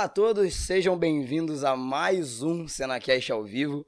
[0.00, 3.86] Olá a todos, sejam bem-vindos a mais um Cenacast ao vivo.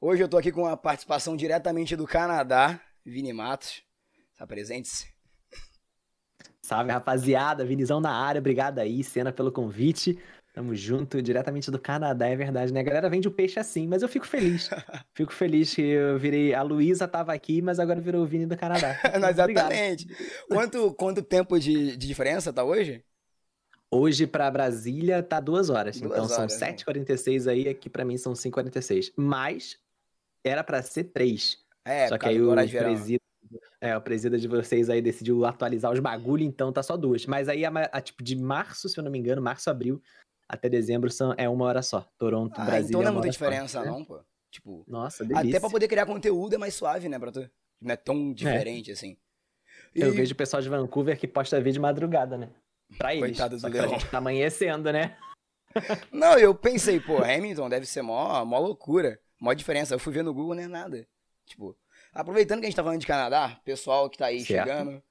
[0.00, 3.84] Hoje eu tô aqui com a participação diretamente do Canadá, Vini Matos.
[4.32, 5.06] Está presente-se?
[6.60, 7.64] Salve, rapaziada.
[7.64, 8.40] Vinizão na área.
[8.40, 10.18] Obrigado aí, Cena, pelo convite.
[10.52, 12.80] Tamo junto, diretamente do Canadá, é verdade, né?
[12.80, 14.68] A galera vende o peixe assim, mas eu fico feliz.
[15.14, 16.52] fico feliz que eu virei.
[16.52, 18.98] A Luísa tava aqui, mas agora virou o Vini do Canadá.
[19.30, 20.08] Exatamente.
[20.48, 23.04] Quanto, quanto tempo de, de diferença tá hoje?
[23.94, 26.00] Hoje para Brasília tá duas horas.
[26.00, 26.72] Duas então horas, são né?
[26.74, 29.12] 7h46 aí, aqui para mim são 5h46.
[29.16, 29.78] Mas
[30.42, 31.58] era para ser 3.
[31.84, 33.22] É, Só que aí o presida,
[33.80, 37.24] é, o presida de vocês aí decidiu atualizar os bagulho, então tá só duas.
[37.26, 40.02] Mas aí, a, a, tipo, de março, se eu não me engano, março, abril,
[40.48, 42.00] até dezembro são, é uma hora só.
[42.18, 42.88] Toronto, Ah, Brasília.
[42.88, 43.86] então não é muita hora só, diferença, né?
[43.90, 44.20] não, pô.
[44.50, 45.50] Tipo, Nossa, delícia.
[45.50, 47.48] até pra poder criar conteúdo é mais suave, né, pra tu?
[47.80, 49.16] Não é tão diferente assim.
[49.94, 52.50] Eu E- vejo o pessoal de Vancouver que posta vídeo de madrugada, né?
[52.98, 53.26] Pra eles.
[53.36, 53.88] Coitado do leão.
[53.90, 55.16] gente tá amanhecendo, né?
[56.12, 59.94] Não, eu pensei, pô, Hamilton deve ser mó, mó loucura, mó diferença.
[59.94, 61.06] Eu fui ver no Google, não é nada.
[61.44, 61.76] Tipo,
[62.12, 64.68] aproveitando que a gente tá falando de Canadá, pessoal que tá aí Certo.
[64.68, 65.02] chegando,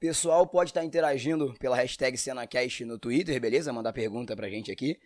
[0.00, 3.72] pessoal pode estar interagindo pela hashtag CenaCast no Twitter, beleza?
[3.72, 4.98] Mandar pergunta pra gente aqui.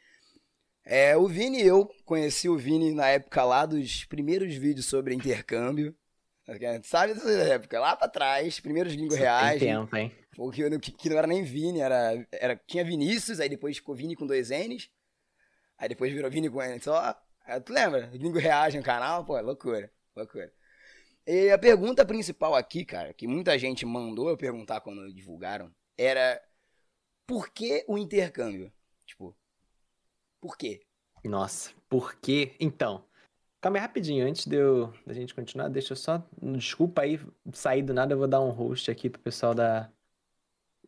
[0.85, 5.95] É, o Vini, eu conheci o Vini na época lá dos primeiros vídeos sobre intercâmbio.
[6.83, 7.79] Sabe dessa época?
[7.79, 9.61] Lá pra trás, primeiros gringos reais.
[9.61, 10.12] Tem tempo, hein?
[10.33, 14.14] Que, que, que não era nem Vini, era, era, tinha Vinícius, aí depois ficou Vini
[14.14, 14.91] com dois N's.
[15.77, 17.20] Aí depois virou Vini com N só.
[17.45, 18.06] Aí, tu lembra?
[18.06, 20.53] Gringo reage no canal, pô, é loucura, loucura.
[21.27, 26.41] E a pergunta principal aqui, cara, que muita gente mandou eu perguntar quando divulgaram, era
[27.27, 28.73] por que o intercâmbio?
[29.07, 29.36] Tipo,
[30.41, 30.80] por quê?
[31.24, 32.55] Nossa, por quê?
[32.61, 33.05] Então,
[33.61, 37.20] calma aí rapidinho, antes de eu, da gente continuar, deixa eu só, desculpa aí
[37.52, 39.91] sair do nada, eu vou dar um host aqui pro pessoal da,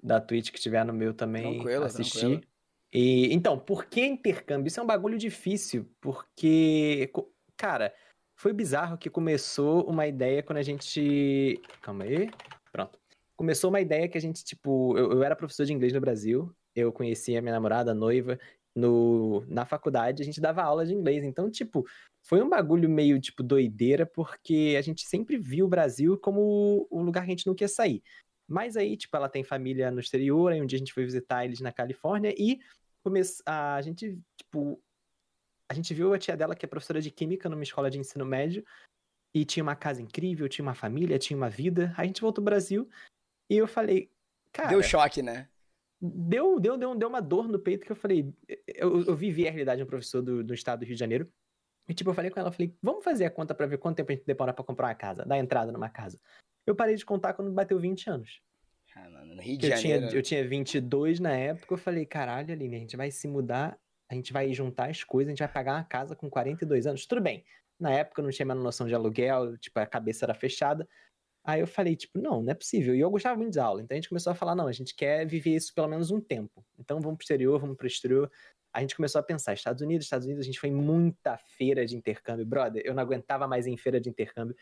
[0.02, 2.18] da Twitch que estiver no meu também Tranquilo, assistir.
[2.20, 2.42] tranquilo.
[2.92, 4.68] E, então, por que intercâmbio?
[4.68, 7.10] Isso é um bagulho difícil, porque,
[7.56, 7.94] cara,
[8.34, 12.30] foi bizarro que começou uma ideia quando a gente, calma aí,
[12.70, 12.98] pronto.
[13.34, 16.54] Começou uma ideia que a gente, tipo, eu, eu era professor de inglês no Brasil,
[16.74, 18.38] eu conheci a minha namorada, noiva,
[18.74, 21.24] no, na faculdade, a gente dava aula de inglês.
[21.24, 21.86] Então, tipo,
[22.22, 27.02] foi um bagulho meio, tipo, doideira, porque a gente sempre viu o Brasil como o
[27.02, 28.02] lugar que a gente não quer sair.
[28.52, 31.44] Mas aí, tipo, ela tem família no exterior, aí um dia a gente foi visitar
[31.44, 32.60] eles na Califórnia e
[33.02, 33.20] come...
[33.46, 34.80] a gente, tipo,
[35.70, 38.24] a gente viu a tia dela, que é professora de química numa escola de ensino
[38.24, 38.64] médio,
[39.34, 41.94] e tinha uma casa incrível, tinha uma família, tinha uma vida.
[41.96, 42.88] Aí a gente voltou pro Brasil
[43.50, 44.10] e eu falei,
[44.52, 45.48] cara, Deu choque, né?
[46.02, 48.34] deu, deu, deu, deu uma dor no peito que eu falei.
[48.66, 51.32] Eu, eu vivi a realidade de um professor do, do estado do Rio de Janeiro.
[51.88, 54.10] E tipo, eu falei com ela, falei, vamos fazer a conta pra ver quanto tempo
[54.10, 56.20] a gente demora pra comprar uma casa, dar entrada numa casa.
[56.66, 58.40] Eu parei de contar quando bateu 20 anos.
[58.94, 62.52] Ah, mano, no Rio de Eu tinha, eu tinha 22 na época, eu falei, caralho,
[62.52, 63.78] Aline, a gente vai se mudar,
[64.08, 67.06] a gente vai juntar as coisas, a gente vai pagar uma casa com 42 anos.
[67.06, 67.44] Tudo bem.
[67.80, 70.86] Na época eu não tinha mais noção de aluguel, tipo, a cabeça era fechada.
[71.44, 72.94] Aí eu falei, tipo, não, não é possível.
[72.94, 73.82] E eu gostava muito de aula.
[73.82, 76.20] Então a gente começou a falar, não, a gente quer viver isso pelo menos um
[76.20, 76.64] tempo.
[76.78, 78.30] Então vamos pro exterior, vamos pro exterior.
[78.72, 81.84] A gente começou a pensar, Estados Unidos, Estados Unidos, a gente foi em muita feira
[81.84, 82.46] de intercâmbio.
[82.46, 84.56] Brother, eu não aguentava mais ir em feira de intercâmbio.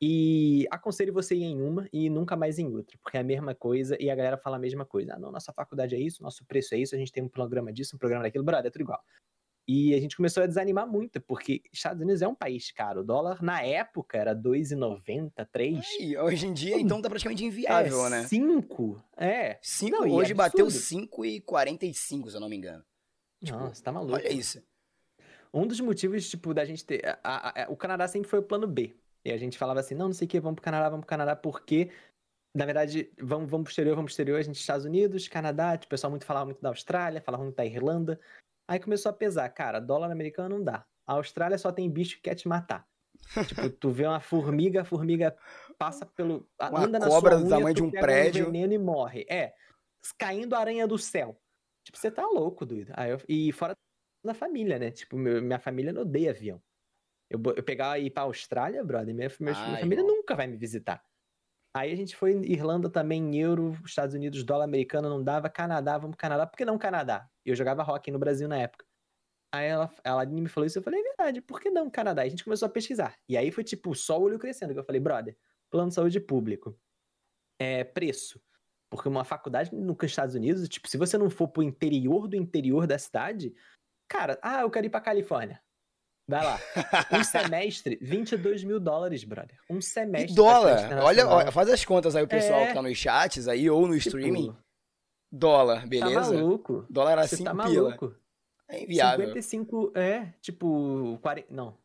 [0.00, 3.54] E aconselho você ir em uma e nunca mais em outra, porque é a mesma
[3.54, 5.14] coisa e a galera fala a mesma coisa.
[5.14, 7.72] Ah, não, nossa faculdade é isso, nosso preço é isso, a gente tem um programa
[7.72, 9.02] disso, um programa daquilo, brother, é tudo igual.
[9.68, 13.00] E a gente começou a desanimar muito, porque Estados Unidos é um país caro.
[13.00, 15.84] O dólar, na época, era 2,90, 3.
[15.98, 18.24] Aí, hoje em dia, então, tá praticamente inviável, é, né?
[18.28, 19.02] 5.
[19.16, 19.58] É.
[19.60, 21.08] Cinco, Não, e é hoje bateu absurdo.
[21.10, 22.84] 5,45, se eu não me engano.
[23.42, 24.14] Tipo, Nossa, tá maluco.
[24.14, 24.62] Olha isso.
[25.52, 27.04] Um dos motivos, tipo, da gente ter.
[27.04, 28.94] a- a- a- o Canadá sempre foi o plano B.
[29.26, 31.10] E a gente falava assim, não, não sei o que, vamos pro Canadá, vamos pro
[31.10, 31.90] Canadá, porque,
[32.56, 35.86] na verdade, vamos, vamos pro exterior, vamos pro exterior, a gente Estados Unidos, Canadá, tipo,
[35.86, 38.20] o pessoal muito falava muito da Austrália, falava muito da Irlanda.
[38.70, 40.86] Aí começou a pesar, cara, dólar americano não dá.
[41.04, 42.86] A Austrália só tem bicho que quer te matar.
[43.48, 45.36] tipo, tu vê uma formiga, a formiga
[45.76, 46.48] passa pelo.
[46.60, 48.44] Uma anda na cobra sua do unha, tamanho tu de um prédio.
[48.46, 49.26] veneno e morre.
[49.28, 49.54] É.
[50.16, 51.36] Caindo a aranha do céu.
[51.84, 52.92] Tipo, você tá louco, doido.
[52.94, 53.74] Aí eu- e fora
[54.24, 54.90] da família, né?
[54.92, 56.60] Tipo, meu- minha família não odeia avião.
[57.28, 60.46] Eu, eu pegar e ir pra Austrália, brother, minha, minha, Ah, minha família nunca vai
[60.46, 61.04] me visitar.
[61.76, 65.98] Aí a gente foi em Irlanda também, euro, Estados Unidos, dólar americano não dava, Canadá,
[65.98, 66.46] vamos pro Canadá.
[66.46, 67.28] Por que não Canadá?
[67.44, 68.86] Eu jogava rock no Brasil na época.
[69.54, 72.22] Aí ela, ela me falou isso, eu falei, é verdade, por que não Canadá?
[72.22, 73.18] Aí a gente começou a pesquisar.
[73.28, 75.36] E aí foi tipo, só o olho crescendo, que eu falei, brother,
[75.70, 76.78] plano de saúde público.
[77.58, 78.40] É, preço.
[78.90, 82.86] Porque uma faculdade nos Estados Unidos, tipo, se você não for pro interior do interior
[82.86, 83.54] da cidade,
[84.08, 85.60] cara, ah, eu quero ir pra Califórnia.
[86.28, 86.58] Vai lá.
[87.12, 89.56] Um semestre, 22 mil dólares, brother.
[89.70, 90.34] Um E semestre.
[90.34, 92.66] dólar, praticamente olha, olha, faz as contas aí, o pessoal É.
[92.68, 94.56] que tá nos chats aí ou no Tipo, streaming.
[95.30, 96.32] Dólar, Tá beleza?
[96.34, 96.84] maluco.
[96.90, 97.82] Dólar era Você 5 tá pila.
[97.90, 98.14] maluco.
[98.68, 99.26] É inviável.
[99.26, 101.76] 55, é, tipo, 40, não.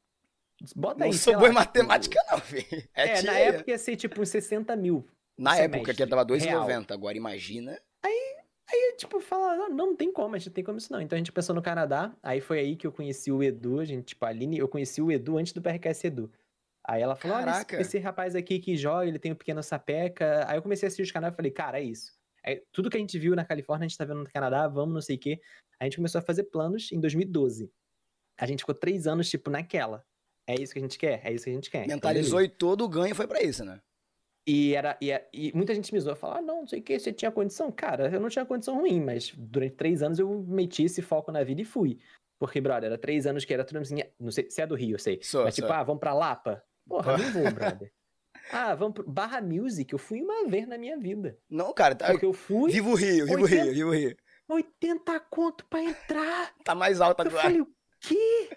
[0.75, 2.83] Bota aí, não sou bom em lá, matemática, não, filho.
[2.95, 5.07] É, É, na época ia ser tipo uns 60 mil.
[5.38, 6.65] Na semestre, época que tava real.
[6.67, 6.91] 2,90.
[6.93, 7.79] Agora imagina.
[8.91, 11.01] Aí, tipo, fala, não, não tem como, a gente não tem como isso não.
[11.01, 13.85] Então a gente pensou no Canadá, aí foi aí que eu conheci o Edu, a
[13.85, 16.31] gente, tipo, a Aline, eu conheci o Edu antes do PRKS Edu.
[16.83, 17.81] Aí ela falou, olha, esse, Caraca.
[17.81, 20.45] esse rapaz aqui que joga, ele tem um pequeno sapeca.
[20.47, 22.11] Aí eu comecei a assistir os canais e falei, cara, é isso.
[22.43, 24.93] Aí, tudo que a gente viu na Califórnia, a gente tá vendo no Canadá, vamos,
[24.93, 25.39] não sei o quê.
[25.79, 27.71] A gente começou a fazer planos em 2012.
[28.38, 30.03] A gente ficou três anos, tipo, naquela.
[30.47, 31.21] É isso que a gente quer?
[31.23, 31.85] É isso que a gente quer.
[31.85, 32.53] Então, Mentalizou beleza.
[32.53, 33.79] e todo o ganho foi pra isso, né?
[34.47, 36.83] E, era, e, é- e muita gente me zoou, falou, ah, não, não sei o
[36.83, 37.71] que, você tinha condição.
[37.71, 41.43] Cara, eu não tinha condição ruim, mas durante três anos eu meti esse foco na
[41.43, 41.99] vida e fui.
[42.39, 44.95] Porque, brother, era três anos que era tudo assim, não sei se é do Rio,
[44.95, 45.19] eu sei.
[45.21, 45.75] Sou, mas tipo, sou.
[45.75, 46.63] ah, vamos pra Lapa?
[46.88, 47.91] Porra, não vou, brother.
[48.51, 51.38] Ah, vamos pro Barra Music, eu fui uma vez na minha vida.
[51.47, 52.07] Não, cara, tá...
[52.09, 53.63] Porque eu fui, viva o Rio, viva o 80.
[53.63, 54.17] Rio, viva o Rio.
[54.49, 56.53] 80 conto pra entrar.
[56.63, 57.43] Tá mais alto Eu agora.
[57.43, 57.67] falei, o
[57.99, 58.49] quê?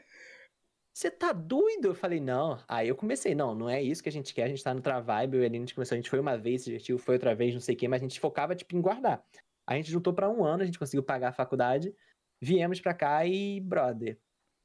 [0.94, 1.86] Você tá doido?
[1.86, 2.62] Eu falei, não.
[2.68, 4.80] Aí eu comecei, não, não é isso que a gente quer, a gente tá no
[4.80, 7.52] Travaibe, eu e a gente começou, a gente foi uma vez, divertiu, foi outra vez,
[7.52, 9.26] não sei o quê, mas a gente focava, tipo, em guardar.
[9.66, 11.92] A gente juntou pra um ano, a gente conseguiu pagar a faculdade,
[12.40, 14.20] viemos pra cá e, brother,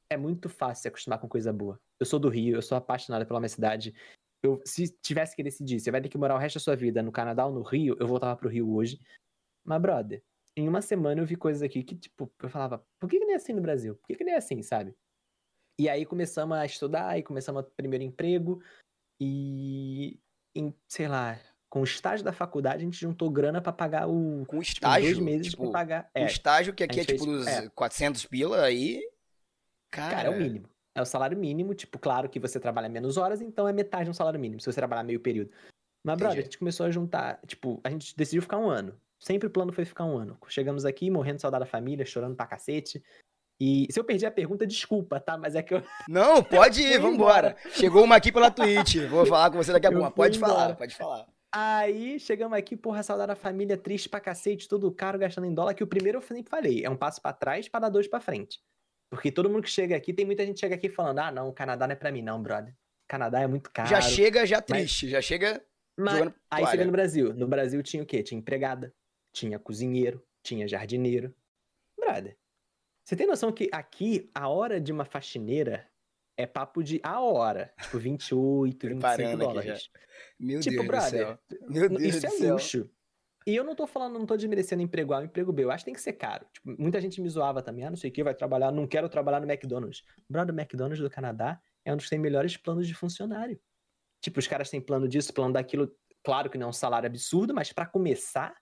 [0.08, 1.80] é muito fácil se acostumar com coisa boa.
[1.98, 3.92] Eu sou do Rio, eu sou apaixonado pela minha cidade.
[4.40, 7.02] Eu, se tivesse que decidir, você vai ter que morar o resto da sua vida
[7.02, 9.00] no Canadá ou no Rio, eu voltava pro Rio hoje.
[9.64, 10.22] Mas, brother,
[10.56, 13.34] em uma semana eu vi coisas aqui que, tipo, eu falava, por que, que nem
[13.34, 13.96] é assim no Brasil?
[13.96, 14.94] Por que, que é assim, sabe?
[15.80, 18.62] E aí começamos a estudar, e começamos o primeiro emprego,
[19.18, 20.20] e,
[20.54, 21.40] em, sei lá,
[21.70, 24.44] com o estágio da faculdade, a gente juntou grana pra pagar o.
[24.46, 26.10] Com Tipo, estágio, dois meses tipo, pra pagar.
[26.14, 27.66] o É, estágio que aqui é tipo fez- dos é.
[27.70, 29.00] 400 pila aí.
[29.90, 30.68] Cara, cara, é o mínimo.
[30.94, 34.10] É o salário mínimo, tipo, claro que você trabalha menos horas, então é metade de
[34.10, 35.50] um salário mínimo, se você trabalhar meio período.
[36.04, 36.40] Mas, brother, Entendi.
[36.40, 39.00] a gente começou a juntar, tipo, a gente decidiu ficar um ano.
[39.18, 40.36] Sempre o plano foi ficar um ano.
[40.48, 43.02] Chegamos aqui morrendo de saudade da família, chorando pra cacete.
[43.60, 45.36] E se eu perdi a pergunta, desculpa, tá?
[45.36, 45.82] Mas é que eu.
[46.08, 47.56] Não, pode ir, vambora.
[47.72, 48.96] Chegou uma aqui pela Twitch.
[49.08, 50.12] Vou falar com você daqui a pouco.
[50.12, 50.76] Pode falar, embora.
[50.76, 51.26] pode falar.
[51.52, 55.74] Aí chegamos aqui, porra, saudade da família, triste pra cacete, tudo caro, gastando em dólar.
[55.74, 58.20] Que o primeiro eu sempre falei, é um passo pra trás pra dar dois pra
[58.20, 58.60] frente.
[59.10, 61.48] Porque todo mundo que chega aqui, tem muita gente que chega aqui falando: ah, não,
[61.48, 62.74] o Canadá não é pra mim, não, brother.
[63.08, 63.90] Canadá é muito caro.
[63.90, 65.60] Já chega já triste, já chega
[65.98, 67.34] Mas aí chega no Brasil.
[67.34, 68.22] No Brasil tinha o quê?
[68.22, 68.94] Tinha empregada,
[69.32, 71.34] tinha cozinheiro, tinha jardineiro.
[71.98, 72.38] Brother,
[73.10, 75.84] você tem noção que aqui a hora de uma faxineira
[76.36, 77.74] é papo de a hora.
[77.82, 79.90] Tipo, 28, 25 Preparando aqui dólares.
[80.38, 81.38] Meu Tipo, Deus do brother, céu.
[81.68, 82.52] Meu Deus Isso do é céu.
[82.52, 82.90] luxo.
[83.48, 85.64] E eu não tô falando, não tô desmerecendo emprego A ou emprego B.
[85.64, 86.46] Eu acho que tem que ser caro.
[86.52, 87.84] Tipo, muita gente me zoava também.
[87.84, 90.04] Ah, não sei o que, vai trabalhar, não quero trabalhar no McDonald's.
[90.28, 93.60] Brother, o McDonald's do Canadá é um dos que tem melhores planos de funcionário.
[94.22, 95.90] Tipo, os caras têm plano disso, plano daquilo.
[96.22, 98.54] Claro que não é um salário absurdo, mas pra começar,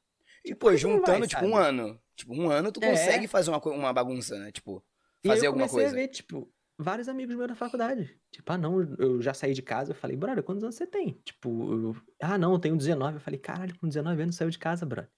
[0.43, 2.01] E, pô, que não juntando, vai, tipo, um ano.
[2.19, 2.91] Tipo, um ano tu É.
[2.91, 4.51] consegue fazer uma, uma bagunça, né?
[4.51, 4.85] Tipo,
[5.25, 5.97] E aí fazer eu alguma comecei coisa.
[5.97, 8.19] a ver, tipo, vários amigos meus da faculdade.
[8.33, 9.93] Tipo, ah, não, eu já saí de casa.
[9.93, 11.13] Eu falei, brother, quantos anos você tem?
[11.25, 13.17] Tipo, eu- ah, não, eu tenho 19.
[13.17, 15.11] Eu falei, caralho, com 19 anos saiu de casa, brother.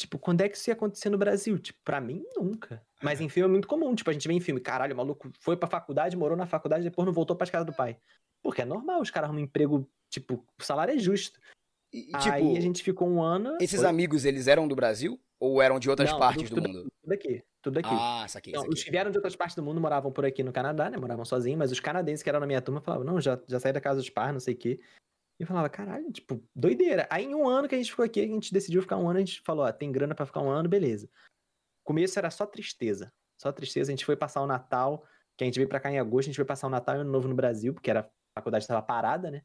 [0.00, 1.58] Tipo, quando é que isso ia acontecer no Brasil?
[1.58, 2.80] Tipo, pra mim, nunca.
[3.02, 3.94] Mas em filme é muito comum.
[3.94, 6.84] Tipo, a gente vê em filme, caralho, o maluco foi pra faculdade, morou na faculdade,
[6.84, 7.98] depois não voltou pra casa do pai.
[8.42, 11.40] Porque é normal, os caras arrumam um emprego, tipo, o salário é justo.
[11.92, 13.58] E, Aí tipo, a gente ficou um ano.
[13.60, 13.86] esses Oi?
[13.86, 15.20] amigos, eles eram do Brasil?
[15.40, 16.92] Ou eram de outras Não, partes tudo- do mundo?
[17.02, 17.88] Tudo aqui, tudo aqui.
[17.92, 18.84] Ah, saquei, Então, os saquei.
[18.84, 20.96] que vieram de outras partes do mundo moravam por aqui no Canadá, né?
[20.96, 23.72] Moravam sozinhos, mas os canadenses que eram na minha turma falavam, não, já, já saí
[23.72, 24.80] da casa dos pais, não sei o quê.
[25.38, 27.06] E eu falava, caralho, tipo, doideira.
[27.08, 29.18] Aí em um ano que a gente ficou aqui, a gente decidiu ficar um ano,
[29.18, 31.08] a gente falou, ó, tem grana pra ficar um ano, beleza.
[31.84, 33.12] Começo era só tristeza.
[33.40, 33.92] Só tristeza.
[33.92, 35.04] A gente foi passar o Natal,
[35.36, 36.98] que a gente veio pra cá em agosto, a gente foi passar o Natal e
[36.98, 39.42] o Ano Novo no Brasil, porque era, a faculdade estava parada, né?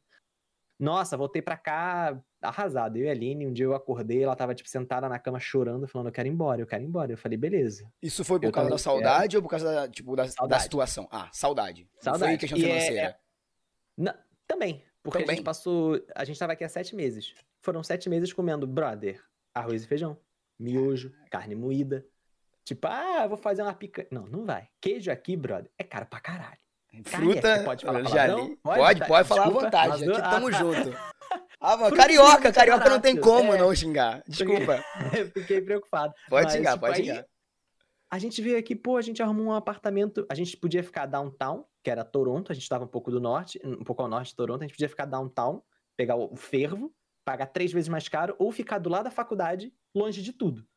[0.79, 2.97] Nossa, voltei pra cá arrasado.
[2.97, 5.87] Eu e a Aline, um dia eu acordei, ela tava, tipo, sentada na cama chorando,
[5.87, 7.11] falando, eu quero ir embora, eu quero ir embora.
[7.13, 7.89] Eu falei, beleza.
[8.01, 11.07] Isso foi por Eu causa da saudade ou por causa da, tipo, da, da situação?
[11.11, 11.87] Ah, saudade.
[11.95, 12.31] Não Saudade.
[12.31, 13.19] foi questão E é- financeira.
[13.97, 15.35] Na- também, porque a Também?
[15.37, 16.03] gente passou.
[16.15, 17.33] A gente tava aqui há sete meses.
[17.61, 20.17] Foram sete meses comendo, brother, arroz e feijão,
[20.59, 22.05] miojo, carne moída.
[22.65, 24.07] Tipo, ah, vou fazer uma picanha.
[24.11, 24.67] Não, não vai.
[24.81, 26.57] Queijo aqui, brother, é caro pra caralho.
[27.03, 28.47] Fruta, pode falar palavrão?
[28.47, 28.55] li.
[28.57, 28.79] Pode?
[28.79, 30.03] Pode, Tá, pode falar à vontade.
[30.03, 30.57] Aqui tamo ah, tá.
[30.57, 30.97] junto.
[31.65, 33.57] Ah, mano, carioca, carioca não tem como é.
[33.57, 34.21] não xingar.
[34.27, 34.83] Desculpa.
[35.17, 36.13] Eu fiquei preocupado.
[36.27, 37.25] Pode Mas, xingar, tipo, pode aí, xingar.
[38.11, 40.25] A gente veio aqui, pô, a gente arrumou um apartamento.
[40.29, 43.61] A gente podia ficar downtown, que era Toronto, a gente tava um pouco do norte,
[43.63, 45.63] um pouco ao norte de Toronto, a gente podia ficar downtown,
[45.95, 49.73] pegar o o fervo, pagar três vezes mais caro, ou ficar do lado da faculdade,
[49.95, 50.67] longe de tudo.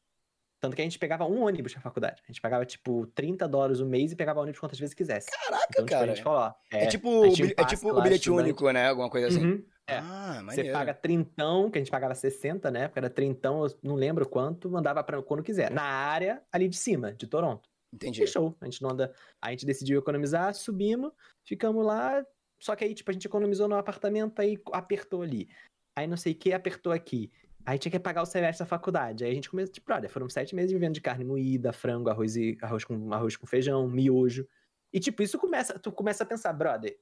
[0.61, 2.23] Tanto que a gente pegava um ônibus pra faculdade.
[2.25, 5.29] A gente pagava, tipo, 30 dólares o mês e pegava ônibus quantas vezes quisesse.
[5.31, 6.15] Caraca, Então, tipo, a cara.
[6.15, 8.31] gente falou, ó, É, é, tipo, a um é tipo o bilhete estudante.
[8.31, 8.89] único, né?
[8.89, 9.45] Alguma coisa assim.
[9.45, 9.99] uhum, é.
[9.99, 12.89] Ah, Você paga trintão, que a gente pagava 60, né?
[12.89, 15.71] Porque era trintão, eu não lembro quanto, mandava pra quando quiser.
[15.71, 17.69] Na área ali de cima, de Toronto.
[17.93, 18.21] Entendi.
[18.21, 18.57] Fechou.
[18.61, 19.13] A gente não anda.
[19.41, 21.13] A gente decidiu economizar, subimos,
[21.45, 22.25] ficamos lá.
[22.59, 25.49] Só que aí, tipo, a gente economizou no apartamento, aí apertou ali.
[25.95, 27.31] Aí não sei o que, apertou aqui.
[27.67, 29.25] Aí tinha que pagar o semestre da faculdade.
[29.25, 32.37] Aí a gente começou, tipo, olha, foram sete meses vivendo de carne moída, frango, arroz,
[32.37, 34.47] e, arroz, com, arroz com feijão, miojo.
[34.93, 36.97] E, tipo, isso começa, tu começa a pensar, brother,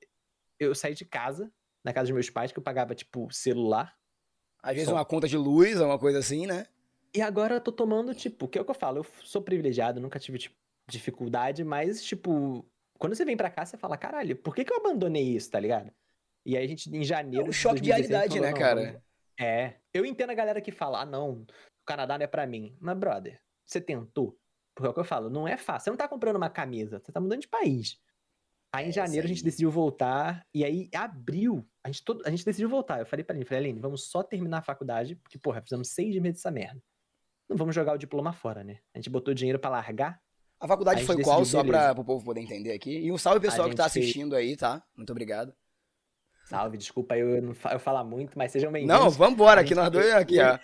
[0.59, 1.53] eu saí de casa,
[1.85, 3.95] na casa dos meus pais, que eu pagava, tipo, celular.
[4.63, 4.95] Às vezes Só.
[4.95, 6.67] uma conta de luz, alguma coisa assim, né?
[7.15, 10.01] E agora eu tô tomando, tipo, que é o que eu falo, eu sou privilegiado,
[10.01, 10.57] nunca tive, tipo,
[10.89, 12.67] dificuldade, mas, tipo,
[12.99, 15.61] quando você vem pra cá, você fala, caralho, por que que eu abandonei isso, tá
[15.61, 15.93] ligado?
[16.47, 18.51] E aí a gente, em É janeiro um de choque de 2016, realidade, falou, né,
[18.51, 19.05] "Não, cara?
[19.39, 21.47] É, eu entendo a galera que fala, ah, não, o
[21.87, 22.77] Canadá não é pra mim.
[22.81, 24.39] Mas, brother, você tentou?
[24.75, 25.85] Porque é o que eu falo, não é fácil.
[25.85, 27.99] Você não tá comprando uma camisa, você tá mudando de país.
[28.75, 32.31] Aí em É, janeiro a gente decidiu voltar, e aí abril, a gente, todo, a
[32.31, 32.99] gente decidiu voltar.
[32.99, 36.17] Eu falei pra Aline, falei, Aline, vamos só terminar a faculdade, porque, porra, fizemos seis
[36.21, 36.83] meses dessa merda.
[37.49, 38.79] Não vamos jogar o diploma fora, né?
[38.93, 40.21] A gente botou dinheiro pra largar.
[40.59, 42.99] A faculdade A foi qual, só pra, pro povo poder entender aqui.
[42.99, 44.83] E um salve pessoal que tá gente fez- assistindo aí, tá?
[44.97, 45.55] Muito obrigado.
[46.45, 48.97] Salve, desculpa eu, não eu falar muito, mas sejam bem-vindos.
[48.99, 50.59] Não, vambora, aqui nós dois aqui, ó.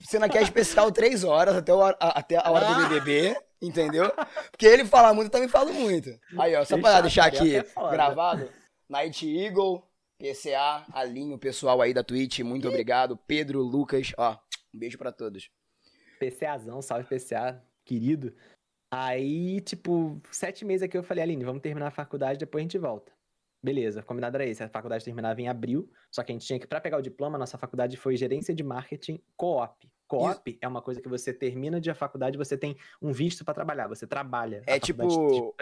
[0.00, 2.88] Cena aqui é especial três horas, até, o- a- até a hora do Ah!
[2.88, 4.10] BBB, entendeu?
[4.50, 6.08] Porque ele fala muito, eu também falo muito.
[6.38, 8.50] Aí, ó, só pra Fechado, deixar aqui gravado,
[8.88, 9.82] Night Eagle,
[10.18, 13.16] PCA, Alinho, pessoal aí da Twitch, muito obrigado.
[13.26, 14.36] Pedro, Lucas, ó,
[14.74, 15.50] um beijo pra todos.
[16.18, 18.34] PCAzão, salve PCA, querido.
[18.92, 22.78] Aí, tipo, sete meses aqui eu falei, Aline, vamos terminar a faculdade, depois a gente
[22.78, 23.12] volta.
[23.62, 24.62] Beleza, o combinado era esse.
[24.62, 27.36] A faculdade terminava em abril, só que a gente tinha que, pra pegar o diploma,
[27.36, 29.86] nossa faculdade foi gerência de marketing co-op.
[30.08, 33.52] Co-op é uma coisa que você termina de a faculdade, você tem um visto pra
[33.54, 34.62] trabalhar, você trabalha.
[34.66, 35.54] É tipo-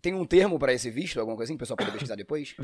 [0.00, 2.54] Tem um termo pra esse visto, alguma coisa assim, que o pessoal pode pesquisar depois?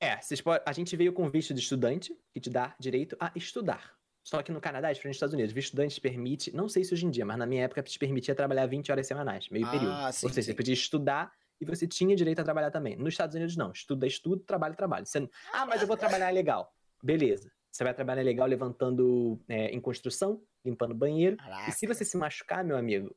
[0.00, 0.18] É,
[0.66, 3.92] a gente veio com visto de estudante, que te dá direito a estudar.
[4.24, 5.52] Só que no Canadá é diferente dos Estados Unidos.
[5.52, 7.96] Visto estudante te permite, não sei se hoje em dia, mas na minha época te
[7.98, 10.12] permitia trabalhar 20 horas semanais, meio Ah, período.
[10.12, 10.42] sim, Ou seja, sim.
[10.42, 11.32] você podia estudar
[11.62, 12.96] e você tinha direito a trabalhar também.
[12.96, 13.70] Nos Estados Unidos, não.
[13.70, 15.06] Estuda, estudo, trabalho, trabalho.
[15.06, 15.28] Você...
[15.52, 16.74] Ah, mas eu vou trabalhar legal.
[17.02, 17.50] Beleza.
[17.70, 21.36] Você vai trabalhar legal levantando é, em construção, limpando banheiro.
[21.36, 21.70] Caraca.
[21.70, 23.14] E se você se machucar, meu amigo?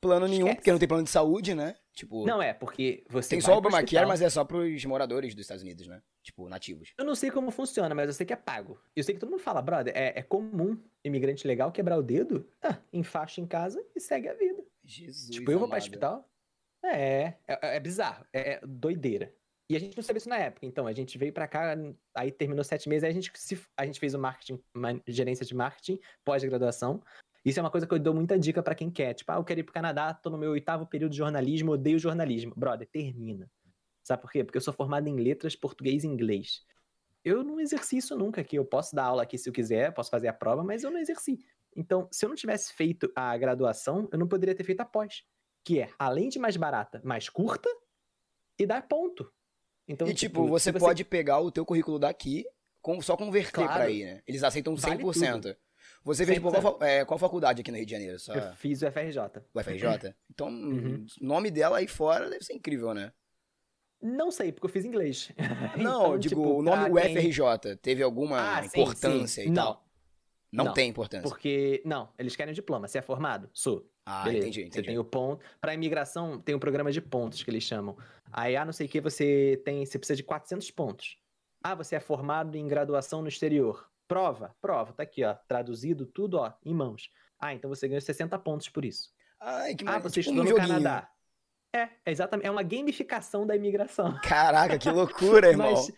[0.00, 0.56] Plano nenhum, Esquece.
[0.56, 1.74] porque não tem plano de saúde, né?
[1.92, 3.30] Tipo, Não é, porque você.
[3.30, 6.00] tem vai só o Obamacare, mas é só pros moradores dos Estados Unidos, né?
[6.22, 6.92] Tipo, nativos.
[6.96, 8.78] Eu não sei como funciona, mas eu sei que é pago.
[8.94, 12.46] Eu sei que todo mundo fala, brother, é, é comum imigrante legal quebrar o dedo,
[12.62, 14.62] ah, enfaixa em casa e segue a vida.
[14.84, 15.30] Jesus.
[15.30, 15.84] tipo, eu vou pra amado.
[15.84, 16.28] hospital.
[16.94, 19.34] É, é, é bizarro, é, é doideira.
[19.68, 21.76] E a gente não sabia isso na época, então a gente veio pra cá,
[22.14, 25.44] aí terminou sete meses, aí a gente, se, a gente fez o marketing, ma- gerência
[25.44, 27.02] de marketing, pós-graduação.
[27.44, 29.14] Isso é uma coisa que eu dou muita dica pra quem quer.
[29.14, 31.98] Tipo, ah, eu quero ir pro Canadá, tô no meu oitavo período de jornalismo, odeio
[31.98, 32.52] jornalismo.
[32.56, 33.50] Brother, termina.
[34.02, 34.44] Sabe por quê?
[34.44, 36.64] Porque eu sou formado em letras, português e inglês.
[37.24, 38.56] Eu não exerci isso nunca aqui.
[38.56, 40.98] Eu posso dar aula aqui se eu quiser, posso fazer a prova, mas eu não
[40.98, 41.38] exerci.
[41.76, 45.24] Então, se eu não tivesse feito a graduação, eu não poderia ter feito a pós.
[45.66, 47.68] Que é, além de mais barata, mais curta
[48.56, 49.28] e dar ponto.
[49.88, 52.44] Então, E tipo, você, se pode pegar o teu currículo daqui,
[52.80, 53.72] com, só converter Claro.
[53.72, 54.22] pra aí, né?
[54.28, 55.56] Eles aceitam Vale 100%.
[56.04, 58.16] Você fez por qual, é, qual faculdade aqui no Rio de Janeiro?
[58.20, 59.18] Só Eu fiz o FRJ.
[59.52, 60.14] o FRJ?
[60.30, 61.04] Então, Uhum.
[61.20, 63.12] o nome dela aí fora deve ser incrível, né?
[64.00, 65.32] Não sei, porque eu fiz inglês.
[65.76, 69.48] Não, Então, digo, tipo, o nome quem- FRJ teve alguma Ah, sim, importância sim.
[69.48, 69.84] e Não, tal?
[70.52, 71.28] Não, Não, tem importância.
[71.28, 72.86] Porque, não, eles querem diploma.
[72.86, 73.50] Você é formado?
[73.52, 73.90] Sou.
[74.08, 74.46] Ah, Beleza.
[74.46, 74.86] entendi, Você entendi.
[74.86, 75.44] tem o ponto.
[75.60, 77.96] Para imigração, tem um programa de pontos que eles chamam.
[78.32, 81.18] Aí, ah, não sei o que, você tem, você precisa de 400 pontos.
[81.62, 83.90] Ah, você é formado em graduação no exterior.
[84.06, 87.10] Prova, prova, tá aqui, ó, traduzido tudo, ó, em mãos.
[87.40, 89.10] Ah, então você ganhou 60 pontos por isso.
[89.40, 90.68] Ai, que Ah, você tipo estudou um no joguinho.
[90.68, 91.10] Canadá.
[91.74, 94.16] É, é exatamente, é uma gamificação da imigração.
[94.22, 95.72] Caraca, que loucura, irmão.
[95.72, 95.92] Mas,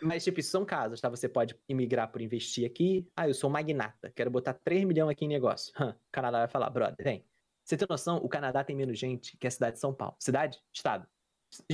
[0.00, 1.08] mas, tipo, isso são casos, tá?
[1.08, 3.06] Você pode imigrar por investir aqui.
[3.16, 5.72] Ah, eu sou magnata, quero botar 3 milhões aqui em negócio.
[5.78, 7.24] Hã, o Canadá vai falar, brother, vem.
[7.70, 10.16] Você tem noção, o Canadá tem menos gente que a cidade de São Paulo.
[10.18, 10.58] Cidade?
[10.74, 11.06] Estado.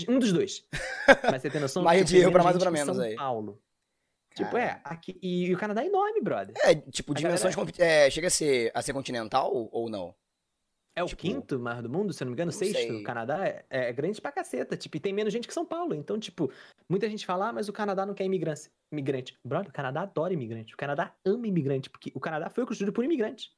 [0.07, 0.63] Um dos dois.
[1.33, 3.15] Mas você tem noção Margem que de erro pra mais ou pra menos São aí.
[3.17, 3.63] Paulo.
[4.35, 6.55] Tipo, é, aqui, e, o Canadá é enorme, brother.
[6.63, 7.55] É, tipo, A dimensões.
[7.57, 10.15] galera- é, chega a ser, a ser continental ou, não?
[10.95, 12.75] É o Tipo, quinto maior do mundo, se eu não me engano, não sexto.
[12.77, 12.91] sei.
[13.01, 15.95] O Canadá é, é grande pra caceta, tipo, e tem menos gente que São Paulo.
[15.95, 16.53] Então, tipo,
[16.89, 18.71] muita gente fala, ah, mas o Canadá não quer imigrante.
[18.93, 19.39] imigrante.
[19.43, 20.75] Brother, o Canadá adora imigrante.
[20.75, 23.51] O Canadá ama imigrante, porque o Canadá foi construído por imigrante.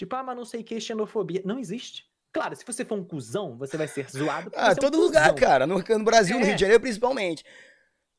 [0.00, 1.42] Tipo, ah, mas não sei o que, xenofobia.
[1.44, 2.06] Não existe.
[2.32, 4.50] Claro, se você for um cuzão, você vai ser zoado.
[4.56, 5.46] Ah, é um todo lugar, cuzão.
[5.46, 5.66] cara.
[5.66, 6.46] No, no Brasil, no É.
[6.46, 7.44] Rio de Janeiro, principalmente.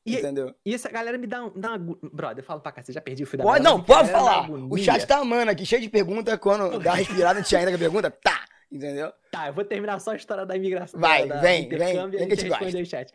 [0.06, 0.54] E- Entendeu?
[0.64, 1.98] E essa galera me dá, um- dá uma...
[2.12, 4.48] Brother, eu falo pra cá, você já perdi o fio da Pode, não, pode falar.
[4.48, 6.38] O chat tá amando aqui, cheio de perguntas.
[6.38, 8.44] Quando dá respirada, a gente ainda a pergunta, tá.
[8.70, 9.12] Entendeu?
[9.32, 11.00] Tá, eu vou terminar só a história da imigração.
[11.00, 13.12] Vai, da, vem, vem, vem que a gente responde chat.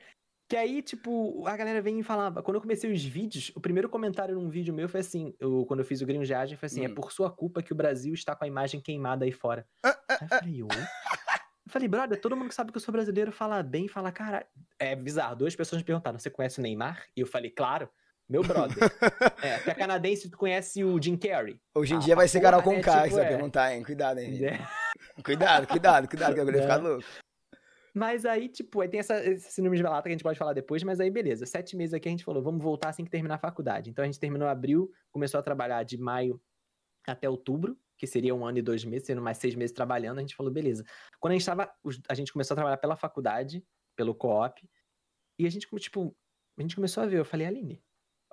[0.50, 2.42] Que aí, tipo, a galera vem e falava.
[2.42, 5.82] Quando eu comecei os vídeos, o primeiro comentário num vídeo meu foi assim: eu, quando
[5.82, 6.96] eu fiz o Green Viagem, foi assim: é Hum.
[6.96, 9.68] por sua culpa que o Brasil está com a imagem queimada aí fora.
[9.84, 10.68] Ah, Aí eu falei, ô?
[11.66, 14.46] Eu falei, brother, todo mundo que sabe que eu sou brasileiro fala bem, fala, cara.
[14.80, 15.36] É bizarro.
[15.36, 17.04] Duas pessoas me perguntaram: você conhece o Neymar?
[17.16, 17.90] E eu falei, claro.
[18.30, 18.76] Meu brother.
[19.42, 21.60] é, tu é canadense, tu conhece o Jim Carrey.
[21.76, 22.82] Hoje em Ah, dia vai ser Carol né?
[22.82, 23.30] K, Tipo, que você vai é.
[23.30, 23.84] perguntar, hein?
[23.84, 24.40] Cuidado, hein?
[24.46, 25.22] É.
[25.24, 26.90] Cuidado, cuidado, cuidado, que o bagulho vai ficar Né?
[26.90, 27.06] louco.
[27.98, 30.84] Mas aí, tipo, aí tem essa, esse síndrome de que a gente pode falar depois,
[30.84, 31.48] mas aí beleza.
[31.48, 33.90] Sete meses aqui a gente falou, vamos voltar assim que terminar a faculdade.
[33.90, 36.40] Então a gente terminou abril, começou a trabalhar de maio
[37.08, 40.20] até outubro, que seria um ano e dois meses, sendo mais seis meses trabalhando.
[40.20, 40.84] A gente falou, beleza.
[41.20, 41.74] Quando a gente tava,
[42.08, 44.62] a gente começou a trabalhar pela faculdade, pelo co-op,
[45.40, 46.16] e a gente, tipo,
[46.56, 47.18] a gente começou a ver.
[47.18, 47.82] Eu falei, Aline,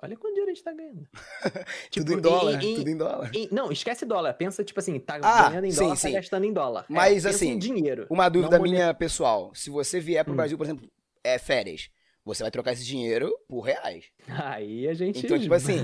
[0.05, 1.07] olha quanto dinheiro a gente tá ganhando.
[1.91, 3.31] Tudo em dólar, e- tudo em dólar.
[3.33, 4.33] e- não, esquece dólar.
[4.33, 6.07] Pensa, tipo assim, tá Ah, ganhando em sim, dólar, sim.
[6.11, 6.81] tá gastando em dólar.
[6.89, 8.07] É, Mas, pensa assim, em dinheiro.
[8.09, 10.37] Uma dúvida minha pessoal, se você vier pro Hum.
[10.37, 10.89] Brasil, por exemplo,
[11.23, 11.89] é férias,
[12.23, 14.05] você vai trocar esse dinheiro por reais.
[14.27, 15.25] Aí a gente.
[15.25, 15.77] Então, tipo assim,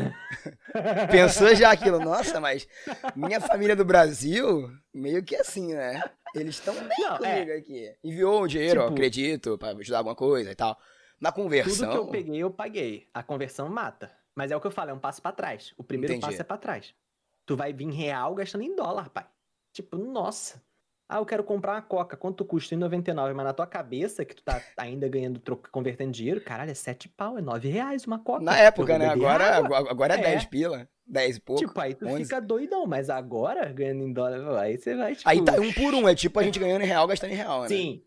[1.12, 2.68] pensou já aquilo, nossa, mas
[3.16, 6.02] minha família do Brasil, meio que assim, né?
[6.34, 7.18] Eles estão bem Não, é.
[7.46, 7.92] comigo aqui.
[8.04, 10.78] Enviou o dinheiro, Tipo- acredito, pra ajudar alguma coisa e tal.
[11.22, 13.08] Na conversão, Tudo que eu peguei, eu paguei.
[13.14, 14.12] A conversão mata.
[14.36, 15.72] Mas é o que eu falo, é um passo pra trás.
[15.78, 16.26] O primeiro Entendi.
[16.26, 16.96] passo é pra trás.
[17.46, 19.26] Tu vai vir real gastando em dólar, pai.
[19.72, 20.62] Tipo, nossa.
[21.08, 22.16] Ah, eu quero comprar uma coca.
[22.16, 22.74] Quanto custa?
[22.74, 23.34] Em 99.
[23.34, 27.10] Mas na tua cabeça, que tu tá ainda ganhando, troco, convertendo dinheiro, caralho, é 7
[27.10, 28.44] pau, é 9 reais uma coca.
[28.44, 29.08] na época, né?
[29.08, 29.78] Agora, água.
[29.78, 30.22] agora, agora é, É.
[30.22, 31.62] 10 pila, 10 e pouco.
[31.62, 32.24] Tipo, aí tu 11.
[32.24, 32.88] fica doidão.
[32.88, 35.30] Mas agora, ganhando em dólar, aí você vai, tipo...
[35.30, 37.62] Aí tá um por um, é tipo a gente ganhando em real, gastando em real,
[37.64, 37.68] né?
[37.68, 38.02] Sim.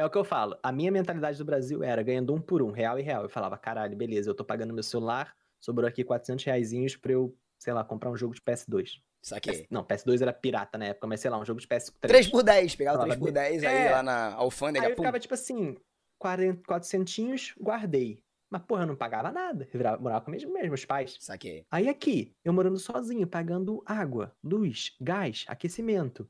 [0.00, 0.58] É o que eu falo.
[0.62, 3.24] A minha mentalidade do Brasil era ganhando um por um, real e real.
[3.24, 7.36] Eu falava, caralho, beleza, eu tô pagando meu celular, sobrou aqui 400 reaisinhos pra eu,
[7.58, 9.02] sei lá, comprar um jogo de PS2.
[9.22, 9.66] Saquei.
[9.70, 11.92] Não, PS2 era pirata na época, mas sei lá, um jogo de PS3.
[12.00, 13.90] 3 por 10, pegava Falava, 3 por 10 aí é.
[13.90, 15.02] lá na alfândega, Aí eu pum.
[15.02, 15.76] ficava tipo assim,
[16.18, 18.24] 40, 400, guardei.
[18.48, 19.68] Mas, porra, eu não pagava nada.
[19.70, 21.18] Eu morava com meus, meus pais.
[21.20, 21.66] Saquei.
[21.70, 26.26] Aí aqui, eu morando sozinho, pagando água, luz, gás, aquecimento.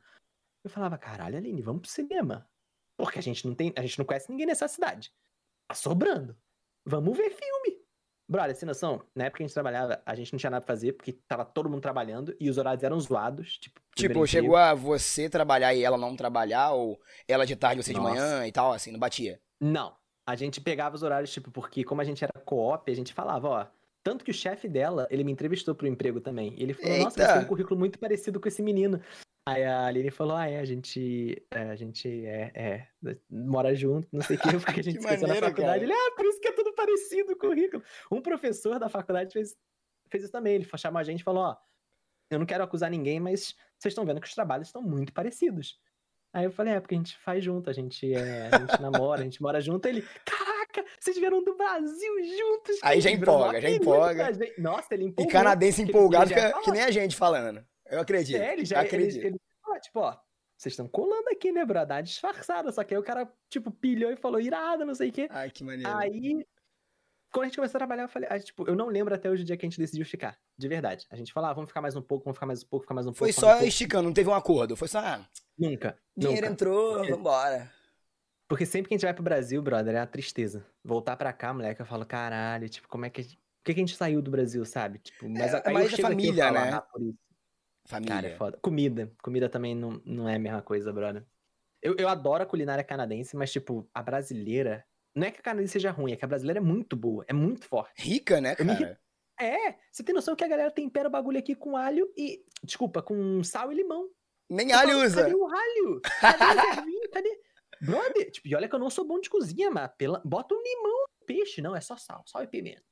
[0.64, 2.49] Eu falava, caralho, Aline, vamos pro cinema.
[3.00, 5.12] Porque a gente não tem, a gente não conhece ninguém nessa cidade.
[5.68, 6.36] Tá sobrando.
[6.84, 7.80] Vamos ver filme.
[8.28, 10.72] Brother, sem noção, na época que a gente trabalhava, a gente não tinha nada pra
[10.72, 13.58] fazer, porque tava todo mundo trabalhando e os horários eram zoados.
[13.58, 17.92] Tipo, Tipo, chegou a você trabalhar e ela não trabalhar, ou ela de tarde, você
[17.92, 18.10] de Nossa.
[18.10, 19.40] manhã e tal, assim, não batia.
[19.60, 19.96] Não.
[20.24, 23.48] A gente pegava os horários, tipo, porque como a gente era co-op, a gente falava,
[23.48, 23.66] ó.
[24.02, 26.54] Tanto que o chefe dela, ele me entrevistou pro emprego também.
[26.56, 27.32] E ele falou, nossa, você Eita!
[27.34, 29.02] tem um currículo muito parecido com esse menino.
[29.46, 34.06] Aí a Aline falou, ah, é, a gente, é, a gente é, é, mora junto,
[34.12, 35.80] não sei o que, porque a gente Que se conheceu na maneiro, faculdade.
[35.80, 35.82] cara.
[35.84, 37.82] Ele, ah, por isso que é tudo parecido o currículo.
[38.12, 39.56] Um professor da faculdade fez,
[40.08, 40.54] fez isso também.
[40.54, 41.56] Ele chamou a gente e falou, ó,
[42.30, 45.80] eu não quero acusar ninguém, mas vocês estão vendo que os trabalhos estão muito parecidos.
[46.32, 49.22] Aí eu falei, é, porque a gente faz junto, a gente, é, a gente namora,
[49.22, 49.84] a gente mora junto.
[49.86, 52.76] Ele, caraca, vocês vieram do Brasil juntos.
[52.82, 54.28] Aí cara." já empolga, já empolga.
[54.58, 55.32] Nossa, ele E empolgou.
[55.32, 57.64] canadense empolgado fala- que nem a gente falando.
[57.90, 58.36] Eu acredito.
[58.40, 59.24] é, ele já ele, acredito.
[59.24, 60.16] ele fala, tipo, ó,
[60.56, 61.84] vocês estão colando aqui, né, bro?
[61.86, 62.70] Dá disfarçada.
[62.72, 65.26] Só que aí o cara, tipo, pilhou e falou, irado, não sei o quê.
[65.30, 65.90] Ai, que maneiro.
[65.96, 66.44] Aí,
[67.32, 69.42] quando a gente começou a trabalhar, eu falei, ah, tipo, eu não lembro até hoje
[69.42, 70.38] o dia que a gente decidiu ficar.
[70.58, 71.06] De verdade.
[71.10, 72.94] A gente falou, ah, vamos ficar mais um pouco, vamos ficar mais um pouco, ficar
[72.94, 73.18] mais um pouco.
[73.18, 73.64] Foi mais um só pouco.
[73.66, 74.76] esticando, não teve um acordo.
[74.76, 75.26] Foi só, ah,
[75.58, 75.98] Nunca.
[76.16, 76.52] dinheiro nunca.
[76.52, 77.70] entrou, Porque- vambora.
[78.46, 80.66] Porque sempre que a gente vai pro Brasil, brother, é uma tristeza.
[80.84, 83.20] Voltar pra cá, moleque, eu falo, caralho, tipo, como é que.
[83.20, 84.98] a gente- Por que, que a gente saiu do Brasil, sabe?
[84.98, 86.70] Tipo, mas É, a- mas é chego aqui família, falo, né?
[86.74, 87.18] ah, por isso.
[87.90, 88.14] Família.
[88.14, 88.58] Cara, é foda.
[88.62, 89.12] Comida.
[89.22, 91.24] Comida também não, não é a mesma coisa, brother.
[91.82, 94.84] Eu, eu adoro a culinária canadense, mas, tipo, a brasileira.
[95.14, 97.32] Não é que a canadense seja ruim, é que a brasileira é muito boa, é
[97.32, 98.00] muito forte.
[98.00, 99.00] Rica, né, me cara?
[99.40, 102.44] É, você tem noção que a galera tempera o bagulho aqui com alho e.
[102.62, 104.08] Desculpa, com sal e limão.
[104.48, 105.22] Nem Eu alho falo, usa.
[105.22, 106.00] Cadê o alho?
[106.20, 107.10] Cadê o ervinho?
[107.10, 107.40] Cadê?
[107.80, 110.20] Brother, tipo, e olha que eu não sou bom de cozinha, mas pela...
[110.24, 111.62] bota um limão no peixe.
[111.62, 112.84] Não, é só sal, sal e pimenta.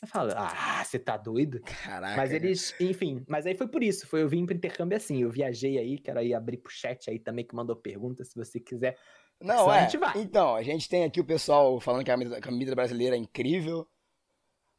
[0.00, 1.60] Eu falo, ah, você tá doido?
[1.60, 2.16] Caraca.
[2.16, 5.30] Mas eles, enfim, mas aí foi por isso, foi eu vim pro intercâmbio assim, eu
[5.30, 8.96] viajei aí, quero aí abrir pro chat aí também que mandou pergunta, se você quiser.
[9.40, 9.80] Não, Senão a é.
[9.82, 10.18] gente vai.
[10.18, 13.18] Então, a gente tem aqui o pessoal falando que a comida, a comida brasileira é
[13.18, 13.88] incrível.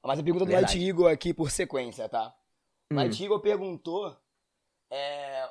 [0.04, 0.78] Mas a pergunta do Verdade.
[0.78, 2.34] Light Eagle aqui por sequência, tá?
[2.92, 4.16] Hum, Light Eagle perguntou
[4.90, 5.50] é,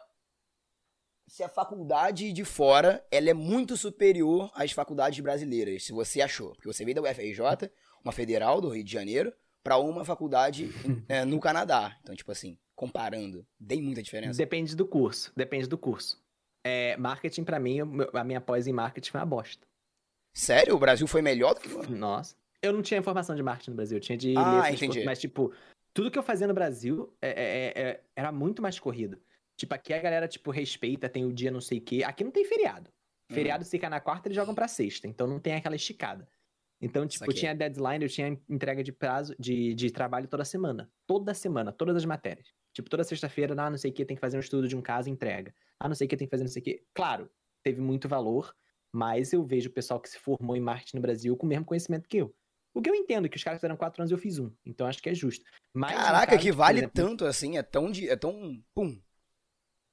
[1.27, 6.53] se a faculdade de fora ela é muito superior às faculdades brasileiras, se você achou.
[6.53, 7.71] Porque você veio da UFRJ,
[8.03, 9.33] uma federal do Rio de Janeiro,
[9.69, 10.71] pra uma faculdade
[11.09, 11.95] é, no Canadá.
[12.01, 14.39] Então, tipo assim, comparando, tem muita diferença.
[14.39, 16.19] depende do curso, depende do curso.
[16.67, 17.79] É, marketing pra mim,
[18.15, 19.67] a minha pós em marketing foi uma bosta.
[20.35, 20.75] Sério?
[20.75, 21.89] O Brasil foi melhor do que fora?
[21.91, 22.35] Nossa.
[22.63, 25.05] Eu não tinha informação de marketing no Brasil, eu tinha de Ah, letras, entendi.
[25.05, 25.53] mas tipo,
[25.93, 29.19] tudo que eu fazia no Brasil é- é- é- era muito mais corrido.
[29.57, 32.03] Tipo, aqui a galera, tipo, respeita, tem o dia não sei o quê.
[32.05, 32.89] Aqui não tem feriado.
[33.31, 33.35] Uhum.
[33.35, 35.07] Feriado se fica na quarta, eles jogam pra sexta.
[35.07, 36.27] Então não tem aquela esticada.
[36.81, 40.91] Então, tipo, eu tinha deadline, eu tinha entrega de prazo, de, de trabalho toda semana.
[41.07, 42.49] Toda semana, todas as matérias.
[42.73, 44.83] Tipo, toda sexta-feira, ah, não sei o que, tem que fazer um estudo de um
[44.83, 45.53] caso, entrega.
[45.81, 46.85] Ah, não sei o que, tem que fazer não sei o que.
[46.95, 47.29] Claro,
[47.63, 48.55] teve muito valor.
[48.93, 51.65] mas eu vejo o pessoal que se formou em marketing no Brasil com o mesmo
[51.65, 52.35] conhecimento que eu.
[52.75, 54.53] O que eu entendo, que os caras fizeram quatro anos e eu fiz um.
[54.65, 55.45] Então acho que é justo.
[55.75, 58.09] Mas, Caraca, caso, que vale exemplo, tanto assim, é tão de.
[58.09, 58.63] É tão.
[58.75, 59.01] Pum.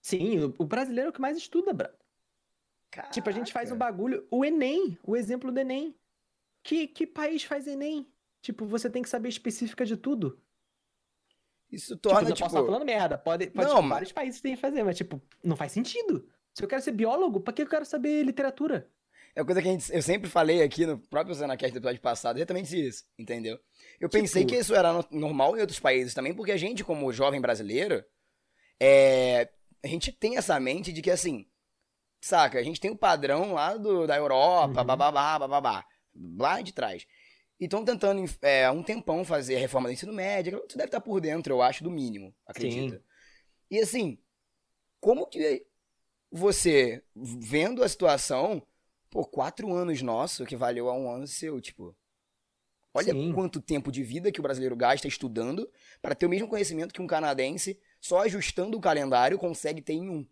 [0.01, 1.97] Sim, o, o brasileiro é o que mais estuda, brother.
[3.11, 4.25] Tipo, a gente faz um bagulho.
[4.31, 5.93] O Enem, o exemplo do Enem.
[6.65, 8.11] Que, que país faz Enem?
[8.41, 10.41] Tipo, você tem que saber específica de tudo.
[11.71, 12.39] Isso Tipo, torna, eu tipo.
[12.47, 13.17] posso estar falando merda.
[13.19, 16.27] Pode, pode Não, tipo, mas- vários países têm que fazer, mas, tipo, não faz sentido.
[16.53, 18.89] Se eu quero ser biólogo, pra que eu quero saber literatura?
[19.35, 22.01] É uma coisa que a gente, eu sempre falei aqui no próprio Zanacast do episódio
[22.01, 23.59] passado, exatamente isso, entendeu?
[23.99, 26.83] Eu pensei Tipo- que isso era no- normal em outros países também, porque a gente,
[26.83, 28.03] como jovem brasileiro,
[28.79, 29.49] é,
[29.83, 31.45] a gente tem essa mente de que, assim,
[32.21, 34.85] saca, a gente tem o padrão lá do, da Europa, Uhum.
[34.85, 37.05] bababá, bababá, lá de trás.
[37.59, 40.87] E estão tentando, é, há um tempão, fazer a reforma do ensino médio, tu deve
[40.87, 42.95] estar por dentro, eu acho, do mínimo, acredito.
[42.95, 43.01] Sim.
[43.71, 44.17] E assim,
[44.99, 45.65] como que
[46.31, 48.61] você, vendo a situação,
[49.09, 51.95] pô, quatro anos nosso, que valeu a um ano seu, tipo.
[52.93, 53.33] Olha Sim.
[53.33, 55.69] quanto tempo de vida que o brasileiro gasta estudando
[56.01, 60.09] para ter o mesmo conhecimento que um canadense, só ajustando o calendário, consegue ter em
[60.09, 60.25] um.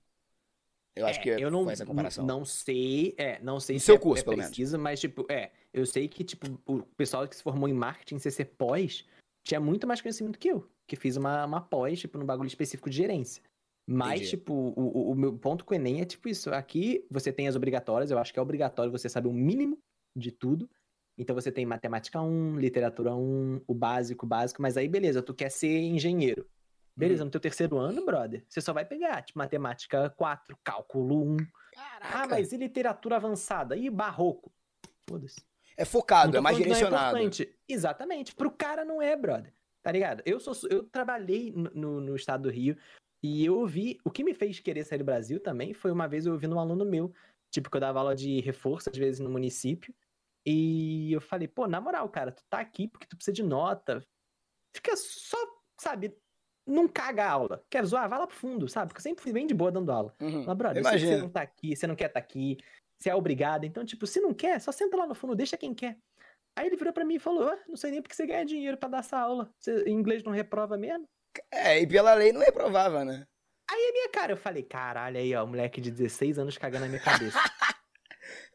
[0.96, 2.26] Eu acho que eu não, foi essa comparação.
[2.26, 4.74] não sei, é, não sei No se seu é, curso, é pelo menos.
[4.74, 8.46] mas tipo, é, eu sei que tipo o pessoal que se formou em marketing CC
[8.46, 9.06] pós
[9.44, 12.90] tinha muito mais conhecimento que eu, que fiz uma, uma pós, tipo, num bagulho específico
[12.90, 13.44] de gerência.
[13.86, 14.30] Mas, Entendi.
[14.30, 16.50] tipo, o, o, meu ponto com o Enem é tipo isso.
[16.52, 19.78] Aqui você tem as obrigatórias, eu acho que é obrigatório você saber o mínimo
[20.16, 20.70] de tudo.
[21.18, 25.34] Então você tem matemática 1, literatura 1, o básico, o básico, mas aí beleza, tu
[25.34, 26.48] quer ser engenheiro.
[26.96, 31.38] Beleza, no teu terceiro ano, brother, você só vai pegar, tipo, matemática 4, cálculo 1.
[31.74, 32.24] Caraca.
[32.24, 33.76] Ah, mas e literatura avançada?
[33.76, 34.52] E barroco?
[35.10, 35.42] Foda-se.
[35.78, 37.18] É focado, Não é mais falando que não direcionado.
[37.18, 37.56] importante.
[37.68, 38.36] Exatamente.
[38.36, 39.54] Pro cara não é, brother.
[39.82, 40.24] Tá ligado?
[40.26, 42.78] Eu sou eu trabalhei no, no, estado do Rio
[43.22, 43.98] e eu ouvi.
[44.06, 46.60] O que me fez querer sair do Brasil também foi uma vez eu ouvindo um
[46.60, 47.14] aluno meu,
[47.52, 49.94] tipo, que eu dava aula de reforço, às vezes, no município.
[50.46, 54.06] E eu falei, pô, na moral, cara, tu tá aqui porque tu precisa de nota.
[54.76, 55.38] Fica só,
[55.80, 56.16] sabe,
[56.66, 57.66] não caga a aula.
[57.70, 58.08] Quer zoar?
[58.10, 58.88] Vai lá pro fundo, sabe?
[58.88, 60.14] Porque eu sempre fui bem de boa dando aula.
[60.22, 60.46] Uhum.
[60.46, 62.58] Mas, brother, você não tá aqui, você não quer estar aqui,
[63.04, 63.66] você é obrigado.
[63.66, 65.98] Então, tipo, se não quer, só senta lá no fundo, deixa quem quer.
[66.56, 68.78] Aí ele virou pra mim e falou: ah, não sei nem porque você ganha dinheiro
[68.78, 69.54] pra dar essa aula.
[69.60, 71.06] Você, em inglês não reprova mesmo?
[71.52, 73.28] É, e pela lei não reprovava, né?
[73.70, 76.86] Aí a minha cara, eu falei, caralho, aí, ó, o moleque de 16 anos cagando
[76.86, 77.38] na minha cabeça.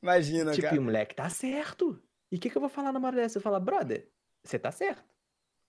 [0.02, 0.76] Imagina, tipo, cara.
[0.76, 2.00] e o moleque tá certo.
[2.30, 3.38] E o que, que eu vou falar numa hora dessa?
[3.38, 4.08] Eu falo, brother,
[4.44, 5.04] você tá certo.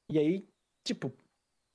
[0.10, 0.48] E aí,
[0.84, 1.12] tipo,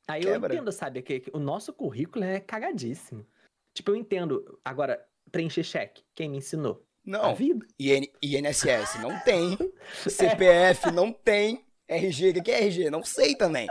[0.08, 0.54] aí eu Quebra.
[0.54, 3.26] entendo, sabe, que, que o nosso currículo é cagadíssimo.
[3.74, 4.60] Tipo, eu entendo.
[4.64, 6.86] Agora, preencher cheque, quem me ensinou?
[7.06, 7.66] A Não, vida.
[7.78, 9.56] IN, INSS não tem.
[10.08, 11.64] CPF não tem.
[11.86, 12.90] RG, o que é RG?
[12.90, 13.68] Não sei também.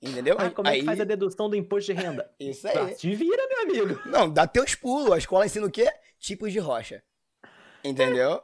[0.00, 0.36] Entendeu?
[0.38, 2.30] Aí como é que faz a dedução do imposto de renda?
[2.38, 2.94] Isso Ah, aí.
[2.94, 4.00] te vira, meu amigo.
[4.08, 5.12] Não, dá teus pulos.
[5.12, 5.92] A escola ensina o quê?
[6.18, 7.02] Tipos de rocha.
[7.84, 8.42] Entendeu?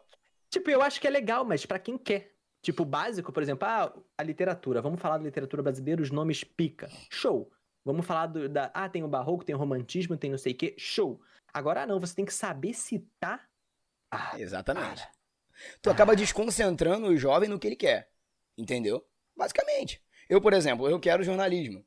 [0.51, 2.33] Tipo, eu acho que é legal, mas pra quem quer.
[2.63, 4.83] Tipo, básico, por exemplo, ah, a literatura.
[4.83, 6.91] Vamos falar da literatura brasileira, os nomes pica.
[7.11, 7.51] Show.
[7.85, 8.71] Vamos falar do, da.
[8.75, 10.75] Ah, tem o barroco, tem o romantismo, tem não sei o quê.
[10.77, 11.21] Show.
[11.55, 13.46] Agora, ah, não, você tem que saber citar.
[14.17, 15.03] Ah, Exatamente.
[15.03, 15.17] para.
[15.83, 18.11] Tu acaba desconcentrando o jovem no que ele quer.
[18.57, 19.07] Entendeu?
[19.37, 20.03] Basicamente.
[20.29, 21.85] Eu, por exemplo, eu quero jornalismo.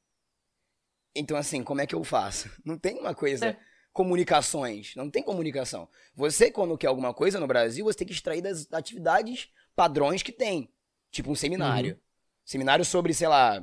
[1.15, 2.49] Então, assim, como é que eu faço?
[2.63, 3.47] Não tem uma coisa.
[3.47, 3.57] É.
[3.91, 4.95] Comunicações.
[4.95, 5.89] Não tem comunicação.
[6.15, 10.31] Você, quando quer alguma coisa no Brasil, você tem que extrair das atividades padrões que
[10.31, 10.71] tem.
[11.11, 11.95] Tipo um seminário.
[11.95, 11.99] Uhum.
[12.45, 13.61] Seminário sobre, sei lá,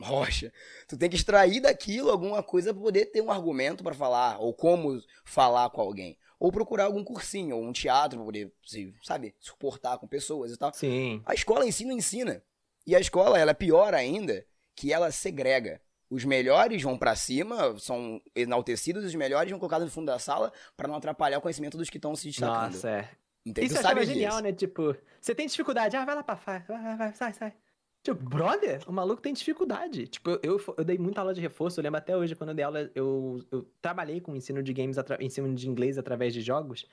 [0.00, 0.52] rocha.
[0.88, 4.52] Tu tem que extrair daquilo alguma coisa pra poder ter um argumento pra falar, ou
[4.54, 6.18] como falar com alguém.
[6.44, 8.52] Ou procurar algum cursinho, ou um teatro pra poder,
[9.02, 10.74] sabe, suportar com pessoas e tal.
[10.74, 11.22] Sim.
[11.24, 12.42] A escola ensina, ensina.
[12.86, 14.44] E a escola, ela é pior ainda,
[14.76, 15.80] que ela segrega.
[16.10, 20.52] Os melhores vão pra cima, são enaltecidos, os melhores vão colocados no fundo da sala
[20.76, 22.74] pra não atrapalhar o conhecimento dos que estão se destacando.
[22.74, 23.08] Nossa, é.
[23.46, 23.70] Entendeu?
[23.70, 24.52] Isso achava genial, né?
[24.52, 27.54] Tipo, você tem dificuldade, ah, vai lá pra fora, vai, vai, vai, sai, sai.
[28.04, 30.06] Tipo, brother, o maluco tem dificuldade.
[30.06, 32.54] Tipo, eu, eu, eu dei muita aula de reforço, eu lembro até hoje, quando eu
[32.54, 36.86] dei aula, eu, eu trabalhei com ensino de games, ensino de inglês através de jogos.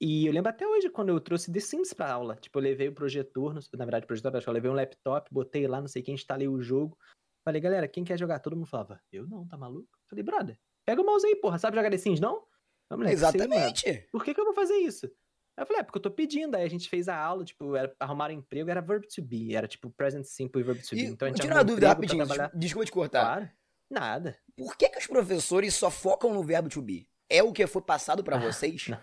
[0.00, 2.34] E eu lembro até hoje quando eu trouxe The Sims pra aula.
[2.36, 5.28] Tipo, eu levei o projetor, na verdade, o projetor, acho que eu levei um laptop,
[5.30, 6.96] botei lá, não sei quem, instalei o jogo.
[7.44, 8.38] Falei, galera, quem quer jogar?
[8.38, 9.98] Todo mundo falava, eu não, tá maluco?
[10.08, 12.42] Falei, brother, pega o mouse aí, porra, sabe jogar The Sims, não?
[12.90, 13.10] Mano.
[13.10, 14.08] Exatamente.
[14.10, 15.10] Por que, que eu vou fazer isso?
[15.58, 16.54] Aí eu falei, é porque eu tô pedindo.
[16.54, 19.66] Aí a gente fez a aula, tipo, era, arrumaram emprego, era verb to be, era
[19.66, 21.02] tipo present simple e verb to be.
[21.02, 23.24] E então a gente tira uma dúvida rapidinho, trabalhar- des- desculpa te cortar.
[23.24, 23.50] Claro.
[23.90, 24.38] Nada.
[24.56, 27.08] Por que, que os professores só focam no verbo to be?
[27.28, 28.86] É o que foi passado pra Ah, vocês?
[28.88, 28.98] não.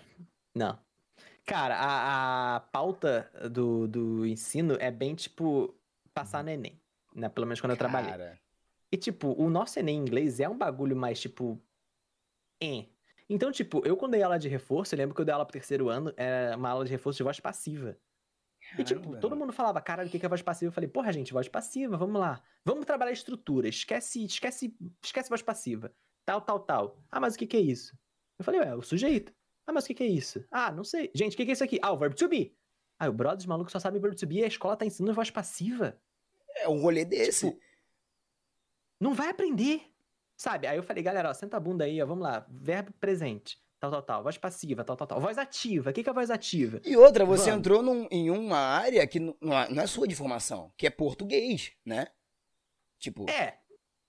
[0.55, 0.79] Não.
[1.45, 5.75] Cara, a, a pauta do, do ensino é bem, tipo,
[6.13, 6.79] passar no Enem.
[7.13, 7.27] Né?
[7.29, 8.11] Pelo menos quando eu trabalhei.
[8.11, 8.39] Cara,
[8.91, 11.61] E, tipo, o nosso Enem em inglês é um bagulho mais, tipo.
[12.63, 12.85] É.
[13.29, 15.53] Então, tipo, eu quando dei aula de reforço, eu lembro que eu dei aula pro
[15.53, 17.97] terceiro ano, era uma aula de reforço de voz passiva.
[18.77, 19.19] E, tipo, Caramba.
[19.19, 20.69] todo mundo falava, caralho, o que que é voz passiva?
[20.69, 22.41] Eu falei, porra, gente, voz passiva, vamos lá.
[22.63, 25.93] Vamos trabalhar estrutura, esquece, esquece, esquece voz passiva.
[26.25, 26.97] Tal, tal, tal.
[27.11, 27.97] Ah, mas o que que é isso?
[28.37, 29.33] Eu falei, ué, o sujeito.
[29.67, 30.43] Ah, mas o que que é isso?
[30.51, 31.11] Ah, não sei.
[31.13, 31.79] Gente, o que que é isso aqui?
[31.81, 32.55] Ah, o verbo to be.
[32.99, 35.13] Ah, o brother, os malucos só sabem verbo to be e a escola tá ensinando
[35.13, 35.99] voz passiva.
[36.57, 37.49] É um rolê desse.
[37.49, 37.61] Tipo,
[38.99, 39.81] não vai aprender.
[40.37, 40.67] Sabe?
[40.67, 42.45] Aí eu falei, galera, ó, senta a bunda aí, ó, vamos lá.
[42.49, 44.23] Verbo presente, tal, tal, tal.
[44.23, 45.21] Voz passiva, tal, tal, tal.
[45.21, 45.89] Voz ativa.
[45.89, 46.81] O que, que é voz ativa?
[46.85, 47.59] E outra, você Vamos.
[47.59, 50.85] entrou num- em uma área que não não é, não é sua de formação, que
[50.85, 52.07] é português, né?
[52.99, 53.59] Tipo, É.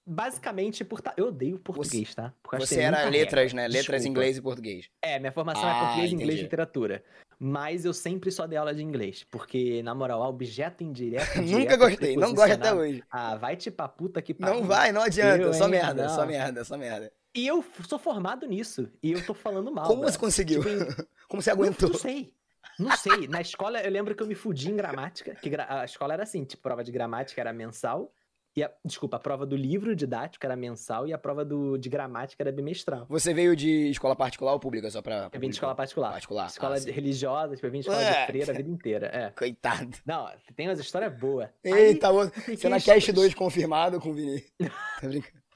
[0.09, 2.33] Basicamente, por ta- eu odeio português, tá?
[2.41, 3.57] Porque você era letras, regra.
[3.57, 3.67] né?
[3.67, 4.09] Letras Desculpa.
[4.09, 4.91] inglês e português.
[5.03, 6.41] É, minha formação Ah, é português, inglês entendi.
[6.41, 7.05] e literatura.
[7.39, 9.27] Mas eu sempre só dei aula de inglês.
[9.31, 11.37] Porque, na moral, objeto indireto.
[11.43, 13.03] Nunca direto, gostei, não gosto até hoje.
[13.11, 14.55] Ah, vai te pra puta que pariu.
[14.61, 15.71] Não vai, não adianta, Eu, só hein?
[15.73, 16.27] merda, só Não.
[16.29, 17.13] merda, só merda.
[17.35, 18.91] E eu sou formado nisso.
[19.03, 19.87] E eu tô falando mal.
[19.87, 20.11] Como bro.
[20.11, 20.63] você conseguiu?
[20.63, 21.91] Tipo, Como você Não, aguentou?
[21.91, 22.33] não sei.
[22.79, 23.29] Não sei.
[23.29, 25.35] Na escola, eu lembro que eu me fudi em gramática.
[25.35, 28.13] Que a escola era assim, tipo, prova de gramática era mensal.
[28.59, 31.91] E a, desculpa, a prova do livro didático era mensal e a prova do, de
[31.91, 33.05] gramática era bimestral.
[33.07, 35.29] Você veio de escola particular ou pública só pra.
[35.31, 36.13] Eu vim de escola particular.
[36.13, 36.47] Particular.
[36.47, 38.21] Escola ah, religiosa, tipo, eu vim de escola É.
[38.21, 39.07] de freira a vida inteira.
[39.09, 39.31] É.
[39.33, 39.99] Coitado.
[40.07, 41.51] Não, tem umas histórias boas.
[41.63, 44.43] Eita, fiquei Você na Cast 2 confirmado com o Vini.
[45.01, 45.47] Tá brincando?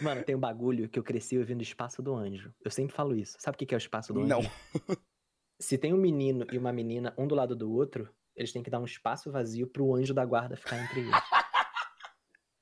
[0.00, 2.54] Mano, tem um bagulho que eu cresci ouvindo Espaço do Anjo.
[2.64, 3.36] Eu sempre falo isso.
[3.40, 4.28] Sabe o que que é o Espaço do Anjo?
[4.28, 4.42] Não.
[5.60, 8.70] Se tem um menino e uma menina, um do lado do outro, eles têm que
[8.70, 11.14] dar um espaço vazio pro anjo da guarda ficar entre eles.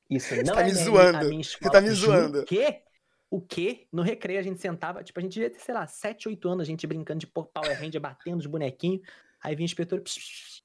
[0.09, 1.19] Isso não tá é me minha- zoando.
[1.19, 1.73] a minha Você escola.
[1.73, 2.41] tá me zoando.
[2.41, 2.83] O quê?
[3.31, 3.87] O quê?
[3.93, 6.63] No recreio a gente sentava, tipo, a gente devia ter, sei lá, 7, 8 anos,
[6.63, 9.03] a gente brincando de Power Ranger, batendo os bonequinhos.
[9.43, 10.63] Aí vinha o inspetor, psh, psh,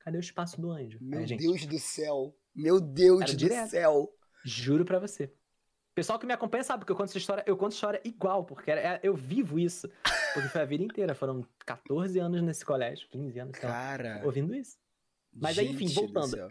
[0.00, 0.98] cadê o espaço do anjo?
[1.02, 2.34] Meu Aí, Deus do céu.
[2.54, 3.68] Meu Deus do direto.
[3.70, 4.10] céu.
[4.44, 5.30] Juro pra você.
[5.94, 8.70] Pessoal que me acompanha sabe que eu conto essa história, eu conto história igual, porque
[8.70, 9.86] era- eu vivo isso.
[10.32, 14.22] Porque foi a vida inteira, foram 14 anos nesse colégio, 15 anos, lá, Cara.
[14.24, 14.78] ouvindo isso.
[15.30, 16.50] Mas aí, enfim, voltando.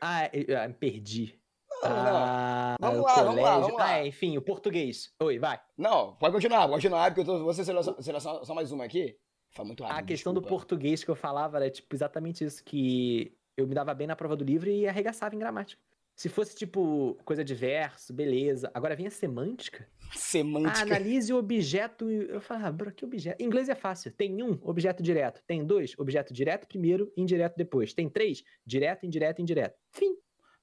[0.00, 1.37] Ah, eu, eu me perdi.
[1.82, 2.16] Não, não.
[2.16, 3.86] ah, Vamos lá, vamos lá, vamos lá.
[3.86, 5.12] Ah, enfim, o português.
[5.22, 5.60] Oi, vai.
[5.76, 9.16] Não, pode continuar, pode continuar, porque eu tô, você selecionou só mais uma aqui.
[9.50, 9.98] Fala muito rápido.
[9.98, 10.60] a questão do desculpa.
[10.64, 14.36] português que eu falava era, tipo, exatamente isso, que eu me dava bem na prova
[14.36, 15.80] do livro e arregaçava em gramática.
[16.14, 18.68] Se fosse, tipo, coisa de verso, beleza.
[18.74, 19.88] Agora vinha semântica.
[20.02, 20.80] Ah, Semântica.
[20.82, 22.10] analise o objeto.
[22.10, 23.40] Eu falava, ah, bro, que objeto?
[23.40, 24.10] Em inglês é fácil.
[24.10, 25.40] Tem um, objeto direto.
[25.46, 27.94] Tem dois, objeto direto primeiro, indireto depois.
[27.94, 29.78] Tem três, direto, indireto, indireto.
[29.92, 30.16] Fim.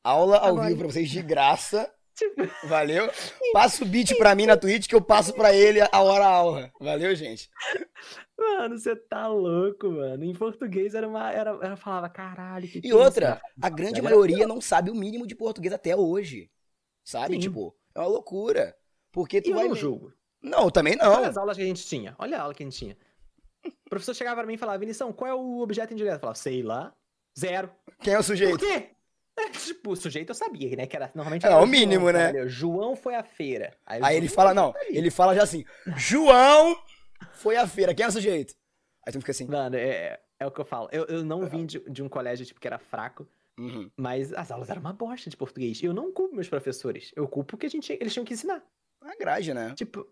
[0.05, 1.91] Aula ao Agora- vivo pra vocês de graça.
[2.15, 2.35] Tipo,
[2.69, 3.09] Valeu?
[3.51, 6.29] Passa o beat pra mim na Twitch que eu passo pra ele a hora a
[6.29, 6.71] aula.
[6.79, 7.49] Valeu, gente?
[8.37, 10.23] mano, você tá louco, mano.
[10.23, 11.31] Em português era uma.
[11.31, 15.27] Era, eu falava, caralho, que E é outra, a grande maioria não sabe o mínimo
[15.27, 16.49] de português até hoje.
[17.03, 17.33] Sabe?
[17.35, 17.39] Sim.
[17.41, 18.75] Tipo, é uma loucura.
[19.11, 19.67] Porque E tu eu vai.
[19.67, 20.13] não julgo.
[20.41, 21.23] Não, também Olha não.
[21.25, 22.15] as aulas que a gente tinha.
[22.19, 22.97] Olha a aula que a gente tinha.
[23.65, 26.15] O professor chegava pra mim e falava, Vinição, qual é o objeto indireto?
[26.15, 26.93] Eu falava, sei lá.
[27.37, 27.69] Zero.
[28.01, 28.57] Quem é o Por sujeito?
[28.59, 28.89] quê?
[29.37, 30.87] É, tipo, o sujeito eu sabia, né?
[30.87, 31.43] Que era normalmente.
[31.45, 32.23] É, era o João, mínimo, né?
[32.25, 32.47] trabalhou.
[32.49, 33.75] João foi à feira.
[33.85, 35.65] o Aí João ele fala, não, ele fala já assim:
[35.97, 36.77] João
[37.33, 37.93] foi à feira.
[37.93, 38.53] Quem é o sujeito?
[39.05, 39.45] Aí tu fica assim.
[39.45, 40.87] Mano, é, é o que eu falo.
[40.91, 43.89] Eu, eu não vim de, de um colégio tipo, que era fraco, Uhum.
[43.95, 45.81] mas as aulas eram uma bosta de português.
[45.81, 47.11] Eu não culpo meus professores.
[47.15, 48.63] Eu culpo que a gente, eles tinham que ensinar.
[49.01, 49.73] A grade, né?
[49.75, 50.07] Tipo,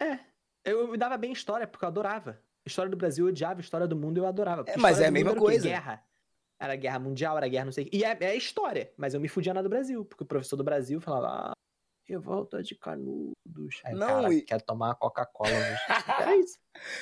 [0.00, 0.18] é.
[0.64, 2.38] Eu, me dava bem história, porque eu adorava.
[2.66, 4.64] História do Brasil eu odiava, história do mundo eu adorava.
[4.66, 5.68] É, mas é a mesma era o coisa.
[5.68, 6.04] Guerra.
[6.62, 7.96] Era guerra mundial, era guerra não sei o quê.
[7.98, 10.62] E é, é história, mas eu me fudia na do Brasil, porque o professor do
[10.62, 11.52] Brasil falava, ah,
[12.06, 13.34] revolta de canudos.
[13.84, 15.50] Aí, Não, cara, e- quero tomar Coca-Cola.
[15.50, 16.58] Era isso.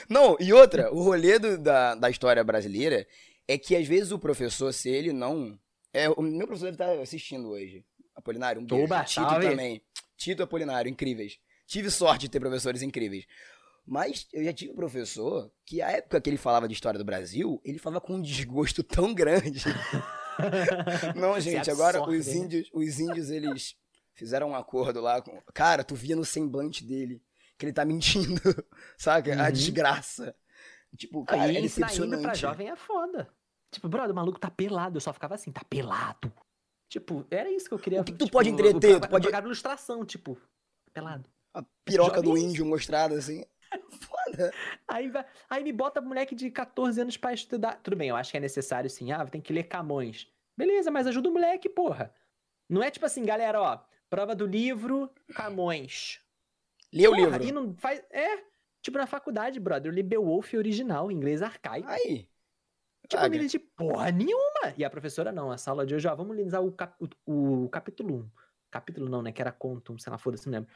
[0.09, 3.07] Não, e outra, o rolê do- da, da história brasileira
[3.46, 5.59] é que às vezes o professor, se ele não.
[5.92, 7.85] É, o meu professor deve estar assistindo hoje.
[8.14, 8.87] Apolinário, um beijo.
[9.07, 9.83] Tito também.
[10.16, 11.38] Tito e Apolinário, incríveis.
[11.66, 13.27] Tive sorte de ter professores incríveis.
[13.92, 17.05] Mas eu já tive um professor que, a época que ele falava de história do
[17.05, 19.64] Brasil, ele falava com um desgosto tão grande.
[21.16, 22.35] Não, gente, agora os né?
[22.35, 23.74] índios, os índios, eles
[24.14, 25.42] fizeram um acordo lá com.
[25.53, 27.20] Cara, tu via no semblante dele
[27.59, 28.40] que ele tá mentindo,
[28.96, 29.35] saca?
[29.35, 29.53] A Uhum.
[29.53, 30.35] desgraça.
[30.96, 32.38] Tipo, cara, Aí é indo pra decepcionante.
[32.38, 33.29] jovem é foda.
[33.72, 34.96] Tipo, brother, o maluco tá pelado.
[34.96, 36.33] Eu só ficava assim, tá pelado.
[36.88, 38.00] Tipo, era isso que eu queria.
[38.00, 38.92] O que que tu tipo, pode entreter?
[38.92, 40.38] eu Tu pode- ilustração, tipo,
[40.92, 41.29] pelado.
[41.53, 42.44] A piroca do Jovem.
[42.44, 43.44] índio mostrada assim.
[43.90, 44.52] Foda.
[44.88, 45.11] Aí,
[45.48, 47.80] aí me bota moleque de 14 anos pra estudar.
[47.83, 49.12] Tudo bem, eu acho que é necessário sim.
[49.12, 50.28] Ah, tem que ler Camões.
[50.56, 52.14] Beleza, mas ajuda o moleque, porra.
[52.68, 53.80] Não é tipo assim, galera, ó.
[54.09, 56.20] Prova do livro, Camões.
[56.92, 57.44] Lê o Porra, livro.
[57.44, 58.02] E não faz.
[58.11, 58.44] É.
[58.83, 61.88] Tipo, na faculdade, brother, eu li Beowulf original, inglês arcaico.
[61.88, 62.28] Aí.
[63.09, 64.74] Tipo, li de porra nenhuma.
[64.76, 67.68] E a professora não, a sala de hoje, ó, vamos lisar o, cap- o, o
[67.68, 68.30] capítulo 1.
[68.70, 69.33] Capítulo não, né?
[69.33, 70.72] Que era conto, sei lá, foda-se, não lembro.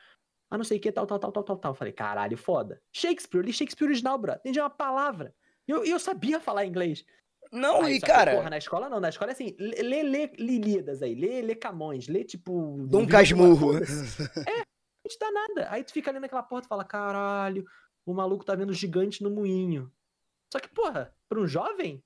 [0.51, 1.75] Ah, não sei o que, tal, tal, tal, tal, tal, tal.
[1.75, 2.81] Falei, caralho, foda.
[2.93, 4.35] Shakespeare, eu li Shakespeare original, bro.
[4.35, 5.35] Entendi uma palavra.
[5.67, 7.05] E eu, eu sabia falar inglês.
[7.51, 9.01] Não, Aí, e que, cara, porra, na escola não.
[9.01, 12.87] Na escola é assim, lê, lê, Lilíadas aí, lê, lê Camões, lê tipo.
[12.89, 13.75] Dom Casmurro.
[15.05, 15.69] Não te dá nada.
[15.71, 17.65] Aí tu fica ali naquela porta e fala, caralho,
[18.07, 19.93] o maluco tá vendo gigante no moinho.
[20.51, 22.03] Só que, porra, pra um jovem.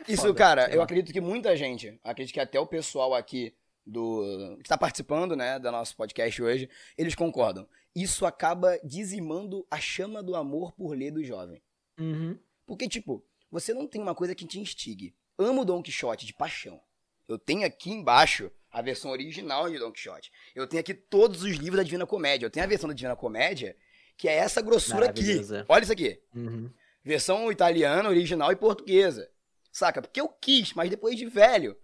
[0.00, 3.56] é Isso, foda, cara, eu acredito que muita gente, acredito que até o pessoal aqui
[3.86, 7.68] do que está participando, né, do nosso podcast hoje, eles concordam.
[7.94, 11.62] Isso acaba dizimando a chama do amor por ler do jovem.
[11.98, 12.38] Uhum.
[12.66, 15.14] Porque, tipo, você não tem uma coisa que te instigue.
[15.38, 16.80] Amo Don Quixote de paixão.
[17.28, 20.32] Eu tenho aqui embaixo a versão original de Don Quixote.
[20.54, 22.46] Eu tenho aqui todos os livros da Divina Comédia.
[22.46, 23.76] Eu tenho a versão da Divina Comédia,
[24.16, 25.20] que é essa grossura aqui.
[25.20, 25.66] Maravilhosa.
[25.68, 26.20] Olha isso aqui.
[26.34, 26.70] Uhum.
[27.04, 29.30] Versão italiana, original e portuguesa.
[29.70, 30.02] Saca?
[30.02, 31.76] Porque eu quis, mas depois de velho.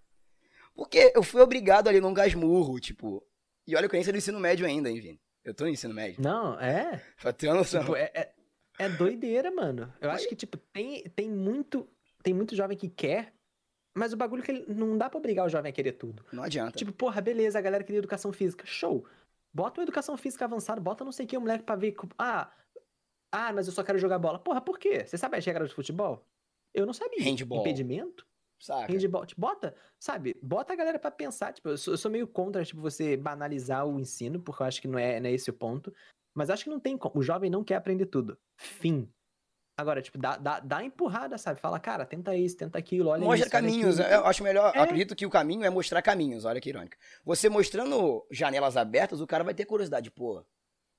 [0.80, 3.22] Porque eu fui obrigado ali num gasmurro, tipo.
[3.66, 5.20] E olha eu sei do ensino médio ainda, hein, Vini?
[5.44, 6.22] Eu tô no ensino médio.
[6.22, 7.04] Não, é.
[7.20, 7.82] Pra ter uma noção.
[7.82, 8.32] Tipo, é, é,
[8.78, 9.92] é doideira, mano.
[10.00, 11.86] Eu acho que, tipo, tem, tem muito.
[12.22, 13.34] Tem muito jovem que quer,
[13.94, 16.24] mas o bagulho que ele, não dá pra obrigar o jovem a querer tudo.
[16.32, 16.78] Não adianta.
[16.78, 18.64] Tipo, porra, beleza, a galera queria educação física.
[18.64, 19.06] Show.
[19.52, 21.94] Bota uma educação física avançada, bota não sei o que, o moleque pra ver.
[22.16, 22.50] Ah,
[23.30, 24.38] ah, mas eu só quero jogar bola.
[24.38, 25.04] Porra, por quê?
[25.04, 26.26] Você sabe as regras de futebol?
[26.72, 27.22] Eu não sabia.
[27.22, 27.60] Handball.
[27.60, 28.29] Impedimento?
[28.60, 28.92] Saca?
[28.92, 29.24] Handball.
[29.26, 30.36] Tipo, bota, sabe?
[30.42, 31.52] Bota a galera pra pensar.
[31.52, 34.80] Tipo, eu sou, eu sou meio contra, tipo, você banalizar o ensino, porque eu acho
[34.82, 35.92] que não é, não é esse o ponto.
[36.34, 37.18] Mas acho que não tem como.
[37.18, 38.38] O jovem não quer aprender tudo.
[38.56, 39.08] Fim.
[39.76, 41.58] Agora, tipo, dá, dá, dá empurrada, sabe?
[41.58, 43.98] Fala, cara, tenta isso, tenta aquilo, olha Mostra isso, olha caminhos.
[43.98, 44.14] aquilo.
[44.14, 44.72] Eu acho melhor.
[44.76, 44.78] É.
[44.80, 46.44] acredito que o caminho é mostrar caminhos.
[46.44, 46.96] Olha que irônico.
[47.24, 50.10] Você mostrando janelas abertas, o cara vai ter curiosidade.
[50.10, 50.44] Pô,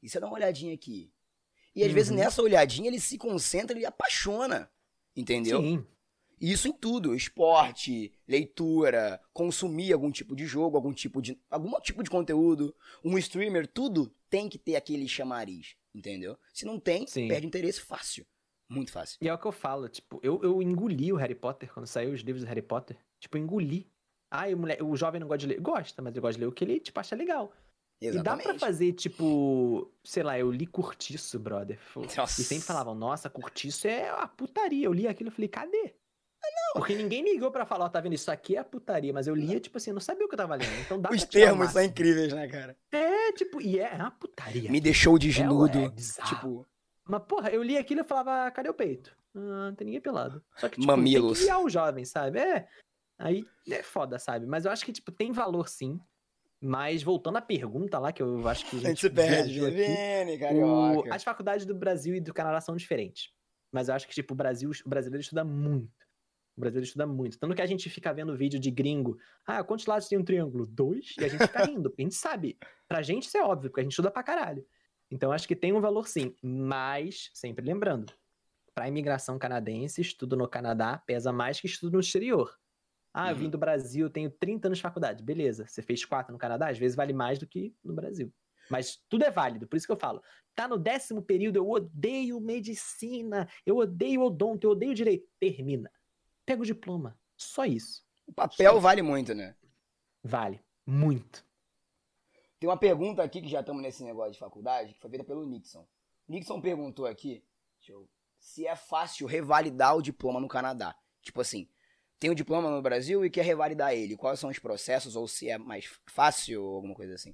[0.01, 1.13] e se eu dar uma olhadinha aqui?
[1.75, 2.17] E às vezes Uhum.
[2.17, 4.67] nessa olhadinha ele se concentra e apaixona.
[5.15, 5.61] Entendeu?
[5.61, 5.85] Sim.
[6.41, 11.79] E Isso em tudo, esporte, leitura, consumir algum tipo de jogo, algum tipo de algum
[11.79, 12.75] tipo de conteúdo,
[13.05, 16.35] um streamer, tudo tem que ter aquele chamariz, entendeu?
[16.51, 17.27] Se não tem, Sim.
[17.27, 18.25] perde interesse fácil,
[18.67, 19.19] muito fácil.
[19.21, 22.11] E é o que eu falo, tipo, eu, eu engoli o Harry Potter quando saiu
[22.11, 22.97] os livros do Harry Potter.
[23.19, 23.87] Tipo, eu engoli.
[24.31, 25.61] Ah, o, moleque, o jovem não gosta de ler.
[25.61, 27.53] Gosta, mas ele gosta de ler o que ele, tipo, acha legal.
[28.01, 28.43] E dá Exatamente.
[28.45, 31.77] pra fazer, tipo, sei lá, eu li Curtiço, brother.
[32.17, 32.41] Nossa.
[32.41, 34.85] E sempre falavam, nossa, Curtiço é a putaria.
[34.85, 35.93] Eu li aquilo e falei, cadê?
[36.73, 39.11] Porque ninguém me ligou pra falar, ó, tá vendo, isso aqui é a putaria.
[39.13, 40.71] Mas eu lia, tipo assim, eu não sabia o que eu tava lendo.
[40.79, 42.77] Então dá Os termos são incríveis, né, cara?
[42.91, 44.71] É, tipo, e é uma putaria.
[44.71, 45.89] Me deixou desnudo, É, é
[46.25, 46.65] tipo,
[47.07, 49.15] Mas, porra, eu li aquilo e falava, cadê o peito?
[49.35, 50.43] Ah, não tem ninguém pelado.
[50.57, 51.39] Só que, tipo, Mamilos.
[51.39, 52.39] tem que o jovem, sabe?
[52.39, 52.67] É.
[53.19, 54.45] Aí é foda, sabe?
[54.47, 55.99] Mas eu acho que, tipo, tem valor sim.
[56.63, 59.75] Mas voltando à pergunta lá, que eu acho que a a gente, se perde, aqui,
[59.75, 61.13] Vene, o- carioca.
[61.15, 63.29] as faculdades do Brasil e do Canadá são diferentes.
[63.71, 65.91] Mas eu acho que, tipo, o Brasil, o brasileiro estuda muito.
[66.61, 67.39] O brasileiro estuda muito.
[67.39, 69.17] Tanto que a gente fica vendo vídeo de gringo.
[69.47, 70.67] Ah, quantos lados tem um triângulo?
[70.67, 71.15] Dois?
[71.19, 72.55] E a gente fica rindo, porque a gente sabe.
[72.87, 74.63] Pra gente isso é óbvio, porque a gente estuda pra caralho.
[75.09, 76.35] Então acho que tem um valor sim.
[76.39, 78.13] Mas, sempre lembrando,
[78.75, 82.55] pra imigração canadense, estudo no Canadá pesa mais que estudo no exterior.
[83.11, 83.49] Ah, eu vim Uhum.
[83.49, 85.23] do Brasil, tenho 30 anos de faculdade.
[85.23, 88.31] Beleza, você fez quatro no Canadá, às vezes vale mais do que no Brasil.
[88.69, 90.21] Mas tudo é válido, por isso que eu falo.
[90.55, 95.27] Tá no décimo período, eu odeio medicina, eu odeio odonto, eu odeio direito.
[95.39, 95.91] Termina.
[96.45, 97.17] Pega o diploma.
[97.35, 98.03] Só isso.
[98.27, 99.55] O papel vale muito, né?
[100.23, 100.61] Vale.
[100.85, 101.45] Muito.
[102.59, 105.45] Tem uma pergunta aqui que já estamos nesse negócio de faculdade, que foi feita pelo
[105.45, 105.87] Nixon.
[106.27, 107.43] Nixon perguntou aqui
[107.87, 108.07] eu-
[108.39, 110.95] se é fácil revalidar o diploma no Canadá.
[111.21, 111.67] Tipo assim,
[112.19, 114.15] tem o diploma no Brasil e quer revalidar ele.
[114.15, 117.33] Quais são os processos, ou se é mais fácil ou alguma coisa assim?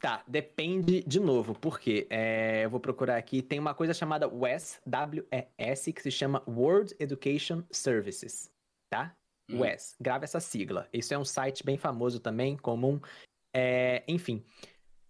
[0.00, 3.42] Tá, depende de novo, porque é, eu vou procurar aqui.
[3.42, 8.50] Tem uma coisa chamada WES, W-E-S, que se chama World Education Services,
[8.88, 9.16] tá?
[9.50, 9.60] Hum.
[9.60, 10.88] WES, grava essa sigla.
[10.92, 13.00] Isso é um site bem famoso também, comum.
[13.52, 14.44] É, enfim,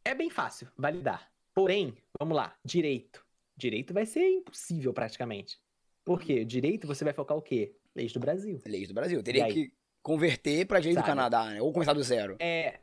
[0.05, 1.31] é bem fácil validar.
[1.55, 3.27] Porém, vamos lá, direito.
[3.57, 5.59] Direito vai ser impossível praticamente.
[6.05, 6.45] Por quê?
[6.45, 7.75] Direito você vai focar o quê?
[7.95, 8.59] Leis do Brasil.
[8.65, 9.23] Leis do Brasil.
[9.23, 9.71] Teria que
[10.03, 11.11] converter pra direito do Sabe?
[11.11, 11.61] Canadá, né?
[11.61, 12.37] Ou começar do zero.
[12.39, 12.81] É.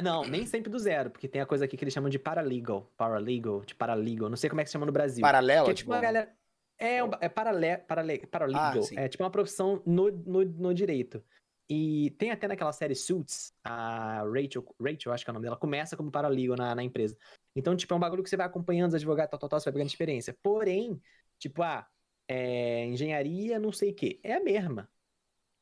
[0.00, 2.90] Não, nem sempre do zero, porque tem a coisa aqui que eles chamam de paralegal.
[2.96, 4.28] Paralegal, de paralegal.
[4.28, 5.20] Não sei como é que se chama no Brasil.
[5.22, 5.90] Paralelo, Que é tipo.
[5.90, 6.32] tipo uma galera.
[6.78, 7.76] É, um- é parale,
[8.26, 8.72] paralegal.
[8.72, 11.22] Ah, é tipo uma profissão no, no, no direito.
[11.68, 15.56] E tem até naquela série Suits, a Rachel, Rachel, acho que é o nome dela,
[15.56, 17.16] começa como paralegal na, na empresa.
[17.54, 19.66] Então, tipo, é um bagulho que você vai acompanhando os advogados, tal, tal, tal, você
[19.66, 20.34] vai pegando experiência.
[20.42, 21.00] Porém,
[21.38, 21.86] tipo, ah,
[22.26, 24.18] é, engenharia, não sei o quê.
[24.22, 24.88] É a mesma.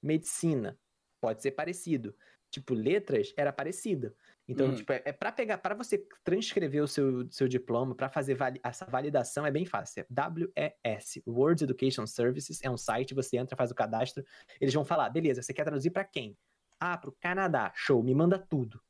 [0.02, 0.78] Medicina,
[1.20, 2.14] pode ser parecido.
[2.50, 4.14] Tipo, letras era parecido.
[4.48, 4.74] Então, Hum.
[4.74, 8.60] tipo, é, é para pegar, para você transcrever o seu, seu diploma, para fazer vali-
[8.64, 10.00] essa validação é bem fácil.
[10.00, 14.24] É WES, World Education Services, é um site, você entra, faz o cadastro,
[14.58, 16.38] eles vão falar, beleza, você quer traduzir para quem?
[16.80, 18.80] Ah, pro Canadá, show, me manda tudo.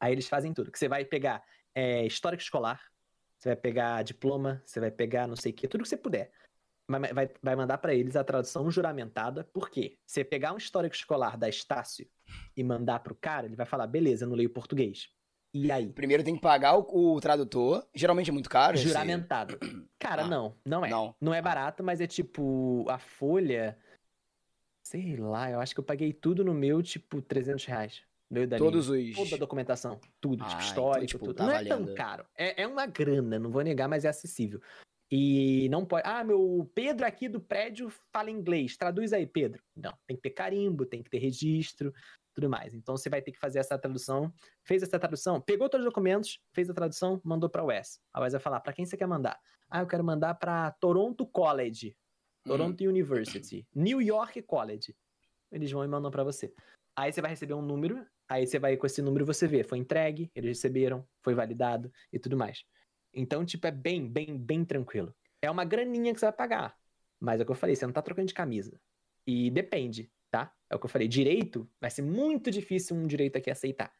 [0.00, 1.42] Aí eles fazem tudo, que você vai pegar
[1.74, 2.80] é, histórico escolar,
[3.38, 6.32] você vai pegar diploma, você vai pegar não sei o que, tudo que você puder.
[6.88, 9.98] Vai, vai, mandar para eles a tradução juramentada, por quê?
[10.06, 12.06] Você pegar um histórico escolar da Estácio
[12.56, 15.08] e mandar pro cara, ele vai falar, beleza, eu não leio português.
[15.52, 15.90] E aí?
[15.92, 18.76] Primeiro tem que pagar o, o tradutor, geralmente é muito caro.
[18.76, 19.58] esse- Juramentado.
[19.98, 20.90] Cara, Ah, não, não é.
[20.90, 21.14] não.
[21.20, 23.76] Não é barato, mas é tipo, a folha,
[24.84, 28.02] sei lá, eu acho que eu paguei tudo no meu, tipo, 300 reais.
[28.30, 29.10] No meu da Todos linha.
[29.10, 29.16] os...
[29.16, 31.36] Toda a documentação, tudo, Ah, tipo, então, histórico, tipo, tudo.
[31.36, 31.86] tá não é valendo.
[31.86, 32.26] tão caro.
[32.36, 34.60] É, é uma grana, não vou negar, mas é acessível.
[35.10, 36.02] E não pode.
[36.06, 38.76] Ah, meu Pedro aqui do prédio fala inglês.
[38.76, 39.62] Traduz aí, Pedro.
[39.74, 41.92] Não, tem que ter carimbo, tem que ter registro,
[42.34, 42.74] tudo mais.
[42.74, 44.32] Então você vai ter que fazer essa tradução.
[44.64, 48.00] Fez essa tradução, pegou todos os documentos, fez a tradução, mandou para a UES.
[48.12, 49.38] A UES vai falar: para quem você quer mandar?
[49.70, 51.96] Ah, eu quero mandar para Toronto College,
[52.46, 52.50] Hum.
[52.50, 54.94] Toronto University, New York College.
[55.50, 56.52] Eles vão e mandam para você.
[56.94, 59.78] Aí você vai receber um número, aí você vai com esse número você vê, foi
[59.78, 62.64] entregue, eles receberam, foi validado e tudo mais.
[63.16, 65.14] Então, tipo, é bem, bem, bem tranquilo.
[65.40, 66.76] É uma graninha que você vai pagar.
[67.18, 68.78] Mas é o que eu falei, você não tá trocando de camisa.
[69.26, 70.52] E depende, tá?
[70.68, 73.90] É o que eu falei, direito, vai ser muito difícil um direito aqui aceitar.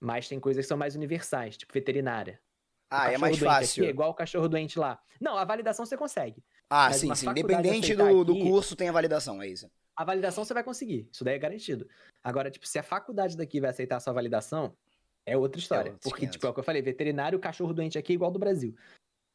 [0.00, 2.40] Mas tem coisas que são mais universais, tipo veterinária.
[2.90, 3.84] Ah, é mais doente fácil.
[3.84, 5.00] Aqui é igual o cachorro doente lá.
[5.20, 6.44] Não, a validação você consegue.
[6.68, 7.30] Ah, sim, sim.
[7.30, 9.70] Independente do, do aqui- curso, tem a validação, é isso.
[9.96, 11.88] A validação você vai conseguir, isso daí é garantido.
[12.24, 14.76] Agora, tipo, se a faculdade daqui vai aceitar a sua validação,
[15.26, 15.92] é outra história.
[15.92, 16.34] outros Porque, 500.
[16.36, 18.74] tipo, é o que eu falei, veterinário, cachorro doente aqui é igual do Brasil.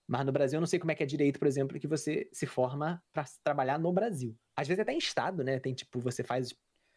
[0.09, 2.29] Mas no Brasil eu não sei como é que é direito, por exemplo, que você
[2.31, 4.35] se forma pra trabalhar no Brasil.
[4.55, 5.59] Às vezes até em estado, né?
[5.59, 6.53] Tem, tipo, você faz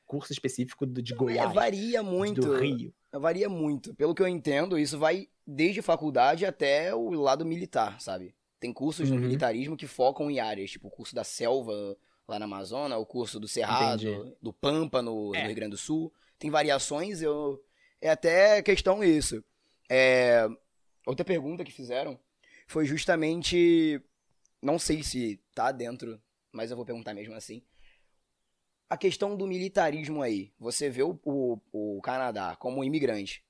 [0.07, 2.41] curso específico do- de É, Goiás, varia muito.
[2.41, 2.93] do Rio.
[3.13, 3.95] Varia muito.
[3.95, 8.35] Pelo que eu entendo, isso vai desde faculdade até o lado militar, sabe?
[8.61, 9.23] Tem cursos no Uhum.
[9.23, 11.97] militarismo que focam em áreas, tipo o curso da selva
[12.29, 14.37] lá na Amazônia, o curso do Cerrado, Entendi.
[14.41, 15.41] do Pampa no, É.
[15.43, 16.13] no Rio Grande do Sul.
[16.39, 17.61] Tem variações, eu...
[18.01, 19.45] é até questão isso.
[19.89, 20.49] É,
[21.07, 22.19] Outra pergunta que fizeram
[22.67, 24.01] foi justamente.
[24.63, 26.21] Não sei se tá dentro,
[26.53, 27.63] mas eu vou perguntar mesmo assim.
[28.89, 30.53] A questão do militarismo aí.
[30.59, 33.43] Você vê o, o, o Canadá como imigrante,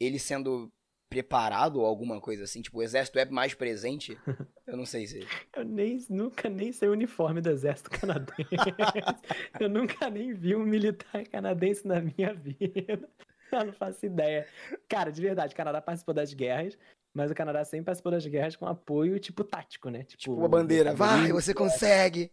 [0.00, 0.72] ele sendo
[1.08, 2.62] preparado ou alguma coisa assim?
[2.62, 4.18] Tipo, o exército é mais presente?
[4.66, 5.26] Eu não sei se.
[5.54, 8.48] Eu nem, nunca nem sei o uniforme do exército canadense.
[9.60, 13.08] eu nunca nem vi um militar canadense na minha vida.
[13.62, 14.46] Eu não faço ideia.
[14.88, 16.76] Cara, de verdade, o Canadá participou das guerras,
[17.14, 20.04] mas o Canadá sempre participou das guerras com apoio, tipo, tático, né?
[20.04, 20.94] Tipo, Tipo, a bandeira.
[20.94, 22.30] Vai, você consegue!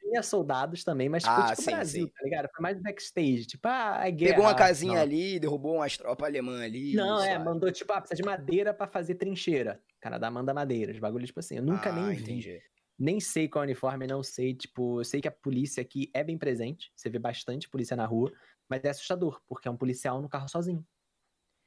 [0.00, 2.12] Tinha soldados também, mas foi Ah, tipo sim, Brasil, sim.
[2.12, 2.48] tá ligado?
[2.54, 3.46] Foi mais backstage.
[3.46, 4.30] Tipo, ah, é guerra.
[4.32, 5.00] Pegou uma casinha não.
[5.00, 6.92] ali, derrubou umas tropas alemãs ali.
[6.92, 7.44] Não, é, sabe?
[7.46, 9.80] mandou tipo, ah, precisa de madeira pra fazer trincheira.
[9.96, 11.56] O Canadá manda madeira, os bagulhos tipo assim.
[11.56, 12.22] Eu nunca Ah, nem vi.
[12.22, 12.60] entendi.
[12.98, 14.52] Nem sei qual é o uniforme, não sei.
[14.54, 16.92] Tipo, eu sei que a polícia aqui é bem presente.
[16.94, 18.30] Você vê bastante polícia na rua.
[18.72, 20.82] Mas é assustador, porque é um policial no carro sozinho.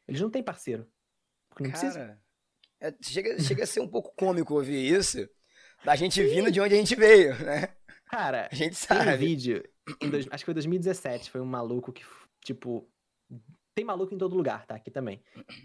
[0.07, 0.87] Eles não têm parceiro.
[1.49, 1.99] Porque não precisa.
[1.99, 2.21] Cara,
[2.81, 5.29] é, chega, chega a ser um pouco cômico ouvir isso.
[5.83, 7.75] Da gente vindo de onde a gente veio, né?
[8.05, 9.17] Cara, A gente tem um sabe.
[9.17, 9.63] vídeo,
[10.09, 12.03] dois- acho que foi 2017, foi um maluco que,
[12.43, 12.89] tipo.
[13.75, 14.75] Tem maluco em todo lugar, tá?
[14.75, 15.21] Aqui também.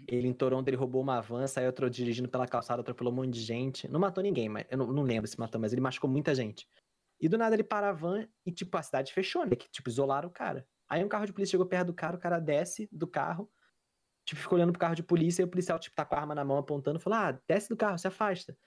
[0.07, 3.31] Ele em Toronto, ele roubou uma van, saiu outro dirigindo pela calçada, atropelou um monte
[3.33, 3.87] de gente.
[3.87, 6.67] Não matou ninguém, mas eu não, não lembro se matou, mas ele machucou muita gente.
[7.21, 9.55] E do nada ele para a van e, tipo, a cidade fechou, né?
[9.55, 10.67] Que, tipo, isolaram o cara.
[10.91, 13.49] Aí um carro de polícia chegou perto do cara, o cara desce do carro,
[14.27, 16.35] tipo, ficou olhando pro carro de polícia e o policial, tipo, tá com a arma
[16.35, 18.57] na mão apontando, falou: ah, desce do carro, se afasta.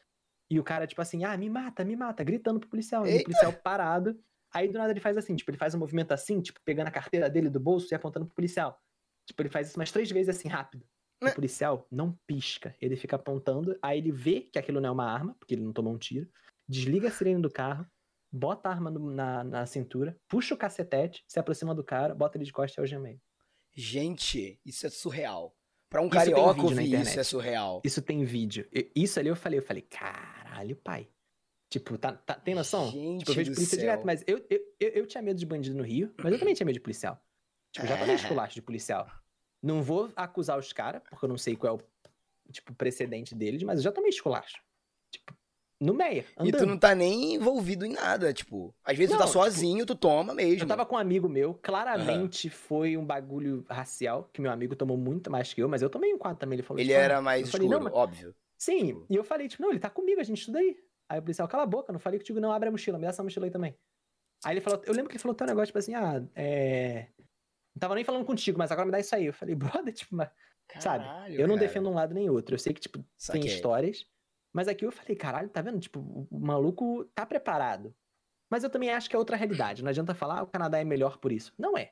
[0.51, 3.07] E o cara, tipo assim, ah, me mata, me mata, gritando pro policial.
[3.07, 4.18] E o policial parado.
[4.55, 6.91] Aí do nada ele faz assim, tipo, ele faz um movimento assim, tipo, pegando a
[6.91, 8.81] carteira dele do bolso e apontando pro policial.
[9.27, 10.87] Tipo, ele faz isso umas três vezes assim, rápido.
[11.20, 11.33] O Né?
[11.33, 12.75] policial não pisca.
[12.81, 15.72] Ele fica apontando, aí ele vê que aquilo não é uma arma, porque ele não
[15.72, 16.27] tomou um tiro,
[16.66, 17.87] desliga a sirene do carro,
[18.37, 22.37] bota a arma no- na, na cintura, puxa o cacetete, se aproxima do cara, bota
[22.37, 23.20] ele de costas e algema ele.
[23.72, 25.57] Gente, isso é surreal.
[25.89, 27.80] Pra um Isso carioca na ouvir isso é surreal.
[27.85, 28.68] Isso tem vídeo.
[28.95, 31.09] Isso ali eu falei, eu falei, caralho, pai.
[31.70, 32.91] Tipo, tá, tá- tem noção?
[32.91, 33.80] Gente tipo, eu vejo polícia céu.
[33.80, 36.55] direto, mas eu, eu, eu, eu tinha medo de bandido no Rio, mas eu também
[36.55, 37.20] tinha medo de policial.
[37.72, 38.16] Tipo, já tomei É.
[38.16, 39.09] esculacho de policial.
[39.62, 43.62] Não vou acusar os caras, porque eu não sei qual é o tipo, precedente deles,
[43.62, 44.62] mas eu já tomei esculacho.
[45.11, 45.37] Tipo,
[45.85, 46.59] no Meia, E andando.
[46.59, 48.74] tu não tá nem envolvido em nada, tipo.
[48.85, 50.62] Às vezes tu Não, tá sozinho, tu toma mesmo.
[50.62, 54.97] Eu tava com um amigo meu, claramente foi um bagulho racial, que meu amigo tomou
[54.97, 56.57] muito mais que eu, mas eu tomei um quadro também.
[56.57, 58.35] Ele falou Ele tipo, ah, era mais eu falei, escuro, mas- óbvio.
[58.57, 60.76] Sim, e eu falei, tipo, não, ele tá comigo, a gente estuda aí.
[61.09, 63.11] Aí o policial, cala a boca, não falei contigo, não, abre a mochila, me dá
[63.11, 63.76] essa mochila aí também.
[64.45, 67.09] Aí ele falou, eu lembro que ele falou um negócio, tipo assim, ah, é.
[67.74, 69.26] Não tava nem falando contigo, mas agora me dá isso aí.
[69.26, 69.55] Eu falei,
[69.91, 70.30] brother, tipo, mas,
[70.78, 71.05] sabe?
[71.05, 71.66] Caralho, Eu não cara.
[71.66, 72.55] defendo um lado nem outro.
[72.55, 73.47] Eu sei que, tipo, tem Saquei.
[73.47, 74.07] histórias.
[74.55, 75.80] Mas aqui eu falei, caralho, tá vendo?
[75.80, 75.98] Tipo,
[76.30, 77.92] o maluco tá preparado.
[78.48, 79.82] Mas eu também acho que é outra realidade.
[79.82, 81.52] Não adianta falar, ah, o Canadá é melhor por isso.
[81.59, 81.90] Não é.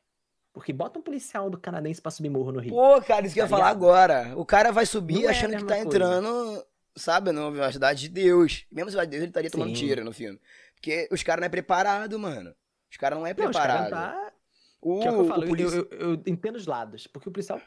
[0.52, 2.72] Porque bota um policial do canadense pra subir morro no Rio.
[2.72, 4.32] Pô, cara, isso que eu ia Tá falar agora.
[4.36, 5.88] O cara vai subir Não é achando que mesma tá coisa.
[5.88, 8.64] entrando, sabe, na Universidade de Deus.
[8.70, 9.74] Mesmo na Cidade de Deus, ele estaria tomando Sim.
[9.74, 10.38] tiro no filme.
[10.76, 12.54] Porque os caras não é preparado, mano.
[12.90, 13.90] Os caras não é Não, os caras preparado.
[13.90, 14.32] tá...
[14.80, 17.06] O, Que é o que eu falo, polici- eu, eu, eu entendo os lados.
[17.06, 17.60] Porque o policial...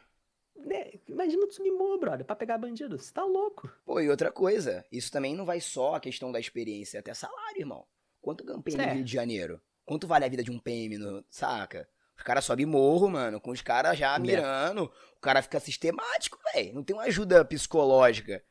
[0.66, 2.98] né, imagina tu subir morro, brother, pra pegar bandido.
[2.98, 3.70] Você tá louco.
[3.86, 7.14] Pô, e outra coisa, isso também não vai só a questão da experiência, é até
[7.14, 7.86] salário, irmão.
[8.22, 8.88] Quanto ganha um PM É.
[8.88, 9.62] no Rio de Janeiro?
[9.86, 11.88] Quanto vale a vida de um PM, no, saca?
[12.18, 14.20] Os caras sobem morro, mano, com os caras já É.
[14.20, 14.92] mirando.
[15.18, 16.74] O cara fica sistemático, velho.
[16.74, 18.44] Não tem uma ajuda psicológica.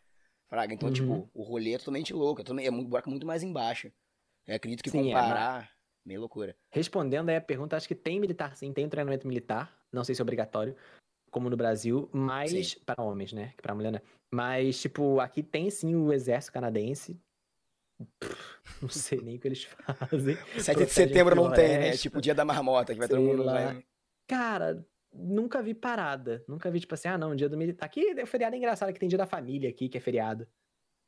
[0.48, 0.94] Fraga, então, Uhum.
[0.94, 2.40] tipo, o rolê é totalmente louco.
[2.42, 3.90] É, totalmente, é muito, buraco muito mais embaixo.
[4.46, 5.70] Eu acredito que Sim, é, comparar,
[6.04, 6.54] meio loucura.
[6.70, 10.14] Respondendo aí a pergunta, acho que tem militar sim, tem um treinamento militar, não sei
[10.14, 10.76] se é obrigatório,
[11.34, 13.52] como no Brasil, mas para homens, né?
[13.56, 13.98] Que para mulher não.
[13.98, 14.02] é.
[14.32, 17.20] Mas tipo, aqui tem sim o exército canadense.
[18.20, 20.36] Pff, não sei nem o que eles fazem.
[20.56, 21.74] 7 de setembro não tem, né?
[21.74, 23.76] floresta, Tipo o dia da marmota, que vai todo sei mundo lá.
[24.28, 26.44] Cara, nunca vi parada.
[26.46, 27.84] Nunca vi, tipo assim, ah, não, dia do militar.
[27.84, 30.46] Aqui o feriado é engraçado que tem dia da família aqui, que é feriado.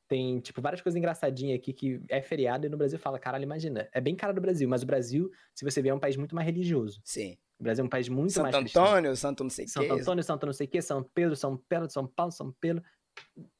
[0.09, 3.89] Tem, tipo, várias coisas engraçadinhas aqui que é feriado e no Brasil fala, caralho, imagina.
[3.93, 6.35] É bem cara do Brasil, mas o Brasil, se você ver, é um país muito
[6.35, 7.01] mais religioso.
[7.05, 7.39] Sim.
[7.59, 8.85] O Brasil é um país muito mais Santo cristão.
[8.85, 10.01] Antônio, Santo não sei o Santo quê.
[10.01, 12.83] Antônio, Santo não sei o quê, São Pedro, São Pedro, São Paulo, São Pedro.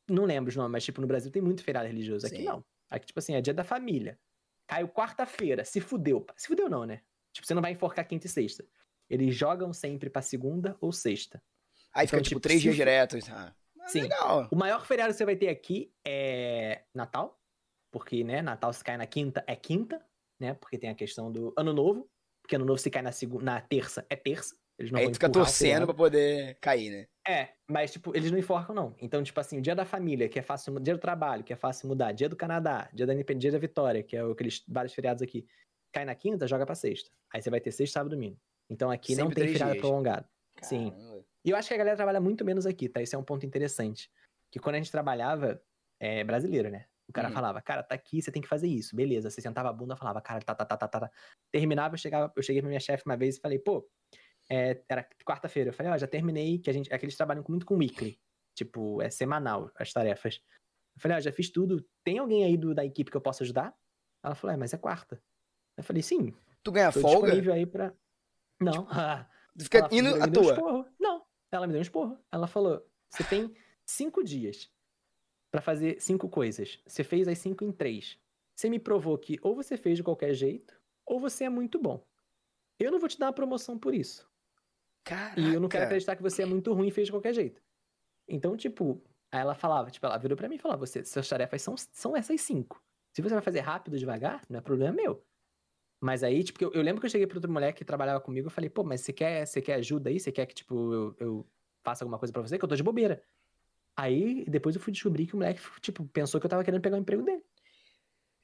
[0.09, 2.27] Não lembro os nomes, mas tipo, no Brasil tem muito feriado religioso.
[2.27, 2.45] Aqui Sim.
[2.45, 2.65] não.
[2.91, 4.19] Aqui, tipo assim, é dia da família.
[4.67, 6.27] Caiu quarta-feira, se fudeu.
[6.37, 7.01] Se fudeu não, né?
[7.33, 8.65] Tipo, você não vai enforcar quinta e sexta.
[9.09, 11.43] Eles jogam sempre pra segunda ou sexta.
[11.95, 13.29] Aí fica, Então, tipo, tipo, três se dias diretos.
[13.31, 13.55] Ah,
[13.87, 14.03] Sim.
[14.03, 14.49] legal.
[14.51, 17.41] O maior feriado que você vai ter aqui é Natal,
[17.91, 20.05] porque, né, Natal se cai na quinta, é quinta,
[20.39, 20.55] né?
[20.55, 22.11] Porque tem a questão do Ano Novo,
[22.47, 24.57] porque Ano Novo se cai na, segunda, na terça, é terça.
[24.79, 27.07] Eles não Aí vão fica torcendo pra poder cair, né?
[27.27, 28.95] É, mas, tipo, eles não enforcam, não.
[29.01, 31.53] Então, tipo assim, o dia da família, que é fácil mudar, dia do trabalho, que
[31.53, 34.63] é fácil mudar, dia do Canadá, dia da Independência, dia da Vitória, que é aqueles
[34.69, 35.45] vários feriados aqui,
[35.93, 37.11] cai na quinta, joga pra sexta.
[37.35, 38.39] Aí você vai ter sexta, sábado e domingo.
[38.71, 39.83] Então aqui não Sempre tem três feriado dias.
[39.83, 40.29] prolongado.
[40.63, 40.91] Sim.
[40.91, 41.25] Caramba.
[41.45, 43.03] E eu acho que a galera trabalha muito menos aqui, tá?
[43.03, 44.11] Isso é um ponto interessante.
[44.53, 45.61] Que quando a gente trabalhava,
[45.99, 46.87] é brasileiro, né?
[47.09, 47.35] O cara Uhum.
[47.35, 48.95] falava, cara, tá aqui, você tem que fazer isso.
[48.97, 49.31] Beleza.
[49.31, 51.01] Você sentava a bunda falava, cara, tá, tá, tá, tá, tá.
[51.01, 51.11] tá.
[51.53, 53.89] Terminava, eu, chegava, eu cheguei pra minha chefe uma vez e falei, pô,
[54.51, 55.71] é, era quarta-feira.
[55.71, 58.19] Eu falei, ó, já terminei, que a gente, é que eles trabalham muito com weekly.
[58.55, 60.41] Tipo, é semanal as tarefas.
[60.97, 61.87] Eu falei, ó, já fiz tudo.
[62.03, 63.75] Tem alguém aí do, da equipe que eu possa ajudar?
[64.25, 65.23] Ela falou, é, mas é quarta.
[65.77, 66.35] Eu falei, sim,
[66.65, 67.27] Tu ganha tô folga?
[67.27, 67.93] disponível aí pra...
[68.61, 68.87] Não.
[69.59, 70.53] Tu fica Ela indo à um toa.
[70.53, 70.87] esporro.
[71.01, 72.19] Não, ela me deu um esporro.
[72.31, 73.55] Ela falou: você tem
[73.87, 74.71] cinco dias
[75.57, 76.79] pra fazer cinco coisas.
[76.87, 78.19] Você fez as cinco em três.
[78.55, 82.07] Você me provou que ou você fez de qualquer jeito, ou você é muito bom.
[82.79, 84.29] Eu não vou te dar uma promoção por isso.
[85.03, 85.41] Caraca.
[85.41, 87.63] E eu não quero acreditar que você é muito ruim e fez de qualquer jeito.
[88.29, 89.03] Então, tipo,
[89.33, 92.15] aí ela falava, tipo, ela virou pra mim e falou: você, suas tarefas são, são
[92.15, 92.83] essas cinco.
[93.15, 95.25] Se você vai fazer rápido, devagar, não é problema meu.
[96.03, 98.49] Mas aí, tipo, eu, eu lembro que eu cheguei pra outro moleque que trabalhava comigo,
[98.49, 100.21] eu falei, pô, mas você quer, você quer ajuda aí?
[100.21, 101.47] Você quer que, tipo, eu, eu
[101.83, 102.59] faça alguma coisa pra você?
[102.59, 103.23] Que eu tô de bobeira.
[103.97, 106.97] Aí, depois eu fui descobrir que o moleque, tipo, pensou que eu tava querendo pegar
[106.97, 107.43] o emprego dele.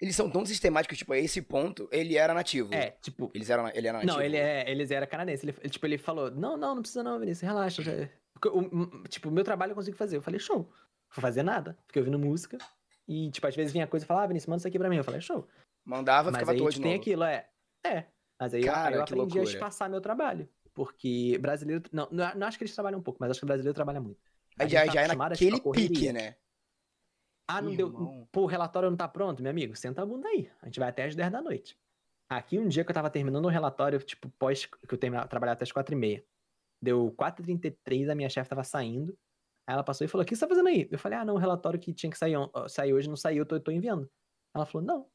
[0.01, 2.75] Eles são tão sistemáticos, tipo, a esse ponto, ele era nativo.
[2.75, 4.15] É, tipo, Eles eram, ele era nativo.
[4.15, 5.47] Não, ele é, eles era canadense.
[5.47, 7.83] Ele, tipo, ele falou: Não, não, não precisa não, Vinícius, relaxa.
[8.47, 10.17] o- tipo, o meu trabalho eu consigo fazer.
[10.17, 10.59] Eu falei, show.
[10.59, 11.79] Não vou fazer nada.
[11.87, 12.59] Fiquei ouvindo música.
[13.07, 14.97] E, tipo, às vezes vinha coisa e falava, ah, Vinícius, manda isso aqui pra mim.
[14.97, 15.47] Eu falei, show.
[15.85, 17.47] Mandava, Mas ficava aí todo de tipo, tem aquilo, é.
[17.85, 18.05] É.
[18.41, 20.49] Mas aí eu- Cara, aí eu aprendi a espaçar meu trabalho.
[20.75, 21.83] Porque brasileiro.
[21.93, 24.01] Não, não, não acho que eles trabalham um pouco, mas acho que o brasileiro trabalha
[24.01, 24.19] muito.
[24.59, 26.37] A Aí já, tá já é naquele pique, né?
[27.49, 27.89] Ah, não deu.
[27.89, 28.29] Irmão.
[28.31, 29.77] Pô, o relatório não tá pronto, meu amigo.
[29.77, 30.51] Senta a bunda aí.
[30.61, 31.77] A gente vai até às 10 da noite.
[32.31, 35.55] Aqui, um dia que eu tava terminando um relatório, tipo, pós que eu terminava, trabalhava
[35.55, 36.25] até as 4 e meia.
[36.83, 39.17] Deu 4h33, a minha chefe tava saindo.
[39.69, 40.89] Aí ela passou e falou: O que você tá fazendo aí?
[40.91, 42.35] Eu falei: Ah, não, o relatório que tinha que sair,
[42.69, 44.11] sair hoje não saiu, eu tô, eu tô enviando.
[44.55, 45.09] Ela falou: Não.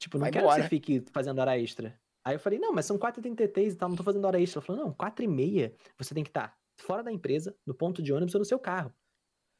[0.00, 0.62] Tipo, não Vai quero que embora.
[0.62, 1.98] você fique fazendo hora extra.
[2.26, 4.58] Aí eu falei: Não, mas são 4h33 e tal, não tô fazendo hora extra.
[4.58, 8.34] Ela falou: Não, 4h30 você tem que estar fora da empresa, no ponto de ônibus
[8.34, 8.94] ou no seu carro.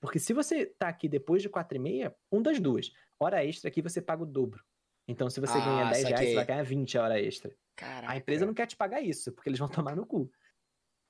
[0.01, 2.93] Porque se você tá aqui depois de 4 e meia, um das duas.
[3.19, 4.62] Hora extra aqui você paga o dobro.
[5.09, 7.55] Então, se você ganha Ah, 10 reais, você vai ganhar 20 a hora extra.
[7.77, 8.12] Caraca.
[8.12, 10.31] A empresa não quer te pagar isso, porque eles vão tomar no cu.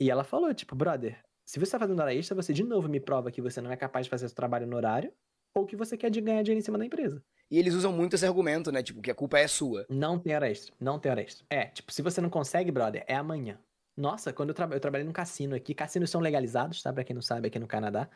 [0.01, 2.99] E ela falou, tipo, brother, se você tá fazendo hora extra, você de novo me
[3.01, 5.13] prova que você não é capaz de fazer seu trabalho no horário,
[5.55, 7.23] ou que você quer de ganhar dinheiro em cima da empresa.
[7.51, 8.83] E eles usam muito esse argumento, né?
[8.83, 9.87] Tipo, que a culpa é sua.
[9.89, 10.75] Não tem hora extra.
[10.81, 11.47] Não tem hora extra.
[11.49, 13.61] É, tipo, se você não consegue, brother, é amanhã.
[13.97, 16.93] Nossa, quando eu, tra eu trabalhei num cassino aqui, cassinos são legalizados, tá?
[16.93, 18.09] Pra quem não sabe, aqui no Canadá.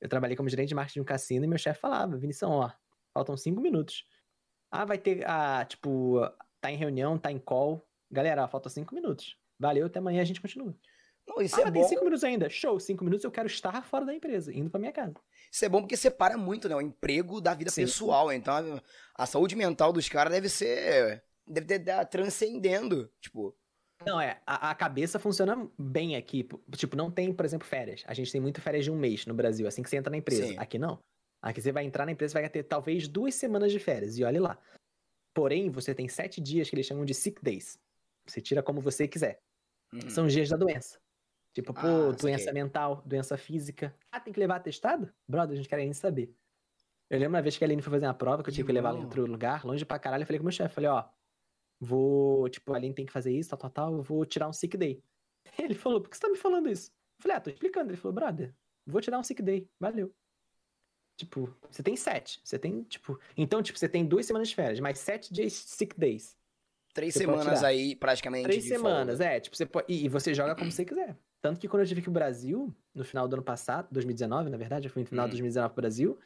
[0.00, 2.70] Eu trabalhei como gerente de marketing de um cassino e meu chefe falava, Vinição, ó,
[3.12, 4.04] faltam cinco minutos.
[4.70, 6.20] Ah, vai ter, ah, tipo,
[6.60, 7.86] tá em reunião, tá em call.
[8.10, 9.38] Galera, ó, faltam cinco minutos.
[9.58, 10.76] Valeu, até amanhã a gente continua.
[11.26, 11.72] Não, isso ah, é bom.
[11.72, 12.50] tem cinco minutos ainda.
[12.50, 15.14] Show, cinco minutos eu quero estar fora da empresa, indo pra minha casa.
[15.50, 16.76] Isso é bom porque separa muito, né?
[16.76, 17.82] O emprego da vida Sim.
[17.82, 18.30] pessoal.
[18.32, 18.54] Então,
[19.16, 21.24] a, a saúde mental dos caras deve ser.
[21.46, 23.10] Deve ter tá transcendendo.
[23.20, 23.56] Tipo,
[24.04, 24.40] Não, é.
[24.46, 26.46] A, a cabeça funciona bem aqui.
[26.76, 28.02] Tipo, não tem, por exemplo, férias.
[28.06, 30.16] A gente tem muito férias de um mês no Brasil, assim que você entra na
[30.16, 30.46] empresa.
[30.46, 30.58] Sim.
[30.58, 30.98] Aqui não.
[31.40, 34.18] Aqui você vai entrar na empresa e vai ter talvez duas semanas de férias.
[34.18, 34.58] E olhe lá.
[35.32, 37.78] Porém, você tem sete dias que eles chamam de sick days.
[38.26, 39.40] Você tira como você quiser.
[39.92, 40.08] Uhum.
[40.10, 40.98] São os dias da doença.
[41.52, 42.62] Tipo, pô, Ah, doença saquei.
[42.62, 43.94] mental, doença física.
[44.10, 45.12] Ah, tem que levar atestado?
[45.28, 46.34] Brother, a gente quer nem saber.
[47.10, 48.72] Eu lembro uma vez que a Aline foi fazer uma prova, que eu tive que
[48.72, 50.22] levar ela em outro lugar, longe pra caralho.
[50.22, 51.04] Eu falei com o meu chefe, falei, ó,
[51.84, 54.52] vou, tipo, a Aline tem que fazer isso, tal, tal, tal, eu vou tirar um
[54.52, 55.02] sick day.
[55.58, 56.90] Ele falou, por que você tá me falando isso?
[57.18, 57.90] Eu falei, ah, tô explicando.
[57.90, 58.54] Ele falou, brother,
[58.86, 60.12] vou tirar um sick day, valeu.
[61.16, 62.40] Tipo, você tem sete.
[62.42, 63.18] Você tem, tipo.
[63.36, 66.36] Então, tipo, você tem duas semanas de férias, mais sete dias sick days.
[66.92, 68.44] Três Você semanas aí, praticamente.
[68.44, 69.32] Três semanas, folga.
[69.34, 69.40] é.
[69.40, 69.92] Tipo, você pode.
[69.92, 71.16] E, e você joga como você quiser.
[71.40, 74.56] Tanto que quando eu tive que pro Brasil, no final do ano passado, 2019, na
[74.56, 75.28] verdade, eu fui no final Hum.
[75.28, 76.18] de 2019 pro Brasil,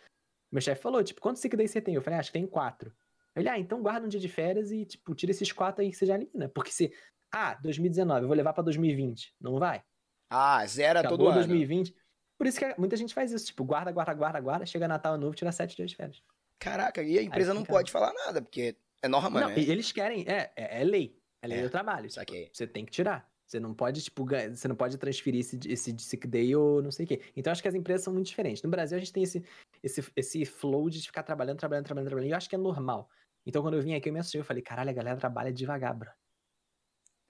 [0.53, 1.95] meu chefe falou, tipo, quantos sick days você tem?
[1.95, 2.93] Eu falei, ah, acho que tem quatro.
[3.41, 5.97] Ele, ah, então guarda um dia de férias e, tipo, tira esses quatro aí que
[5.97, 6.49] você já elimina.
[6.49, 6.93] Porque se.
[7.33, 9.35] Ah, 2019, eu vou levar pra 2020.
[9.41, 9.83] Não vai.
[10.31, 11.39] Ah, zera Acabou todo ano.
[11.41, 11.95] 2020.
[12.39, 15.25] Por isso que muita gente faz isso, tipo, guarda, guarda, guarda, guarda, chega Natal Ano
[15.25, 16.23] novo, tira sete dias de férias.
[16.59, 19.59] Caraca, e a empresa não pode falar nada, porque é norma, não, né?
[19.59, 21.19] eles querem, é, é, é lei.
[21.43, 22.09] É lei É, do trabalho.
[22.09, 23.29] Tipo, você tem que tirar.
[23.47, 26.91] Você não pode, tipo, ganha- você não pode transferir esse, esse sick day ou não
[26.91, 27.23] sei o quê.
[27.35, 28.63] Então, acho que as empresas são muito diferentes.
[28.63, 29.43] No Brasil, a gente tem esse,
[29.83, 32.29] esse, esse flow de ficar trabalhando, trabalhando, trabalhando, trabalhando.
[32.29, 33.09] E eu acho que é normal.
[33.49, 34.41] Então, quando eu vim aqui, eu me assustei.
[34.43, 36.11] Eu falei, caralho, a galera trabalha devagar, bro.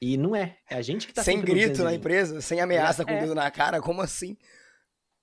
[0.03, 0.59] E não é.
[0.69, 1.99] É a gente que tá sem grito na 220.
[2.01, 3.21] empresa, sem ameaça com o É.
[3.21, 4.37] dedo na cara, como assim?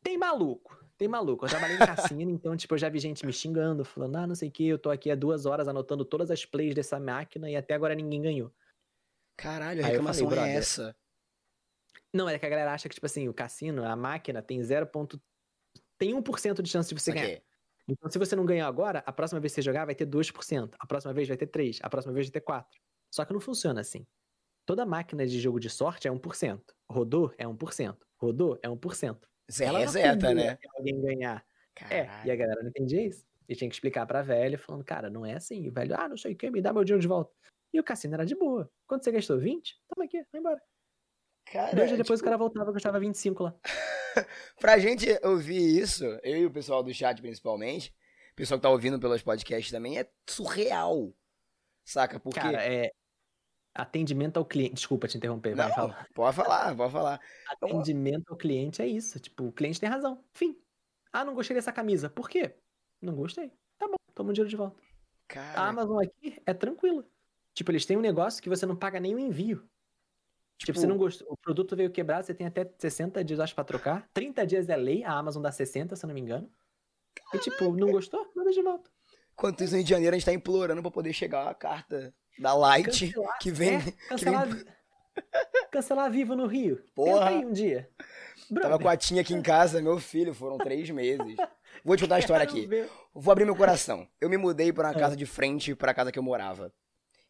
[0.02, 0.74] Tem maluco.
[0.98, 1.44] Tem maluco.
[1.46, 4.36] Eu trabalhei em cassino, então, tipo, eu já vi gente me xingando, falando, ah, não
[4.36, 7.50] sei o que, eu tô aqui há duas horas anotando todas as plays dessa máquina
[7.50, 8.54] e até agora ninguém ganhou.
[9.38, 10.96] Caralho, a reclamação falei, é essa.
[12.14, 14.88] Não, é que a galera acha que, tipo assim, o cassino, a máquina tem 0.
[14.88, 15.22] ponto-
[15.98, 17.42] Tem 1% de chance de você ganhar.
[17.88, 20.76] Então, se você não ganhar agora, a próxima vez que você jogar vai ter 2%.
[20.80, 21.80] A próxima vez vai ter 3%.
[21.82, 22.66] A próxima vez vai ter 4%.
[23.12, 24.06] Só que não funciona assim.
[24.66, 26.62] Toda máquina de jogo de sorte é 1%.
[26.90, 27.98] Rodou é 1%.
[28.18, 29.20] Rodou é 1%.
[29.52, 30.58] Zé Ela não reseta, né?
[30.78, 31.46] alguém ganhar.
[31.90, 33.26] É, e a galera não entendia isso.
[33.48, 35.68] E tinha que explicar pra velho, falando, cara, não é assim.
[35.70, 37.32] O velho, ah, não sei o que, me dá meu dinheiro de volta.
[37.72, 38.72] E o cassino era de boa.
[38.88, 39.38] Quanto você gastou?
[39.38, 39.76] 20?
[39.94, 40.62] Toma aqui, vai embora.
[41.52, 43.56] Cara, Dois dias depois tipo, o cara voltava, gastava 25 lá.
[44.60, 47.94] Pra gente ouvir isso, eu e o pessoal do chat principalmente,
[48.32, 51.14] o pessoal que tá ouvindo pelos podcasts também, é surreal.
[51.84, 52.20] Saca?
[52.20, 52.40] Porque.
[52.40, 52.92] Cara, é.
[53.74, 54.76] Atendimento ao cliente.
[54.76, 56.08] Desculpa te interromper, vai não, falar.
[56.16, 57.22] pode falar, pode falar.
[57.48, 59.20] Atendimento ao cliente é isso.
[59.20, 60.24] Tipo, o cliente tem razão.
[60.34, 60.58] Fim.
[61.12, 62.10] Ah, não gostei dessa camisa.
[62.10, 62.56] Por quê?
[63.02, 63.52] Não gostei.
[63.78, 64.82] Tá bom, toma o dinheiro de volta.
[64.82, 67.06] A Cara, Amazon aqui é tranquila.
[67.54, 69.68] Tipo, eles têm um negócio que você não paga nem o envio.
[70.58, 73.54] Tipo, Tipo- você não gostou, o produto veio quebrado, você tem até 60 dias, acho,
[73.54, 74.08] pra trocar.
[74.14, 76.50] 30 dias é lei, a Amazon dá 60, se eu não me engano.
[77.34, 78.26] E tipo, não gostou?
[78.36, 78.90] Manda de volta.
[79.34, 82.14] enquanto isso no Rio de Janeiro, a gente tá implorando pra poder chegar a carta
[82.40, 83.76] da Light, Cancelar, que vem.
[83.76, 84.66] é, cancelar, vi-
[85.72, 86.82] cancelar vivo no Rio.
[86.96, 87.12] Porra.
[87.12, 87.90] Tenta aí um dia.
[88.50, 91.36] Tava Brother, com a Tinha aqui em casa, meu filho, foram três meses.
[91.84, 92.68] Vou te contar a história aqui.
[93.14, 94.08] Vou abrir meu coração.
[94.22, 95.00] Eu me mudei pra uma Ah.
[95.00, 96.72] casa de frente pra casa que eu morava.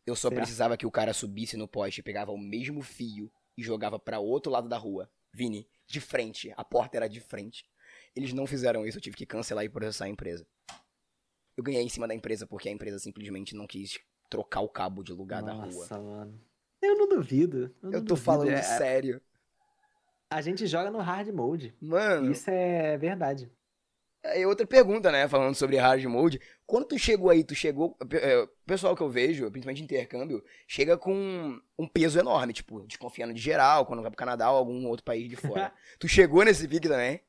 [0.06, 3.98] Eu só precisava que o cara subisse no poste, pegava o mesmo fio e jogava
[3.98, 5.10] pra outro lado da rua.
[5.34, 6.54] Vini, de frente.
[6.56, 7.66] A porta era de frente.
[8.16, 10.46] Eles não fizeram isso, eu tive que cancelar e processar a empresa.
[11.58, 14.00] Eu ganhei em cima da empresa porque a empresa simplesmente não quis
[14.30, 15.66] trocar o cabo de lugar da rua.
[15.66, 16.40] Nossa, mano.
[16.82, 17.74] Eu não duvido.
[17.82, 18.26] Eu, não Eu tô duvido.
[18.26, 19.22] falando É, sério.
[20.30, 21.74] A gente joga no hard mode.
[21.82, 23.50] Mano, Isso é verdade.
[24.32, 25.28] Aí outra pergunta, né?
[25.28, 26.42] Falando sobre hard mode.
[26.66, 27.98] Quando tu chegou aí, tu chegou.
[28.12, 33.34] é, O pessoal que eu vejo, principalmente intercâmbio, chega com um peso enorme, tipo, desconfiando
[33.34, 35.72] de geral, quando vai pro Canadá ou algum outro país de fora.
[36.00, 37.22] tu chegou nesse pique também?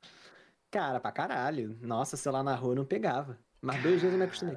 [0.71, 1.77] Cara, pra caralho.
[1.81, 3.39] Nossa, sei lá na rua não pegava.
[3.61, 4.57] Mas dois dias eu me acostumei.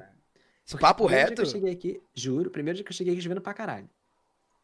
[0.70, 1.26] Porque papo reto?
[1.28, 3.88] Dia que eu cheguei aqui, juro, primeiro dia que eu cheguei aqui chovendo pra caralho.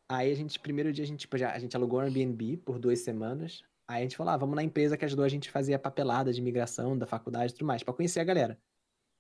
[0.09, 2.79] Aí a gente, primeiro dia, a gente, tipo, já, a gente alugou um Airbnb por
[2.79, 3.65] duas semanas.
[3.89, 5.79] Aí a gente falou, ah, vamos na empresa que ajudou a gente a fazer a
[5.79, 8.61] papelada de imigração da faculdade e tudo mais, pra conhecer a galera.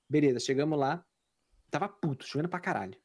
[0.08, 1.04] Beleza, chegamos lá,
[1.70, 2.98] tava puto, chovendo pra caralho.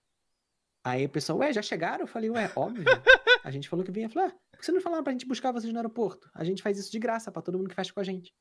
[0.84, 2.02] Aí o pessoal, ué, já chegaram?
[2.02, 2.86] Eu falei, ué, óbvio.
[3.44, 4.10] A gente falou que vinha.
[4.10, 6.30] Falei, ah, por que vocês não falaram pra gente buscar vocês no aeroporto?
[6.34, 8.34] A gente faz isso de graça pra todo mundo que fecha com a gente.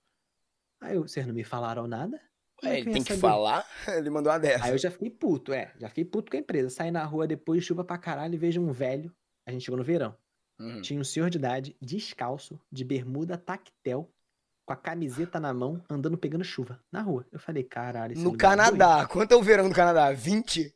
[0.80, 2.18] Aí eu, vocês não me falaram nada?
[2.60, 3.20] Como é ele tem que saber?
[3.20, 3.66] falar.
[3.88, 4.66] Ele mandou uma dessa.
[4.66, 5.72] Aí eu já fiquei puto, é.
[5.78, 6.68] Já fiquei puto com a empresa.
[6.68, 9.14] Saí na rua depois, chuva pra caralho, e vejo um velho.
[9.46, 10.14] A gente chegou no verão.
[10.60, 10.82] Uhum.
[10.82, 14.08] Tinha um senhor de idade, descalço, de bermuda tactel,
[14.66, 17.26] com a camiseta na mão, andando pegando chuva na rua.
[17.32, 18.40] Eu falei, caralho, esse No é doido.
[18.40, 19.06] Canadá.
[19.06, 20.12] Quanto é o verão no Canadá?
[20.12, 20.72] 20?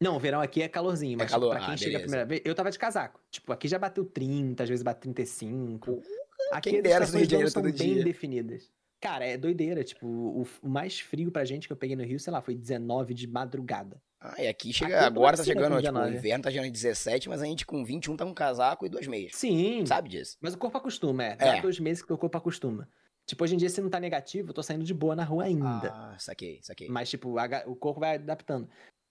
[0.00, 2.24] Não, o verão aqui é calorzinho, mas calor, tipo, pra quem ah, chega a primeira
[2.26, 3.20] vez, eu tava de casaco.
[3.30, 6.02] Tipo, aqui já bateu 30, às vezes bate 35.
[6.50, 8.04] Aqui quem as dera Rio estações são bem dia.
[8.04, 8.72] definidas.
[9.00, 9.84] Cara, é doideira.
[9.84, 12.54] Tipo, o, o mais frio pra gente que eu peguei no Rio, sei lá, foi
[12.54, 14.00] 19 de madrugada.
[14.24, 16.16] Ah, e aqui chega, Aqui eu agora tá chegando, tipo, o 19.
[16.16, 19.06] inverno tá chegando em 17, mas a gente com 21 tá com casaco e duas
[19.08, 19.32] meias.
[19.34, 20.36] Sim, Sabe disso?
[20.40, 21.32] mas o corpo acostuma, é.
[21.32, 21.36] É.
[21.56, 22.88] Dá dois meses que o corpo acostuma.
[23.26, 25.44] Tipo, hoje em dia, se não tá negativo, eu tô saindo de boa na rua
[25.44, 25.92] ainda.
[25.92, 26.88] Ah, saquei, saquei.
[26.88, 28.68] Mas, tipo, a o corpo vai adaptando.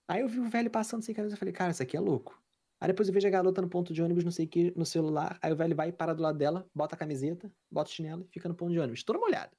[0.08, 2.42] Aí eu vi o velho passando sem camisa, eu falei, cara, isso aqui é louco.
[2.82, 4.86] Aí depois eu vejo a garota no ponto de ônibus, não sei o que, no
[4.86, 5.38] celular.
[5.42, 8.26] Aí o velho vai e para do lado dela, bota a camiseta, bota o chinelo
[8.30, 9.52] e fica no ponto de ônibus, toda molhada.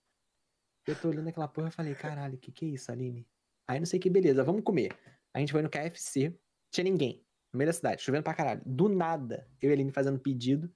[0.87, 3.27] Eu tô olhando aquela porra e falei, caralho, que que é isso, Aline?
[3.69, 4.95] Aí não sei o que, beleza, vamos comer.
[5.35, 6.37] A gente foi no KFC,
[6.71, 8.63] tinha ninguém, no meio da cidade, chovendo pra caralho.
[8.67, 10.73] Do nada, eu e a Aline fazendo pedido.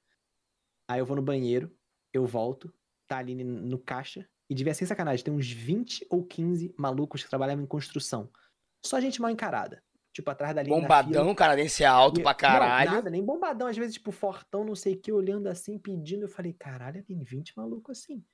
[0.89, 1.75] Aí eu vou no banheiro,
[2.13, 2.73] eu volto,
[3.07, 7.23] tá a Aline no caixa, e devia ser sacanagem, tem uns 20 ou 15 malucos
[7.23, 8.31] que trabalhavam em construção.
[8.85, 9.83] Só gente mal encarada.
[10.13, 10.81] Tipo, atrás da Aline.
[10.81, 12.89] Bombadão, canadense alto E- pra caralho.
[12.89, 16.23] Não, nada, nem bombadão, às vezes, tipo, fortão, não sei o que, olhando assim, pedindo.
[16.23, 18.25] Eu falei, caralho, tem 20 maluco assim.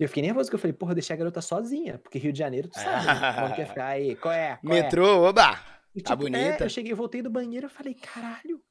[0.00, 2.38] Eu fiquei nervoso, porque eu falei, porra, eu deixei a garota sozinha, porque Rio de
[2.38, 3.12] Janeiro, tu sabe, né?
[3.12, 4.56] O maluco ia ficar, aí, qual é?
[4.56, 5.52] Qual é?" Metrô, oba!
[5.94, 6.64] E, tá tipo, é, bonita.
[6.64, 8.62] eu cheguei, eu voltei do banheiro, eu falei, caralho, o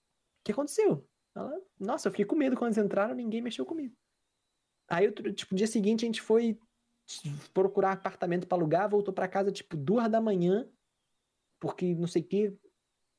[0.44, 1.08] que aconteceu?
[1.36, 3.96] Ela, nossa, eu fiquei com medo quando eles entraram, ninguém mexeu comigo.
[4.90, 6.58] Aí, outro, tipo, no dia seguinte, a gente foi
[7.54, 10.68] procurar apartamento pra alugar, voltou pra casa, tipo, duas da manhã,
[11.60, 12.58] porque não sei o que,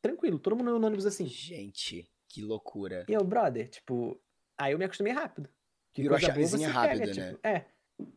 [0.02, 1.26] tranquilo, todo mundo no ônibus assim.
[1.26, 3.06] Gente, que loucura.
[3.08, 4.20] E eu, brother, tipo,
[4.58, 5.48] aí eu me acostumei rápido.
[5.92, 7.30] Que Virou a chavezinha rápido, pega, né?
[7.30, 7.66] tipo, é.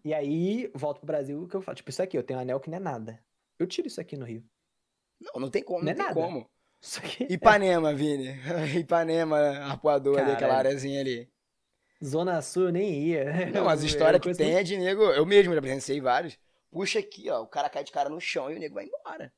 [0.04, 1.76] E aí, volto pro Brasil, o que eu falo?
[1.76, 3.24] Tipo, isso aqui, eu tenho um anel que não é nada.
[3.60, 4.44] Eu tiro isso aqui no Rio.
[5.22, 6.14] Não, não tem como, Não não, é tem nada.
[6.16, 6.50] como.
[6.82, 7.24] Isso aqui.
[7.30, 8.36] Ipanema, Vini.
[8.80, 11.32] Ipanema, arpoador ali, aquela áreazinha ali.
[12.04, 13.50] Zona Sul eu nem ia.
[13.52, 15.04] Não, as histórias que tem é de nego.
[15.04, 16.38] Eu mesmo já presenciei vários.
[16.70, 17.42] Puxa aqui, ó.
[17.42, 19.32] O cara cai de cara no chão e o nego vai embora.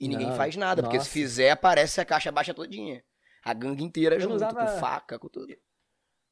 [0.00, 1.10] E ninguém Não, faz nada, porque se nossa.
[1.10, 3.02] fizer, aparece a caixa baixa todinha.
[3.44, 5.54] A gangue inteira Eu junto, usava- com faca, com tudo.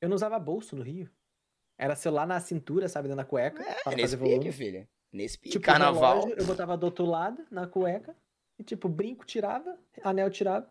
[0.00, 1.10] Eu não usava bolso no Rio.
[1.79, 3.62] Era celular na cintura, sabe, dentro da cueca.
[3.62, 4.39] É, pra não nesse fazer volume.
[4.39, 4.89] pique, filha.
[5.12, 5.51] Nesse pique.
[5.53, 6.20] Tipo, Carnaval.
[6.20, 8.14] relógio, eu botava do outro lado, na cueca.
[8.59, 10.68] E tipo, brinco tirava, anel tirava.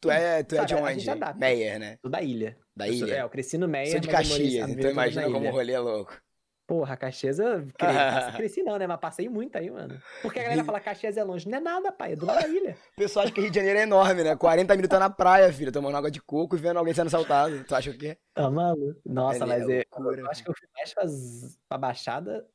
[0.00, 1.10] Tu é, tu é Sabe, de a onde?
[1.10, 1.38] adapta.
[1.38, 1.98] Meyer, né?
[2.02, 2.56] Da ilha.
[2.74, 3.16] Da Eu sou- ilha.
[3.16, 3.90] é, eu cresci no Meia.
[3.90, 6.18] Sou de Caxias, então imagina na como o rolê é louco.
[6.70, 7.88] Porra, Caxias eu cre-
[8.36, 8.86] cresci não, né?
[8.86, 10.00] Mas passei muito aí, mano.
[10.22, 11.48] Porque a galera fala Caxias é longe.
[11.48, 12.12] Não é nada, pai.
[12.12, 12.76] É do lado da ilha.
[12.94, 14.36] O pessoal acha que Rio de Janeiro é enorme, né?
[14.36, 17.64] 40 minutos na praia, filho, tomando água de coco e vendo alguém sendo assaltado.
[17.64, 18.16] Tu acha o quê?
[18.32, 19.00] Tá maluco?
[19.04, 21.04] Nossa, é mas é, loucura, eu acho que eu fui mais pra,
[21.68, 22.46] pra Baixada,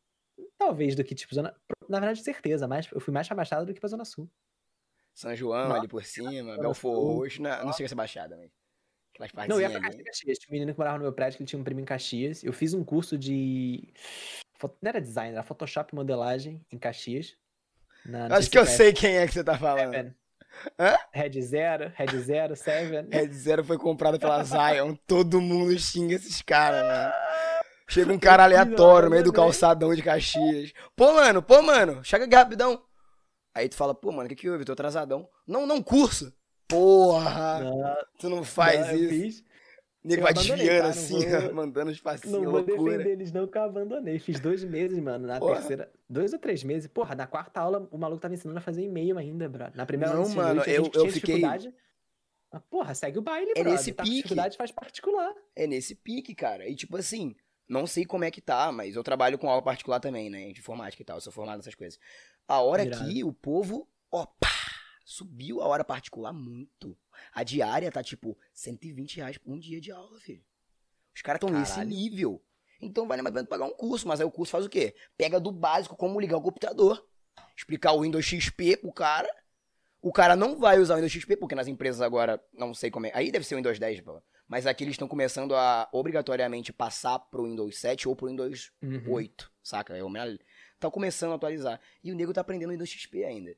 [0.57, 1.53] talvez, do que, tipo, Zona...
[1.89, 4.29] Na verdade, certeza, mas eu fui mais pra Baixada do que pra Zona Sul.
[5.13, 7.17] São João Nossa, ali por cima, Zona Belfor Sul.
[7.17, 7.41] Roxo.
[7.41, 8.49] Não, não chega a ser baixada, mas.
[9.19, 9.81] Aquelas Não, eu ia pra.
[9.81, 10.37] Caxias.
[10.37, 12.43] Tinha um menino que morava no meu prédio que ele tinha um primo em Caxias.
[12.43, 13.93] Eu fiz um curso de...
[14.81, 17.35] Não era design, era Photoshop e modelagem em Caxias.
[18.05, 19.91] Na, Acho que eu sei quem é que você tá falando.
[19.91, 20.15] Seven.
[20.79, 20.95] Hã?
[21.11, 23.07] Red Zero, Red Zero, Seven.
[23.11, 24.95] Red Zero foi comprado pela Zion.
[25.05, 27.13] Todo mundo xinga esses caras, mano.
[27.87, 30.73] Chega um cara aleatório no meio do calçadão de Caxias.
[30.95, 32.81] Pô, mano, pô, mano, chega aqui rapidão.
[33.53, 34.65] Aí tu fala, pô, mano, o que que houve?
[34.65, 35.29] Tô atrasadão.
[35.47, 36.33] Não, não, curso.
[36.67, 39.43] Porra, Não, tu não faz não, eu isso.
[40.03, 40.83] Nego vai desviando tá?
[40.83, 42.91] Não assim, vou- mandando os Não passinhos, vou loucura.
[42.97, 44.19] defender eles não que eu abandonei.
[44.19, 45.25] Fiz dois meses, mano.
[45.27, 45.55] Na Porra.
[45.55, 45.91] terceira.
[46.07, 46.87] Dois ou três meses.
[46.87, 49.75] Porra, na quarta aula o maluco tava ensinando a fazer e-mail ainda, brother.
[49.75, 51.73] Na primeira Não, aula ensinou, mano, eu- eu tinha fiquei- dificuldade.
[52.51, 53.71] Mas, porra, segue o baile, É brother.
[53.71, 54.15] nesse tá pique.
[54.17, 55.33] dificuldade, faz particular.
[55.55, 56.69] É nesse pique, cara.
[56.69, 57.35] E tipo assim,
[57.67, 60.51] não sei como é que tá, mas eu trabalho com aula particular também, né?
[60.51, 61.99] De informática e tal, eu sou formado nessas coisas.
[62.47, 63.87] A hora que o povo,
[64.39, 64.47] pá,
[65.05, 66.97] subiu a hora particular muito.
[67.31, 70.43] A diária tá tipo 120 reais por um dia de aula, filho.
[71.15, 72.43] Os caras estão nesse nível.
[72.81, 74.93] Então vale mais a pena pagar um curso, mas aí o curso faz o quê?
[75.15, 77.07] Pega do básico como ligar o computador.
[77.55, 79.29] Explicar o Windows XP pro cara.
[80.01, 83.05] O cara não vai usar o Windows XP, porque nas empresas agora, não sei como
[83.05, 83.11] é.
[83.13, 84.21] Aí deve ser o Windows 10, pô.
[84.47, 89.11] Mas aqui eles estão começando a obrigatoriamente passar pro Windows 7 ou pro Windows Uhum.
[89.13, 89.97] 8, saca?
[89.97, 90.09] É o.
[90.79, 91.79] Tá começando a atualizar.
[92.03, 93.55] E o nego tá aprendendo Windows XP ainda.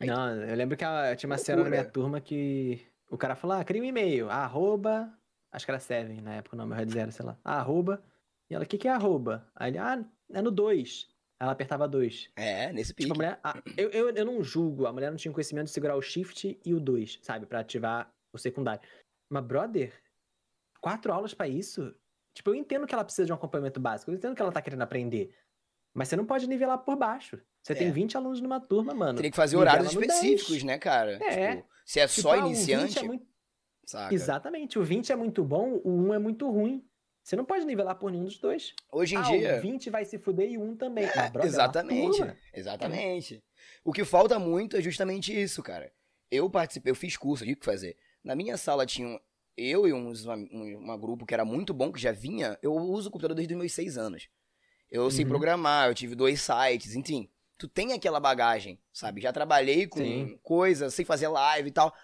[0.00, 3.34] Aí- Não, eu lembro que a- tinha uma cena na minha turma que o cara
[3.36, 5.12] falou, ah, cria um e-mail, arroba,
[5.52, 8.02] acho que era Seven na época, não, meu Red Zero, sei lá, arroba,
[8.50, 9.50] e ela, o que que é arroba?
[9.54, 11.08] Aí ele, ah, é no 2.
[11.40, 12.30] Ela apertava 2.
[12.36, 13.08] É, nesse pique.
[13.10, 15.72] Tipo, a mulher, ah, eu, eu, eu não julgo, a mulher não tinha conhecimento de
[15.72, 18.80] segurar o shift e o 2, sabe, pra ativar o secundário.
[19.30, 19.92] Mas, brother,
[20.80, 21.94] quatro aulas pra isso?
[22.34, 24.60] Tipo, eu entendo que ela precisa de um acompanhamento básico, eu entendo que ela tá
[24.62, 25.34] querendo aprender,
[25.92, 27.40] mas você não pode nivelar por baixo.
[27.64, 27.76] Você É.
[27.76, 29.16] tem 20 alunos numa turma, mano.
[29.16, 30.12] Teria que fazer horários no 10.
[30.12, 31.12] específicos, né, cara?
[31.24, 31.56] É.
[31.56, 33.26] Tipo, se é Tipo, só ah, 20 iniciante, é muito-?
[34.10, 36.84] Exatamente, o 20 é muito bom, o 1 é muito ruim.
[37.22, 38.74] Você não pode nivelar por nenhum dos dois.
[38.92, 39.56] Hoje em ah, dia.
[39.56, 41.04] o 20 vai se fuder e o 1 também.
[41.04, 42.36] É, brother, é uma exatamente, turma.
[42.52, 43.42] exatamente.
[43.82, 45.90] O que falta muito é justamente isso, cara.
[46.30, 47.96] Eu participei, eu fiz curso, eu tive que fazer.
[48.22, 49.18] Na minha sala tinha
[49.56, 52.58] eu e uns, uma, um uma grupo que era muito bom, que já vinha.
[52.60, 54.28] Eu uso o computador desde os meus seis anos.
[54.90, 55.30] Eu sei Uhum.
[55.30, 57.30] programar, eu tive dois sites, enfim.
[57.58, 59.20] Tu tem aquela bagagem, sabe?
[59.20, 60.38] Já trabalhei com Sim.
[60.42, 61.94] coisas, sei fazer live e tal.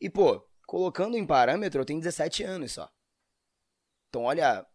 [0.00, 2.90] E, pô, colocando em parâmetro, eu tenho 17 anos só.
[4.08, 4.66] Então, olha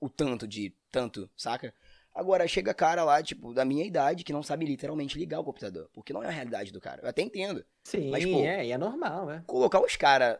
[0.00, 1.74] o tanto de tanto, saca?
[2.14, 5.88] Agora, chega cara lá, tipo, da minha idade, que não sabe literalmente ligar o computador.
[5.92, 7.02] Porque não é a realidade do cara.
[7.02, 7.64] Eu até entendo.
[7.84, 9.42] Sim, Mas, pô, é, e é normal, é.
[9.46, 10.38] Colocar os caras.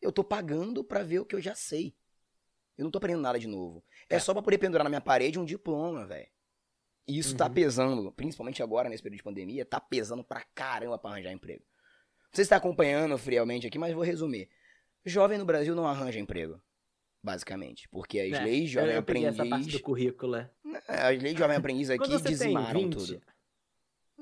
[0.00, 1.94] Eu tô pagando pra ver o que eu já sei.
[2.76, 3.84] Eu não tô aprendendo nada de novo.
[4.10, 4.18] É, É.
[4.18, 6.26] só pra poder pendurar na minha parede um diploma, velho.
[7.06, 7.52] E isso tá Uhum.
[7.54, 11.62] pesando, principalmente agora, nesse período de pandemia, tá pesando pra caramba pra arranjar emprego.
[12.24, 14.48] Não sei se tá acompanhando friamente aqui, mas vou resumir.
[15.04, 16.60] Jovem no Brasil não arranja emprego.
[17.22, 17.88] Basicamente.
[17.88, 19.72] Porque as É, leis de jovem eu peguei essa parte aprendiz.
[19.74, 20.50] do currículo, é.
[20.88, 23.22] As leis de jovem aprendiz aqui dizimaram 20, tudo.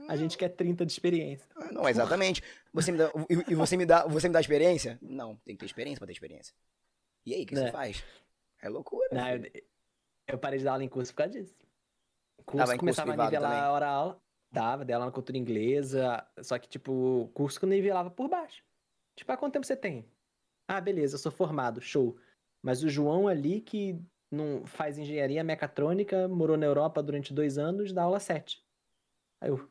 [0.09, 1.47] a gente quer 30 de experiência.
[1.57, 2.43] Ah, Não, exatamente.
[2.73, 4.99] Você me dá, e, e você me dá, você me dá experiência?
[5.03, 6.55] Não, tem que ter experiência pra ter experiência.
[7.25, 7.59] E aí, o que É.
[7.67, 8.03] você faz?
[8.63, 9.09] É loucura.
[9.13, 9.51] Não, eu,
[10.29, 11.55] eu parei de dar aula em curso por causa disso.
[12.45, 13.65] Curso Tava em curso começava a nivelar também?
[13.65, 14.23] a hora aula.
[14.53, 16.27] Dava, dei aula na cultura inglesa.
[16.43, 18.63] Só que, tipo, o curso que nivelava por baixo.
[19.17, 20.11] Tipo, há quanto tempo você tem?
[20.67, 22.17] Ah, beleza, eu sou formado, show.
[22.63, 27.93] Mas o João ali, que não faz engenharia mecatrônica, morou na Europa durante dois anos,
[27.93, 28.65] dá aula 7.
[29.41, 29.69] Aí eu.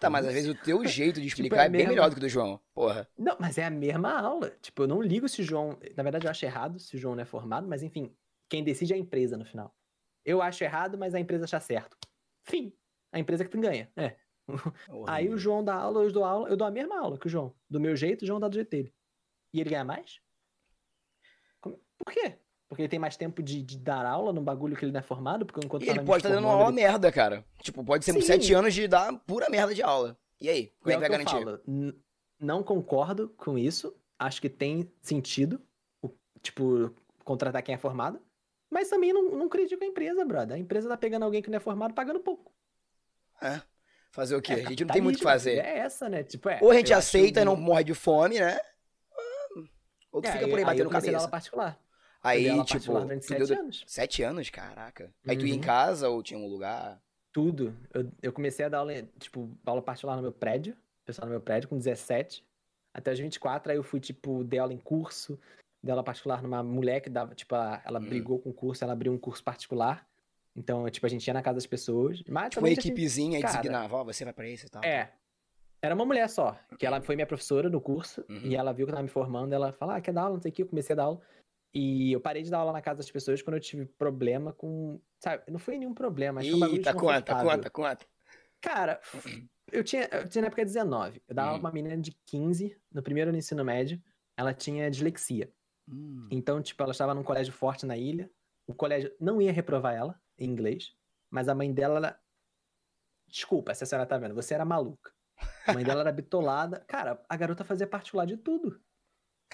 [0.00, 2.14] Tá, mas às vezes o teu jeito de Tipo, explicar é é bem melhor do
[2.14, 2.60] que o do João.
[2.74, 3.08] Porra.
[3.18, 4.50] Não, mas é a mesma aula.
[4.62, 5.78] Tipo, eu não ligo se o João.
[5.94, 8.14] Na verdade, eu acho errado se o João não é formado, mas enfim,
[8.48, 9.75] quem decide é a empresa no final.
[10.26, 11.96] Eu acho errado, mas a empresa acha certo.
[12.44, 12.72] Fim.
[13.12, 13.90] A empresa que ganha.
[13.96, 14.16] É.
[15.06, 17.30] Aí o João dá aula, eu dou aula, eu dou a mesma aula que o
[17.30, 17.54] João.
[17.70, 18.92] Do meu jeito, o João dá do jeito dele.
[19.54, 20.20] E ele ganha mais?
[21.62, 22.38] Por quê?
[22.68, 25.02] Porque ele tem mais tempo de, de dar aula num bagulho que ele não é
[25.02, 25.46] formado?
[25.46, 27.44] Porque enquanto E tá ele pode estar dando uma aula ele- merda, cara.
[27.62, 28.20] Tipo, pode ser Sim.
[28.20, 30.18] sete anos de dar pura merda de aula.
[30.40, 30.72] E aí?
[30.80, 31.44] Como E é que vai garantir?
[31.44, 31.60] falo,
[32.38, 33.96] não concordo com isso.
[34.18, 35.60] Acho que tem sentido,
[36.02, 36.10] o-
[36.42, 36.92] tipo,
[37.24, 38.20] contratar quem é formado.
[38.70, 40.56] Mas também não, não critico a empresa, brother.
[40.56, 42.52] A empresa tá pegando alguém que não é formado pagando pouco.
[43.40, 43.60] É.
[44.10, 44.52] Fazer o quê?
[44.54, 45.58] É a gente não tem muito o que fazer.
[45.58, 46.22] É essa, né?
[46.24, 48.58] Tipo, é, Ou a gente aceita e não morre de fome, né?
[49.12, 49.62] Ah,
[50.10, 51.30] Ou tu É, fica por aí aí batendo comecei a dar aula cabeça.
[51.30, 51.80] particular.
[52.22, 53.84] Aí, aula tipo, particular sete deu anos.
[53.86, 55.14] sete anos, caraca.
[55.28, 55.62] Aí tu ia em Uhum.
[55.62, 57.00] casa ou tinha um lugar?
[57.32, 57.76] Tudo.
[57.92, 61.40] Eu, eu comecei a dar aula, tipo, aula particular no meu prédio, pessoal no meu
[61.40, 62.42] prédio, com 17,
[62.94, 65.38] até os 24, aí eu fui, tipo, dei aula em curso,
[65.86, 68.04] dei aula particular numa mulher que dava, tipo, ela Hum.
[68.08, 70.06] brigou com o curso, ela abriu um curso particular,
[70.54, 73.56] então, tipo, a gente ia na casa das pessoas, mas Tipo, uma equipezinha e cara,
[73.56, 74.82] designava, ó, você vai pra esse e tal.
[74.84, 75.10] É,
[75.82, 78.40] era uma mulher só, que ela foi minha professora no curso, Uhum.
[78.44, 80.40] e ela viu que eu tava me formando, ela falou, ah, quer dar aula, não
[80.42, 81.20] sei o que, eu comecei a dar aula,
[81.74, 84.98] e eu parei de dar aula na casa das pessoas quando eu tive problema com,
[85.22, 88.06] sabe, não foi nenhum problema, foi um bagulho Eita, conta, conta, conta.
[88.60, 89.00] Cara,
[89.70, 91.22] eu tinha, eu tinha na época 19.
[91.28, 91.60] Eu dava Hum.
[91.60, 94.02] uma menina de 15, no primeiro ano do ensino médio.
[94.36, 95.50] Ela tinha dislexia.
[95.88, 96.28] Hum.
[96.30, 98.30] Então, tipo, ela estava num colégio forte na ilha.
[98.66, 100.94] O colégio não ia reprovar ela em inglês,
[101.30, 102.20] mas a mãe dela era...
[103.28, 105.12] Desculpa, se a senhora tá vendo, você era maluca.
[105.66, 106.80] A mãe dela era bitolada.
[106.86, 108.80] Cara, a garota fazia particular de tudo.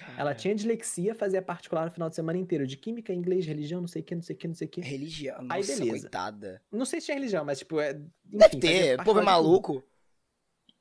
[0.00, 3.80] Ela Cara, tinha dislexia, fazia particular no final de semana inteiro, de química, inglês, religião,
[3.80, 4.80] não sei o que, não sei o que, não sei o que.
[4.80, 6.00] Religião, Aí, nossa, beleza.
[6.00, 6.62] coitada.
[6.70, 7.92] Não sei se tinha religião, mas, tipo, é.
[7.92, 9.84] Deve enfim, fazia ter, o povo é maluco.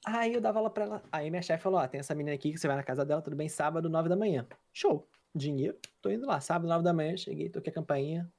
[0.05, 1.03] Aí eu dava aula pra ela.
[1.11, 3.21] Aí minha chefe falou: Ó, tem essa menina aqui que você vai na casa dela,
[3.21, 4.47] tudo bem, sábado, 9 da manhã.
[4.73, 5.07] Show.
[5.33, 6.39] Dinheiro, tô indo lá.
[6.41, 8.31] Sábado, 9 da manhã, cheguei, toquei a campainha,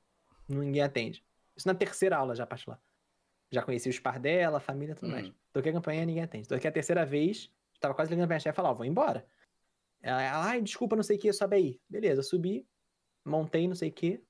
[0.49, 1.25] ninguém atende.
[1.57, 2.81] Isso na terceira aula já, particular.
[3.51, 5.13] Já conheci os par dela, a família, tudo Hum.
[5.13, 5.33] mais.
[5.53, 6.49] Toquei a campainha, ninguém atende.
[6.49, 9.27] Toquei a terceira vez, tava quase ligando pra minha chefe e falou: Ó, vou embora.
[10.01, 11.81] Ela, ela, ai, desculpa, não sei o que, sobe aí.
[11.89, 12.67] Beleza, subi,
[13.25, 14.23] montei, não sei o que.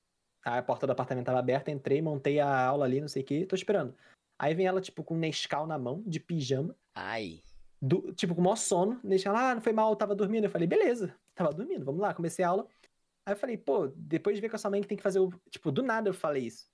[0.45, 3.47] A porta do apartamento tava aberta, entrei, montei a aula ali, não sei o que,
[3.47, 3.95] tô esperando.
[4.39, 7.41] Aí vem ela, tipo, com um Nescau na mão, de pijama Ai.
[7.83, 10.45] Do- tipo, com o maior sono, deixa ela, ah, não foi mal, eu tava dormindo.
[10.45, 12.69] Eu falei, beleza, tava dormindo, vamos lá, comecei a aula.
[13.27, 15.19] Aí eu falei, pô, depois de ver com a sua mãe que tem que fazer
[15.19, 15.31] o.
[15.51, 16.71] Tipo, do nada eu falei isso.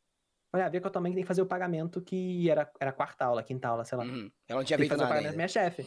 [0.51, 2.71] Falei, ah, vê com a tua mãe que tem que fazer o pagamento, que era,
[2.81, 4.05] era quarta aula, quinta aula, sei lá.
[4.05, 4.31] Uhum.
[4.47, 5.37] Ela não tinha feito fazer o nada pagamento da ainda.
[5.37, 5.87] minha chefe.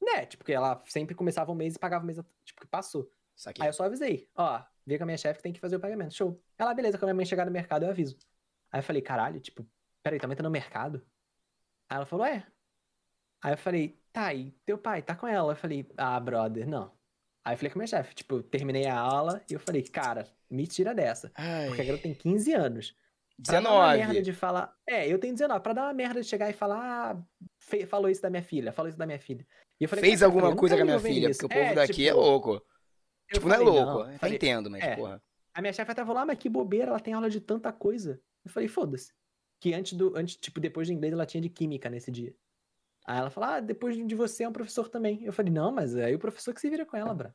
[0.00, 3.10] Né, tipo, porque ela sempre começava o mês e pagava o mês, tipo, que passou.
[3.36, 3.62] Saquei.
[3.62, 5.80] Aí eu só avisei, ó, vê com a minha chefe que tem que fazer o
[5.80, 6.14] pagamento.
[6.14, 6.40] Show.
[6.56, 8.16] Ela, beleza, quando a minha mãe chegar no mercado, eu aviso.
[8.72, 9.66] Aí eu falei, caralho, tipo,
[10.02, 11.04] peraí, também tá no mercado?
[11.90, 12.46] Aí ela falou, é.
[13.42, 15.52] Aí eu falei, tá, e teu pai, tá com ela?
[15.52, 16.92] Eu falei, ah, brother, não.
[17.44, 19.82] Aí eu falei com a minha chefe, tipo, eu terminei a aula e eu falei,
[19.82, 21.28] cara, me tira dessa.
[21.30, 21.86] Porque a Ai.
[21.86, 22.94] garota tem 15 anos.
[23.46, 24.22] Pra dar uma merda 19.
[24.22, 24.74] de falar.
[24.88, 25.60] É, eu tenho 19.
[25.62, 27.12] Pra dar uma merda de chegar e falar.
[27.16, 27.22] Ah,
[27.60, 29.46] fe- falou isso da minha filha, falou isso da minha filha.
[29.80, 31.40] E eu falei, Fez "Cara, eu alguma falei, eu coisa com a minha filha, isso."
[31.40, 32.54] porque o povo daqui é tipo, louco.
[32.54, 33.92] eu Tipo, não é falei, louco.
[34.04, 34.12] não.
[34.12, 34.96] Eu Falei, entendo, mas, é.
[34.96, 35.22] porra.
[35.54, 38.20] A minha chefe até falou, ah, mas que bobeira, ela tem aula de tanta coisa.
[38.44, 39.12] Eu falei, foda-se.
[39.60, 40.16] Que antes do.
[40.16, 42.34] Antes, tipo, depois de inglês, ela tinha de química nesse dia.
[43.08, 45.24] Aí ela falou, ah, depois de você é um professor também.
[45.24, 47.34] Eu falei, não, mas aí o professor que se vira com ela, bra.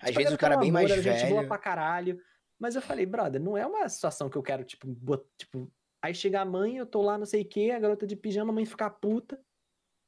[0.00, 1.48] Às Tipo, vezes o cara é bem mais amor, era gente boa velho.
[1.48, 2.20] pra caralho.
[2.56, 5.24] Mas eu falei, brother, não é uma situação que eu quero, tipo, bot...
[5.36, 5.72] tipo.
[6.00, 8.52] Aí chega a mãe, eu tô lá, não sei o quê, a garota de pijama,
[8.52, 9.40] a mãe ficar puta.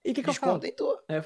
[0.04, 0.60] E o que, que eu falo?
[1.08, 1.24] Aí eu,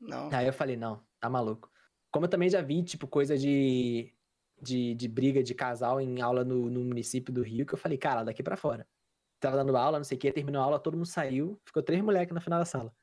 [0.00, 0.30] Não.
[0.32, 1.68] aí eu falei, não, tá maluco.
[2.12, 4.14] Como eu também já vi, tipo, coisa de,
[4.62, 7.98] de, de briga de casal em aula no, no município do Rio, que eu falei,
[7.98, 8.86] cara, daqui pra fora.
[9.40, 12.00] Tava dando aula, não sei o que, terminou a aula, todo mundo saiu, ficou três
[12.00, 12.94] moleques no final da sala.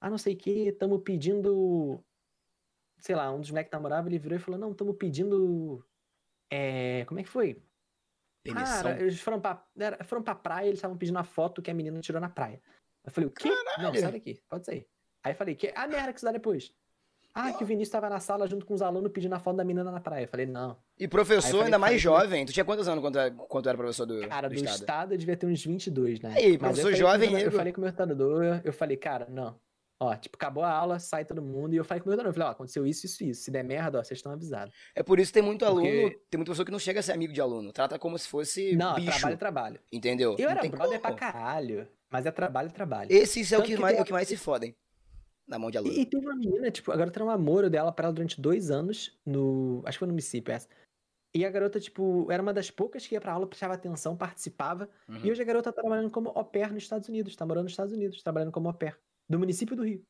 [0.00, 2.02] Ah, não sei o que, tamo pedindo.
[3.00, 5.84] Sei lá, um dos moleques que namorava, ele virou e falou, não, tamo pedindo.
[6.50, 7.62] É, como é que foi?
[8.42, 8.82] Permissão.
[8.82, 11.74] Cara, eles foram pra, era- foram pra praia eles estavam pedindo a foto que a
[11.74, 12.60] menina tirou na praia.
[13.04, 13.48] Eu falei, o quê?
[13.48, 14.00] Não, Caralho.
[14.00, 14.86] sai daqui, pode sair.
[15.22, 16.72] Aí eu falei, que a merda que isso dá depois.
[17.34, 19.64] Ah, que o Vinícius tava na sala junto com os alunos pedindo a foto da
[19.64, 20.24] menina na praia.
[20.24, 20.76] Eu falei, não.
[20.98, 22.44] E eu professor falei- ainda mais jovem.
[22.46, 24.74] Tu tinha quantos anos quando, quando tu era professor do, Cara, do do estado?
[24.80, 26.30] estado eu devia ter uns 22, né?
[26.30, 27.50] Aí, Mas eu professor falei jovem, Eu nego.
[27.56, 29.60] falei com o meu orientador, eu falei, cara, não.
[30.00, 31.74] Ó, tipo, acabou a aula, sai todo mundo.
[31.74, 33.42] E eu falei com o meu orientador, eu falei, ó, aconteceu isso, isso, isso.
[33.42, 34.72] Se der merda, ó, vocês estão avisados.
[34.94, 37.02] É por isso que tem muito aluno, Porque- tem muita pessoa que não chega a
[37.02, 37.72] ser amigo de aluno.
[37.72, 39.10] Trata como se fosse Não, bicho.
[39.10, 39.80] trabalho é trabalho.
[39.92, 40.36] Entendeu?
[40.38, 41.20] Eu Não era tem brother pra como.
[41.20, 43.08] caralho, mas é trabalho, é trabalho.
[43.12, 44.74] Esse isso é o que, que mais, tem é o que mais se fodem.
[45.48, 45.94] Na mão de aluno.
[45.94, 48.40] E, e teve uma menina, tipo, a garota era um amor, aula pra ela durante
[48.40, 49.82] dois anos no.
[49.86, 50.68] Acho que foi no município essa.
[51.34, 54.88] E a garota, tipo, era uma das poucas que ia pra aula, prestava atenção, participava.
[55.08, 55.20] Uhum.
[55.24, 57.72] E hoje a garota tá trabalhando como au pair nos Estados Unidos, tá morando nos
[57.72, 58.96] Estados Unidos, trabalhando como au pair.
[59.28, 60.04] Do município do Rio.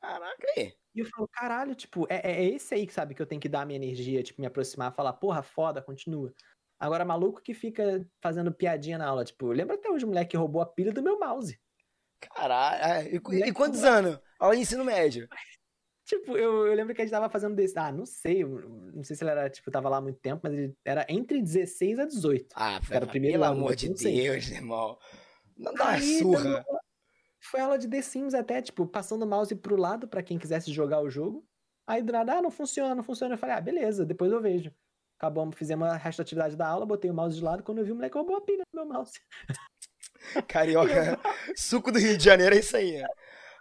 [0.00, 0.74] Caraca aí.
[0.94, 3.40] E eu falo, caralho, tipo, é, é é esse aí que sabe que eu tenho
[3.40, 6.32] que dar a minha energia, tipo, me aproximar, falar, porra, foda, continua.
[6.78, 10.36] Agora, maluco que fica fazendo piadinha na aula, tipo, lembra até hoje o moleque que
[10.36, 11.58] roubou a pilha do meu mouse.
[12.20, 12.84] Caralho.
[12.84, 14.18] é, E, e Moleque quantos anos?
[14.38, 15.28] Aula de ensino médio.
[16.06, 17.78] Tipo, eu, eu lembro que a gente tava fazendo desse.
[17.78, 18.44] Ah, não sei.
[18.44, 21.40] Não sei se ele era, tipo, tava lá há muito tempo, mas ele era entre
[21.40, 22.54] 16 a 18.
[22.54, 23.88] Ah, Era o primeiro pelo ano, amor de.
[23.88, 24.98] Deus, irmão.
[25.56, 26.64] Não dá uma surra.
[27.54, 30.72] Foi aula de The Sims até, tipo, passando o mouse pro lado pra quem quisesse
[30.72, 31.46] jogar o jogo.
[31.86, 33.34] Aí do nada, ah, não funciona, não funciona.
[33.34, 34.72] Eu falei, ah, beleza, depois eu vejo.
[35.16, 37.62] Acabamos, fizemos a resto da atividade da aula, botei o mouse de lado.
[37.62, 39.20] Quando eu vi o moleque roubou a pilha do meu mouse.
[40.48, 41.16] Carioca,
[41.54, 43.00] suco do Rio de Janeiro é isso aí.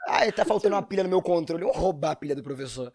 [0.07, 1.63] Ah, tá faltando uma pilha no meu controle.
[1.63, 2.91] Vamos roubar a pilha do professor.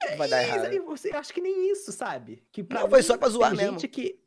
[0.00, 0.66] Que vai dar Isso, errado?
[0.66, 2.46] aí você, acho que nem isso, sabe?
[2.52, 3.72] Que pra Não, foi mim, só pra zoar tem mesmo.
[3.72, 4.22] gente que.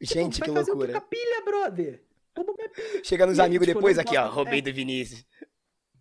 [0.00, 1.00] Gente, vai que loucura.
[1.02, 2.02] pilha, brother?
[2.40, 4.28] Roubou minha Chega nos E amigos tipo, depois aqui, ó.
[4.28, 4.62] Roubei é.
[4.62, 5.24] do Vinícius.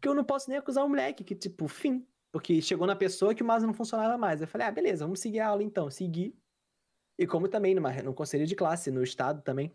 [0.01, 2.05] que eu não posso nem acusar o moleque, que, tipo, fim.
[2.31, 4.41] Porque chegou na pessoa que o mouse não funcionava mais.
[4.41, 5.89] Eu falei, ah, beleza, vamos seguir a aula então.
[5.89, 6.37] Segui.
[7.17, 9.73] E como também numa, no conselho de classe, no estado também,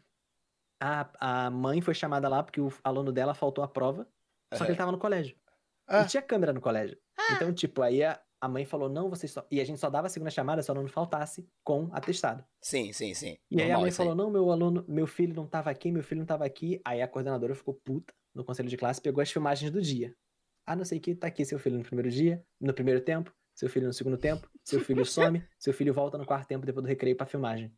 [0.81, 4.09] a, a mãe foi chamada lá porque o aluno dela faltou a prova,
[4.55, 5.37] só que ele tava no colégio.
[5.87, 6.03] Ah.
[6.03, 6.99] E tinha câmera no colégio.
[7.33, 9.47] Então, tipo, aí a, a mãe falou, não, vocês só...
[9.51, 12.45] E a gente só dava a segunda chamada se o aluno faltasse com atestado.
[12.61, 13.39] Sim, sim, sim.
[13.51, 16.03] E aí a Normal mãe falou, não, meu aluno, meu filho não tava aqui, meu
[16.03, 16.79] filho não tava aqui.
[16.85, 20.15] Aí a coordenadora ficou puta no conselho de classe, pegou as filmagens do dia.
[20.67, 23.35] Ah, não sei o que, tá aqui seu filho no primeiro dia, no primeiro tempo,
[23.55, 26.85] seu filho no segundo tempo, seu filho some, seu filho volta no quarto tempo depois
[26.85, 27.73] do recreio pra filmagem.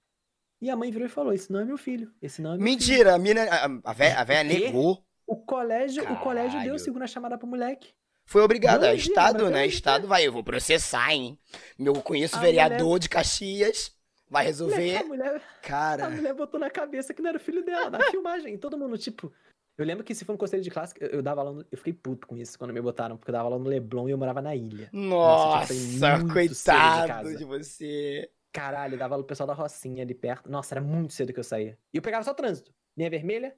[0.60, 2.66] E a mãe virou e falou, esse não é meu filho, esse não é meu
[2.66, 2.78] filho.
[2.78, 3.44] Mentira, a mina.
[3.44, 5.04] A, a véia, a véia negou.
[5.26, 7.92] O colégio, o colégio deu segunda chamada pro moleque.
[8.26, 8.88] Foi obrigada.
[8.88, 9.64] Não, gente, Estado, mas né?
[9.64, 10.26] eu- Estado vai.
[10.26, 11.38] Eu vou processar, hein?
[11.78, 13.94] Meu conheço A vereador de Caxias.
[14.28, 14.96] Vai resolver.
[14.96, 16.10] a mulher, a Cara.
[16.10, 18.58] mulher botou na cabeça que não era o filho dela, na filmagem.
[18.58, 19.32] Todo mundo, tipo.
[19.78, 21.52] Eu lembro que se for um conselho de classe, eu, eu dava aula.
[21.52, 24.08] no- Eu fiquei puto com isso quando me botaram, porque eu dava aula no Leblon
[24.08, 24.88] e eu morava na ilha.
[24.92, 27.36] Nossa, eu cedo de coitado casa.
[27.36, 28.30] de você.
[28.52, 30.50] Caralho, eu dava aula pro pessoal da Rocinha ali perto.
[30.50, 31.78] Nossa, era muito cedo que eu saía.
[31.92, 32.72] E eu pegava só trânsito.
[32.96, 33.54] Linha Vermelha,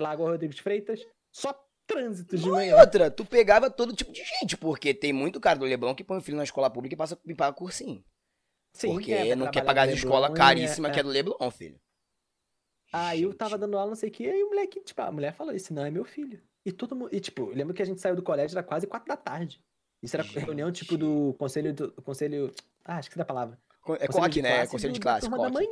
[0.00, 1.52] Lagoa Rodrigo de Freitas, só
[1.86, 2.76] trânsito de E manhã.
[2.76, 6.18] outra, tu pegava todo tipo de gente, porque tem muito cara do Leblon que põe
[6.18, 8.04] o filho na escola pública e passa, e paga cursinho.
[8.72, 11.80] Sim, porque é, não quer pagar as escola caríssima é, que é do Leblon, filho.
[12.92, 13.38] Aí eu Gente.
[13.38, 15.72] tava dando aula, não sei o que, aí o moleque, tipo, a mulher falou, esse
[15.72, 16.42] não é meu filho.
[16.64, 18.86] E todo mundo, e tipo, eu lembro que a gente saiu do colégio, era quase
[18.86, 19.62] quatro da tarde.
[20.02, 22.52] Isso era reunião, tipo, do conselho, do conselho,
[22.84, 23.58] ah, acho que é da palavra.
[24.00, 24.56] É Conselho coque, né?
[24.56, 25.68] classe Conselho de classe, Da da manhã.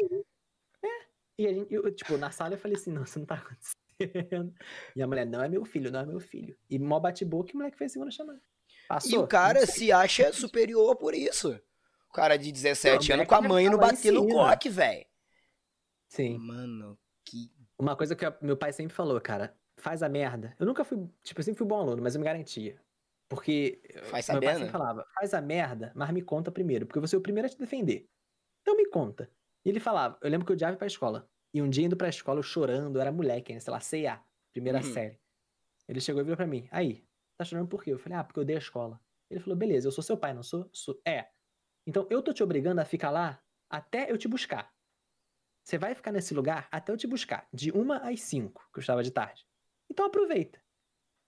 [0.83, 1.07] É.
[1.39, 3.84] E a gente, eu, tipo, na sala eu falei assim, não, isso não tá acontecendo.
[4.97, 6.57] E a mulher, não é meu filho, não é meu filho.
[6.68, 8.40] E mó bate-boca o moleque fez segunda chamada.
[8.88, 9.12] Passou?
[9.12, 11.59] E o cara se acha superior por isso.
[12.09, 15.05] O cara de 17 Não, anos com a mãe não bater no coque, velho.
[16.09, 16.38] Sim.
[16.38, 17.51] Mano, que.
[17.76, 20.55] Uma coisa que meu pai sempre falou, cara, faz a merda.
[20.59, 22.80] Eu nunca fui, tipo, eu sempre fui bom aluno, mas eu me garantia.
[23.28, 27.16] Porque Faz meu pai sempre falava, faz a merda, mas me conta primeiro, porque você
[27.16, 28.09] é o primeiro a te defender.
[28.62, 29.28] Então me conta.
[29.64, 31.28] E ele falava, eu lembro que eu odiava ir pra escola.
[31.55, 34.21] E um dia indo pra escola, eu chorando, eu era moleque ainda, sei lá, C&A,
[34.53, 34.93] primeira Uhum.
[34.93, 35.21] série.
[35.89, 37.93] Ele chegou e virou pra mim, aí, tá chorando por quê?
[37.93, 39.01] Eu falei, ah, porque eu odeio a escola.
[39.31, 40.69] Ele falou, beleza, eu sou seu pai, não sou?
[40.73, 41.01] sou...
[41.07, 41.29] É.
[41.87, 43.41] Então eu tô te obrigando a ficar lá
[43.71, 44.75] até eu te buscar.
[45.63, 48.81] Você vai ficar nesse lugar até eu te buscar, de uma às cinco, que eu
[48.81, 49.47] estava de tarde.
[49.89, 50.61] Então aproveita.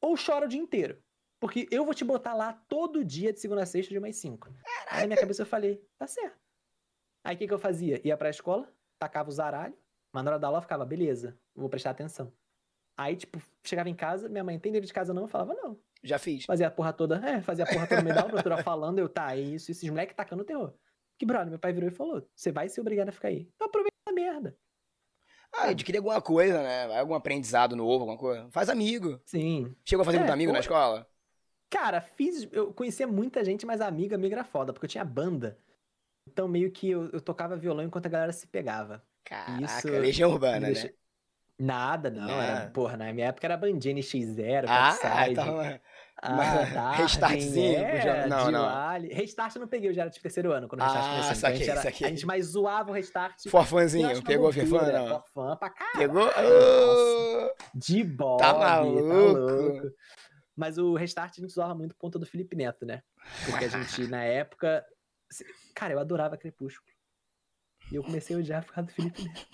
[0.00, 1.02] Ou chora o dia inteiro.
[1.40, 4.16] Porque eu vou te botar lá todo dia, de segunda a sexta, de uma às
[4.16, 4.48] cinco.
[4.88, 6.38] Aí na minha cabeça eu falei, tá certo.
[7.24, 8.00] Aí o que, que eu fazia?
[8.06, 9.76] Ia pra escola, tacava o zaralho,
[10.16, 12.32] mas na hora da aula eu ficava, beleza, vou prestar atenção.
[12.96, 15.24] Aí, tipo, chegava em casa, minha mãe tem dever de casa não?
[15.24, 15.78] Eu falava, não.
[16.02, 16.46] Já fiz.
[16.46, 18.62] Fazia a porra toda, é, fazia a porra toda no meio da aula, a professora
[18.62, 20.72] falando, eu, tá, é isso, esses moleques tacando terror.
[21.18, 23.46] Que brother, meu pai virou e falou, você vai ser obrigado a ficar aí.
[23.54, 24.56] Então aproveita a merda.
[25.52, 26.98] Ah, adquirir alguma coisa, né?
[26.98, 28.48] Algum aprendizado novo, alguma coisa.
[28.50, 29.20] Faz amigo.
[29.26, 29.76] Sim.
[29.84, 31.06] Chegou a fazer É, muito amigo na escola?
[31.68, 32.48] Cara, fiz.
[32.50, 35.58] Eu conhecia muita gente, mas amiga, amiga era foda, porque eu tinha banda.
[36.26, 39.02] Então meio que eu, eu tocava violão enquanto a galera se pegava.
[39.28, 40.92] Caraca, Isso Legião Urbana, deixa- né?
[41.58, 42.28] Nada, não.
[42.28, 42.70] Era, Não.
[42.72, 45.34] porra, na minha época era Bandini X0, Ah, Topside.
[45.34, 45.80] tava...
[46.22, 48.60] Ah, Mas Darwin, restartzinho, é, já- não, não.
[48.62, 49.08] Diwali.
[49.12, 51.24] Restart eu não peguei, eu já era de terceiro ano quando o Restart Ah, começou.
[51.24, 52.06] Então a, saquei, gente era- saquei.
[52.06, 53.40] a gente mais zoava o Restart.
[54.06, 55.08] Achava pegou Fefã, não?
[55.08, 55.98] Forfã pra caralho.
[55.98, 56.24] Pegou?
[56.26, 58.38] Nossa, Ô, de bola.
[58.38, 59.90] Tá maluco?
[60.54, 63.02] Mas o Restart a gente zoava muito por conta do Felipe Neto, né?
[63.44, 64.84] Porque a gente, na época...
[65.74, 66.90] Cara, eu adorava Crepúsculo.
[67.90, 69.46] E eu comecei a odiar por causa do Felipe Neto.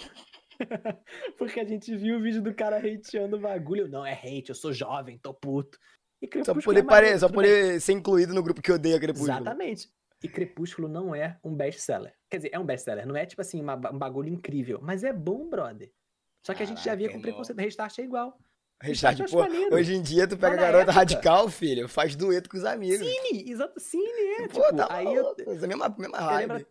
[1.38, 3.88] Porque a gente viu o vídeo do cara hateando o bagulho.
[3.88, 5.78] Não, é hate, eu sou jovem, tô puto.
[6.20, 7.18] E Só Crepúsculo poder, é pare...
[7.18, 7.34] Só bem.
[7.34, 9.32] poder ser incluído no grupo que odeia Crepúsculo.
[9.32, 9.90] Exatamente.
[10.22, 12.14] E Crepúsculo não é um best-seller.
[12.30, 13.06] Quer dizer, é um best-seller.
[13.06, 14.78] Não é tipo assim, uma- um bagulho incrível.
[14.80, 15.90] Mas é bom, brother.
[16.46, 17.58] Só que a gente já via Caraca, com preconceito.
[17.58, 18.38] Restart é igual.
[18.80, 19.74] Restart, acho pô, maneiro.
[19.76, 22.98] hoje em dia tu pega na garota época- radical, filho, faz dueto com os amigos.
[23.06, 24.02] Cine, exato, cine,
[24.40, 24.48] é.
[24.48, 26.66] Pô, tipo, tá aí eu, maluco, essa mesma, mesma eu vibe.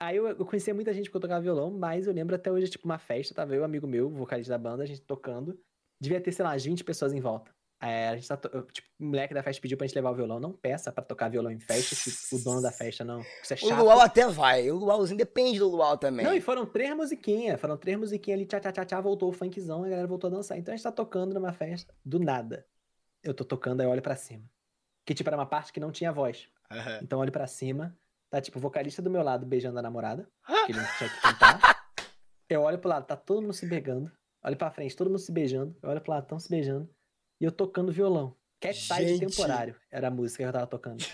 [0.00, 2.86] Aí eu, eu conhecia muita gente eu tocava violão, mas eu lembro até hoje, tipo,
[2.86, 5.60] uma festa, tava eu, um amigo meu, vocalista da banda, a gente tocando.
[6.00, 7.52] Devia ter, sei lá, umas 20 pessoas em volta.
[7.82, 8.36] É, a gente tá,
[8.72, 10.40] tipo, o moleque da festa pediu pra gente levar o violão.
[10.40, 13.20] Não peça pra tocar violão em festa, se o dono da festa não.
[13.42, 13.78] Isso é O chato.
[13.78, 16.24] Luau até vai, o Luauzinho depende do Luau também.
[16.24, 17.60] Não, e foram três musiquinhas.
[17.60, 20.30] Foram três musiquinhas ali, tchá, tchá, tchá, tchá, voltou o funkzão, a galera voltou a
[20.30, 20.58] dançar.
[20.58, 22.66] Então a gente tá tocando numa festa, do nada.
[23.22, 24.44] Eu tô tocando, aí eu olho pra cima.
[25.04, 26.48] Que, tipo, era uma parte que não tinha voz.
[26.70, 27.00] Aham.
[27.02, 27.96] Então eu olho pra cima,
[28.30, 30.28] tá, tipo, o vocalista do meu lado beijando a namorada,
[30.66, 31.80] que ele tinha que cantar.
[32.48, 34.10] Eu olho pro lado, tá todo mundo se beijando.
[34.42, 35.76] Olho pra frente, todo mundo se beijando.
[35.82, 36.88] Eu olho pro lado, tão se beijando.
[37.40, 38.36] E eu tocando violão.
[38.60, 39.26] Cat Gente.
[39.26, 41.04] temporário era a música que eu tava tocando.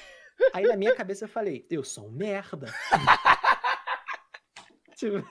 [0.53, 2.67] Aí na minha cabeça eu falei, eu sou um merda.
[4.97, 5.27] tipo,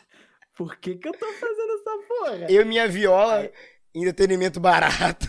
[0.56, 2.52] por que que eu tô fazendo essa porra?
[2.52, 3.54] Eu e minha viola, Aí-
[3.94, 5.28] entretenimento barato.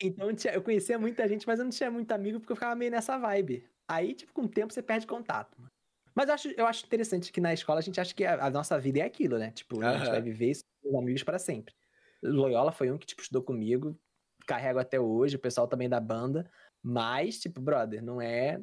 [0.00, 2.90] Então eu conhecia muita gente, mas eu não tinha muito amigo porque eu ficava meio
[2.90, 3.68] nessa vibe.
[3.88, 5.56] Aí, tipo, com o tempo você perde contato.
[5.58, 5.70] mano.
[6.14, 8.50] Mas eu acho, eu acho interessante que na escola a gente acha que a, a
[8.50, 9.50] nossa vida é aquilo, né?
[9.50, 11.74] Tipo, a gente vai viver isso com os amigos para sempre.
[12.22, 13.98] Loyola foi um que, tipo, estudou comigo,
[14.46, 16.50] carrego até hoje, o pessoal também da banda.
[16.82, 18.62] Mas, tipo, brother, não é.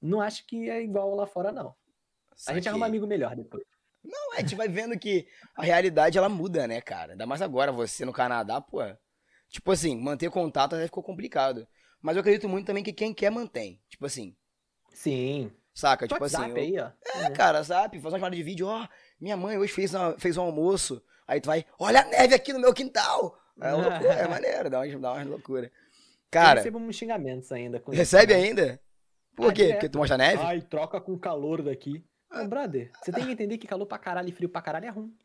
[0.00, 1.74] Não acho que é igual lá fora, não.
[2.46, 3.64] A gente arruma amigo melhor depois.
[4.04, 7.12] Não, a gente vai vendo que a realidade ela muda, né, cara?
[7.12, 8.80] Ainda mais agora, você no Canadá, pô.
[9.54, 11.64] Tipo assim, manter contato até ficou complicado.
[12.02, 13.80] Mas eu acredito muito também que quem quer mantém.
[13.88, 14.34] Tipo assim,
[14.92, 15.48] Sim.
[15.72, 16.08] saca?
[16.08, 16.74] Tipo WhatsApp assim.
[16.74, 17.20] eu- aí, ó.
[17.20, 17.98] É, cara, sabe?
[18.00, 18.84] Fazer uma chamada de vídeo, ó,
[19.20, 21.00] minha mãe hoje fez, uma- fez um almoço.
[21.24, 23.38] Aí tu vai, olha a neve aqui no meu quintal.
[23.60, 25.66] É uma loucura, é maneiro, dá uma, dá uma loucura.
[25.66, 25.70] Eu
[26.32, 27.78] Cara, recebo uns xingamentos ainda.
[27.78, 28.42] com isso, recebe né?
[28.42, 28.80] ainda?
[29.36, 29.68] Por Ah, quê?
[29.74, 30.42] Porque tu mostra neve?
[30.42, 32.04] Ai, troca com calor daqui.
[32.28, 34.90] Não, brother, você tem que entender que calor pra caralho e frio pra caralho é
[34.90, 35.16] ruim.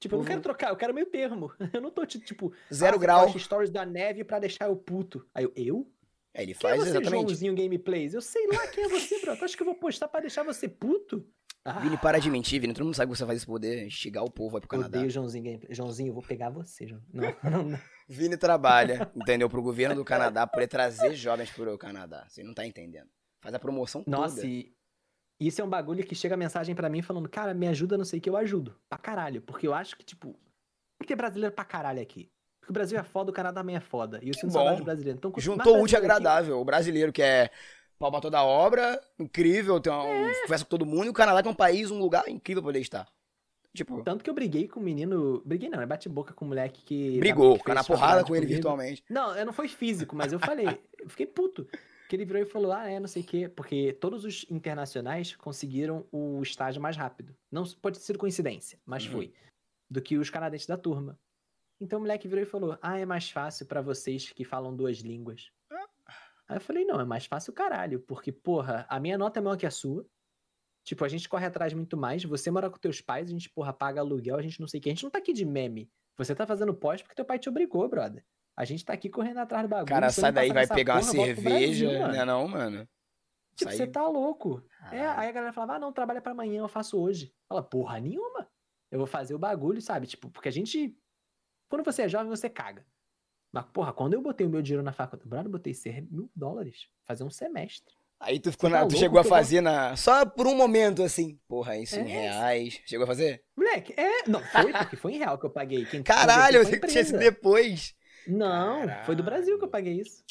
[0.00, 0.28] Tipo, eu não Uhum.
[0.28, 1.52] quero trocar, eu quero meio termo.
[1.74, 2.52] Eu não tô, ti- tipo...
[2.72, 3.38] Zero ah, grau.
[3.38, 5.24] stories da neve pra deixar eu puto.
[5.34, 5.92] Aí eu, eu?
[6.32, 7.20] É, ele Quem é faz você, exatamente.
[7.26, 8.14] Joãozinho Gameplays?
[8.14, 9.36] Eu sei lá quem é você, bro.
[9.36, 11.26] Tu acha que eu vou postar pra deixar você puto?
[11.64, 12.72] Ah, Vini, para de mentir, Vini.
[12.72, 14.96] Todo mundo sabe que você faz isso pra poder instigar o povo aí pro Canadá.
[14.98, 15.76] odeio Joãozinho Gameplays.
[15.76, 17.02] Joãozinho, eu vou pegar você, João.
[17.12, 17.78] Não, não, não.
[18.08, 19.50] Vini trabalha, entendeu?
[19.50, 22.24] Pro governo do Canadá, poder trazer jovens pro Canadá.
[22.28, 23.08] Você não tá entendendo.
[23.42, 24.46] Faz a promoção Nossa, toda.
[24.46, 24.72] e
[25.48, 28.18] isso é um bagulho que chega mensagem pra mim falando, cara, me ajuda, não sei
[28.18, 28.76] o que, eu ajudo.
[28.88, 29.40] Pra caralho.
[29.42, 30.36] Porque eu acho que, tipo,
[30.98, 32.28] tem que brasileiro pra caralho aqui.
[32.60, 34.20] Porque o Brasil é foda, o Canadá também é foda.
[34.22, 35.16] E eu sinto saudade do brasileiro.
[35.18, 36.60] Então, Juntou o útil brasileiro aqui- agradável.
[36.60, 37.50] O brasileiro que é
[37.98, 40.42] pau pra toda obra, incrível, tem uma, um- É.
[40.42, 41.06] conversa com todo mundo.
[41.06, 43.06] E o Canadá que é um país, um lugar incrível pra poder estar.
[43.72, 45.40] Tipo, Tanto que eu briguei com um menino.
[45.46, 47.18] Briguei não, é bate-boca com um moleque que.
[47.20, 48.54] brigou, ficar na porrada com ele comigo.
[48.56, 49.04] virtualmente.
[49.08, 50.66] Não, eu não foi físico, mas eu falei.
[50.98, 51.66] eu fiquei puto.
[52.10, 53.48] Que ele virou e falou: ah, é, não sei o quê.
[53.48, 57.36] Porque todos os internacionais conseguiram o estágio mais rápido.
[57.48, 59.12] Não pode ter sido coincidência, mas Uhum.
[59.12, 59.32] foi.
[59.88, 61.16] Do que os canadenses da turma.
[61.80, 64.98] Então o moleque virou e falou: ah, é mais fácil pra vocês que falam duas
[64.98, 65.52] línguas.
[66.48, 68.00] Aí eu falei: não, é mais fácil o caralho.
[68.00, 70.04] Porque, porra, a minha nota é maior que a sua.
[70.82, 72.24] Tipo, a gente corre atrás muito mais.
[72.24, 74.82] Você mora com teus pais, a gente, porra, paga aluguel, a gente não sei o
[74.82, 74.88] que.
[74.88, 75.88] A gente não tá aqui de meme.
[76.16, 78.24] Você tá fazendo pós porque teu pai te obrigou, brother.
[78.56, 79.86] A gente tá aqui correndo atrás do O bagulho.
[79.88, 82.88] cara sai daí, vai pegar uma porra, pro cerveja, Brasil, né não, mano?
[83.56, 84.62] Tipo, Sai- você tá louco.
[84.92, 85.20] É, Caralho.
[85.20, 87.32] aí a galera falava, ah, não, trabalha pra amanhã, eu faço hoje.
[87.48, 88.48] Fala, porra nenhuma.
[88.90, 90.06] Eu vou fazer o bagulho, sabe?
[90.06, 90.96] Tipo, porque a gente.
[91.68, 92.84] Quando você é jovem, você caga.
[93.52, 96.30] Mas, porra, quando eu botei o meu dinheiro na faculdade, brother, eu botei 100 mil
[96.34, 96.88] dólares.
[97.06, 97.94] Fazer um semestre.
[98.18, 99.96] Aí tu, ficou tá na- tu chegou a que eu fazer na.
[99.96, 101.38] Só por um momento, assim.
[101.48, 102.20] Porra, isso em É.
[102.20, 102.80] reais.
[102.86, 103.42] Chegou a fazer?
[103.56, 104.28] Moleque, é.
[104.28, 105.84] Não, foi porque foi em real que eu paguei.
[105.86, 106.02] Quem
[106.50, 107.94] Caralho, eu tinha sido depois.
[108.26, 109.70] Não, foi do Brasil que eu Caralho.
[109.70, 110.24] paguei isso.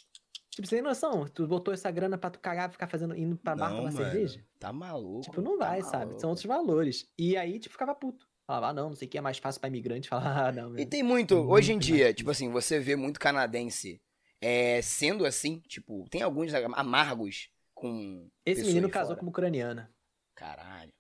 [0.49, 1.26] Tipo, você tem noção?
[1.28, 3.91] Tu botou essa grana pra tu cagar e ficar fazendo, indo pra bar Não, tomar
[3.91, 4.44] cerveja?
[4.60, 5.22] Tá maluco.
[5.22, 6.06] Tipo, não tá vai, sabe?
[6.06, 6.20] maluco.
[6.20, 7.07] São outros valores.
[7.18, 8.28] E aí, tipo, ficava puto.
[8.45, 10.10] Falava, ah, não, não sei o que é mais fácil pra imigrante.
[10.10, 10.90] Falava, ah, não, E velho.
[10.90, 14.02] tem muito, Muito hoje em mais dia, tipo assim, você vê muito canadense
[14.41, 18.28] é, sendo assim, tipo, tem alguns amargos com.
[18.45, 19.20] Esse menino casou fora.
[19.20, 19.91] com uma ucraniana.
[20.36, 20.91] Caralho.
[20.91, 20.94] Aí,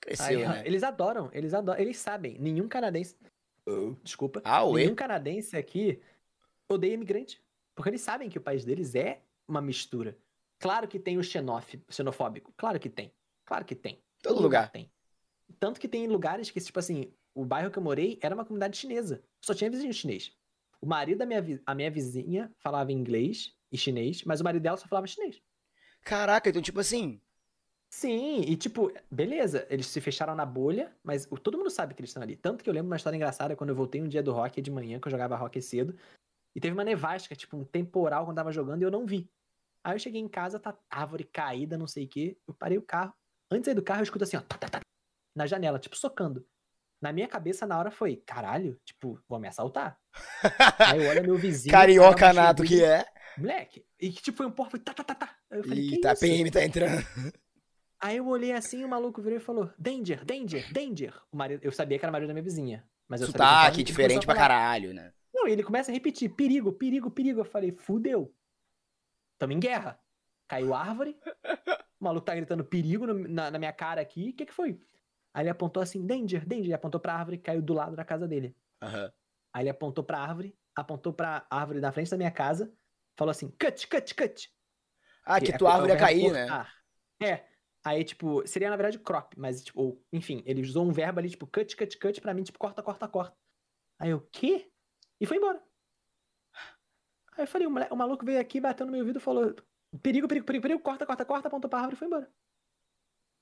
[0.00, 0.62] Cresceu, ó, né?
[0.66, 2.38] Eles adoram, eles adoram, eles sabem.
[2.38, 3.16] Nenhum canadense.
[4.02, 4.40] Desculpa.
[4.44, 4.64] Ah?
[4.72, 6.00] Nenhum canadense aqui
[6.68, 7.42] odeia imigrante.
[7.74, 10.16] Porque eles sabem que o país deles é uma mistura.
[10.58, 12.52] Claro que tem o xenofóbico.
[12.56, 13.12] Claro que tem.
[13.44, 14.02] Claro que tem.
[14.22, 14.70] Todo lugar.
[14.70, 14.90] tem.
[15.60, 18.76] Tanto que tem lugares que, tipo assim, o bairro que eu morei era uma comunidade
[18.76, 19.22] chinesa.
[19.40, 20.32] Só tinha vizinho chinês.
[20.80, 24.76] O marido da minha, a minha vizinha falava inglês e chinês, mas o marido dela
[24.76, 25.40] só falava chinês.
[26.02, 27.20] Caraca, então, tipo assim.
[27.88, 32.00] Sim, e tipo, beleza, eles se fecharam na bolha, mas o- todo mundo sabe que
[32.00, 32.36] eles estão ali.
[32.36, 34.70] Tanto que eu lembro uma história engraçada quando eu voltei um dia do hockey de
[34.70, 35.96] manhã, que eu jogava hockey cedo,
[36.56, 39.30] e teve uma nevasca, tipo, um temporal quando tava jogando e eu não vi.
[39.84, 42.82] Aí eu cheguei em casa, tá árvore caída, não sei o quê, eu parei o
[42.82, 43.12] carro.
[43.50, 44.80] Antes de sair do carro, eu escuto assim, ó, tá, tá, tá,
[45.36, 46.46] na janela, tipo, socando.
[46.98, 50.00] Na minha cabeça, na hora, foi, caralho, tipo, vou me assaltar.
[50.78, 51.70] Aí eu olho meu vizinho.
[51.70, 53.04] Carioca nato que é.
[53.36, 53.84] Moleque.
[54.00, 55.36] E que tipo, foi um porra, foi tá, tá, tá, tá.
[55.50, 56.16] Aí eu falei, que Eita, a?
[56.16, 57.04] PM tá entrando.
[58.00, 61.14] Aí eu olhei assim, o maluco virou e falou: Danger, danger, danger.
[61.30, 62.82] O marido, eu sabia que era o marido da minha vizinha.
[63.08, 65.12] Mas eu sabia que Sotaque falava- diferente pra caralho, né?
[65.46, 67.40] Não, e ele começa a repetir: perigo, perigo, perigo.
[67.40, 68.34] Eu falei: fudeu.
[69.38, 69.98] Tamo em guerra.
[70.48, 71.16] Caiu árvore.
[72.00, 74.30] O maluco tá gritando perigo no- na, na minha cara aqui.
[74.30, 74.80] O que que foi?
[75.32, 76.66] Aí ele apontou assim: danger, danger.
[76.66, 78.56] Ele apontou pra árvore, caiu do lado da casa dele.
[78.82, 79.12] Aham.
[79.52, 82.72] Aí ele apontou pra árvore, apontou pra árvore na frente da minha casa,
[83.16, 84.52] falou assim: cut, cut, cut.
[85.24, 86.46] Ah, que é- tua é árvore ia cair, né?
[87.22, 87.46] É.
[87.84, 91.30] Aí, tipo, seria na verdade crop, mas, tipo, ou, enfim, ele usou um verbo ali,
[91.30, 93.36] tipo, cut, cut, cut, pra mim, tipo, corta, corta, corta.
[93.96, 94.68] Aí eu, quê?
[95.20, 95.62] E foi embora.
[97.36, 99.54] Aí eu falei, o, mole- o maluco veio aqui, bateu no meu ouvido e falou,
[100.02, 102.30] perigo, perigo, perigo, perigo, corta, corta, corta, apontou pra árvore e foi embora.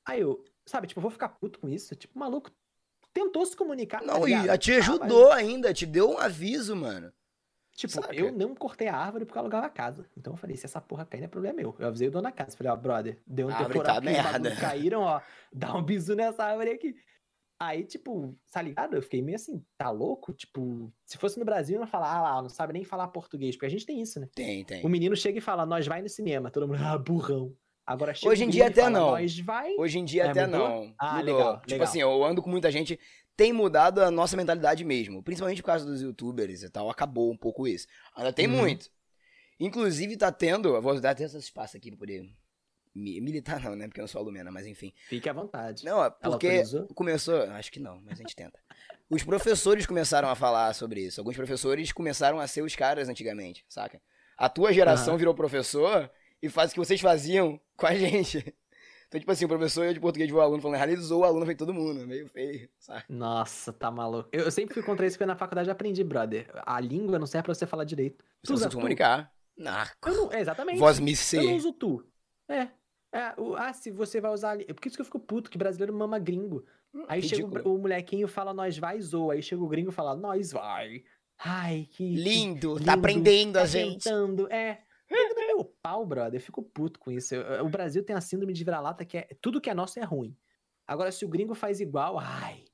[0.06, 1.94] Aí eu, sabe, tipo, eu vou ficar puto com isso?
[1.94, 2.50] Tipo, o maluco
[3.12, 4.00] tentou se comunicar.
[4.00, 4.50] tá Não, e ligado?
[4.50, 7.12] a te Ah, mas- ajudou ainda, te deu um aviso, mano.
[7.76, 8.14] Tipo, Saca?
[8.14, 10.08] eu não cortei a árvore porque eu alugava a casa.
[10.16, 11.74] Então eu falei, se essa porra cair, não é problema meu.
[11.78, 12.56] Eu avisei o dono da casa.
[12.56, 14.56] Falei, ó, brother, deu um temporal tá os merda.
[14.56, 15.20] caíram, ó.
[15.52, 16.94] Dá um bisu nessa árvore aqui.
[17.66, 18.94] Aí, tipo, tá ligado?
[18.96, 20.32] Eu fiquei meio assim, tá louco?
[20.32, 23.54] Tipo, se fosse no Brasil, não ia falar, ah lá, não sabe nem falar português.
[23.56, 24.28] Porque a gente tem isso, né?
[24.34, 24.84] Tem, tem.
[24.84, 26.50] O menino chega e fala, nós vai no cinema.
[26.50, 27.54] Todo mundo, ah, burrão.
[27.86, 29.10] Agora chega Hoje em dia até fala, não.
[29.10, 29.74] Nós vai.
[29.76, 30.68] Hoje em dia É, até mudou?
[30.68, 30.94] não.
[30.98, 31.34] Ah, mudou.
[31.36, 31.88] legal, Tipo legal.
[31.88, 32.98] assim, eu ando com muita gente.
[33.36, 35.22] Tem mudado a nossa mentalidade mesmo.
[35.22, 36.88] Principalmente por causa dos youtubers e tal.
[36.88, 37.86] Acabou um pouco isso.
[38.16, 38.56] Ainda tem Uhum.
[38.56, 38.88] muito.
[39.60, 40.80] Inclusive, tá tendo.
[40.80, 42.28] Vou dar até esse espaço aqui pra poder.
[42.94, 43.86] Mi- Militar não, né?
[43.88, 44.92] Porque eu não sou alumena, mas enfim.
[45.08, 45.84] Fique à vontade.
[45.84, 46.62] Não, é porque
[46.94, 47.42] começou.
[47.50, 48.58] Acho que não, mas a gente tenta.
[49.10, 51.20] Os professores começaram a falar sobre isso.
[51.20, 54.00] Alguns professores começaram a ser os caras antigamente, saca?
[54.36, 55.18] A tua geração Aham.
[55.18, 56.10] virou professor
[56.42, 58.54] e faz o que vocês faziam com a gente.
[59.06, 61.24] Então, tipo assim, o professor eu de português o aluno falando errado, ele zoou o
[61.24, 63.04] aluno, foi todo mundo, meio feio, saca?
[63.08, 64.28] Nossa, tá maluco.
[64.32, 66.50] Eu, eu sempre fui contra isso porque na faculdade eu aprendi, brother.
[66.66, 68.24] A língua não serve pra você falar direito.
[68.42, 68.76] Você usa se tu.
[68.76, 69.30] comunicar.
[69.56, 70.10] Narco.
[70.10, 70.78] Não, é, exatamente.
[70.80, 71.54] Voz me Eu não ser.
[71.54, 72.04] uso tu.
[72.48, 72.68] É.
[73.14, 74.50] É, o- ah, se você vai usar.
[74.50, 76.64] ali- Por isso que eu fico puto, que brasileiro mama gringo.
[77.08, 77.74] Aí chega o, Ridículo.
[77.76, 79.34] o molequinho e fala nós vai, zoa.
[79.34, 81.04] Aí chega o gringo e fala nós vai.
[81.38, 82.04] Ai, que.
[82.14, 84.04] Lindo, lindo, tá aprendendo a tá gente.
[84.04, 84.50] tentando.
[84.52, 84.82] É.
[85.36, 86.40] Meu pau, brother.
[86.40, 87.34] Eu fico puto com isso.
[87.34, 89.28] Eu- o Brasil tem a síndrome de vira-lata que é.
[89.40, 90.36] Tudo que é nosso é ruim.
[90.86, 92.64] Agora, se o gringo faz igual, ai.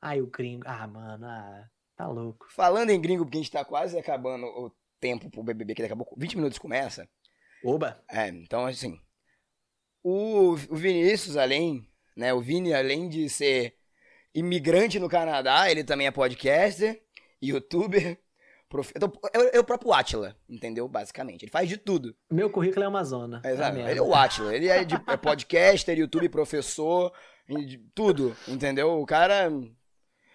[0.00, 0.62] Ai, o gringo.
[0.66, 2.46] Ah, mano, ah, tá louco.
[2.50, 4.70] Falando em gringo, porque a gente tá quase acabando o
[5.00, 7.08] tempo pro BBB, que daqui a pouco 20 minutos começa.
[7.64, 8.00] Oba!
[8.08, 9.00] É, então assim.
[10.08, 11.86] O, o Vinícius, além,
[12.16, 12.32] né?
[12.32, 13.74] O Vini, além de ser
[14.34, 17.02] imigrante no Canadá, ele também é podcaster,
[17.42, 18.18] youtuber.
[18.68, 20.88] profe- Então, é, é o próprio Atila, entendeu?
[20.88, 21.42] Basicamente.
[21.44, 22.14] Ele faz de tudo.
[22.30, 23.40] Meu currículo é uma zona.
[23.44, 23.76] É, sabe?
[23.78, 23.90] merda.
[23.90, 24.54] ele é o Atila.
[24.54, 27.12] Ele é, de, é podcaster, YouTube, professor,
[27.94, 29.00] tudo, entendeu?
[29.00, 29.50] O cara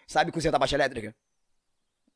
[0.07, 1.15] sabe consertar baixa elétrica.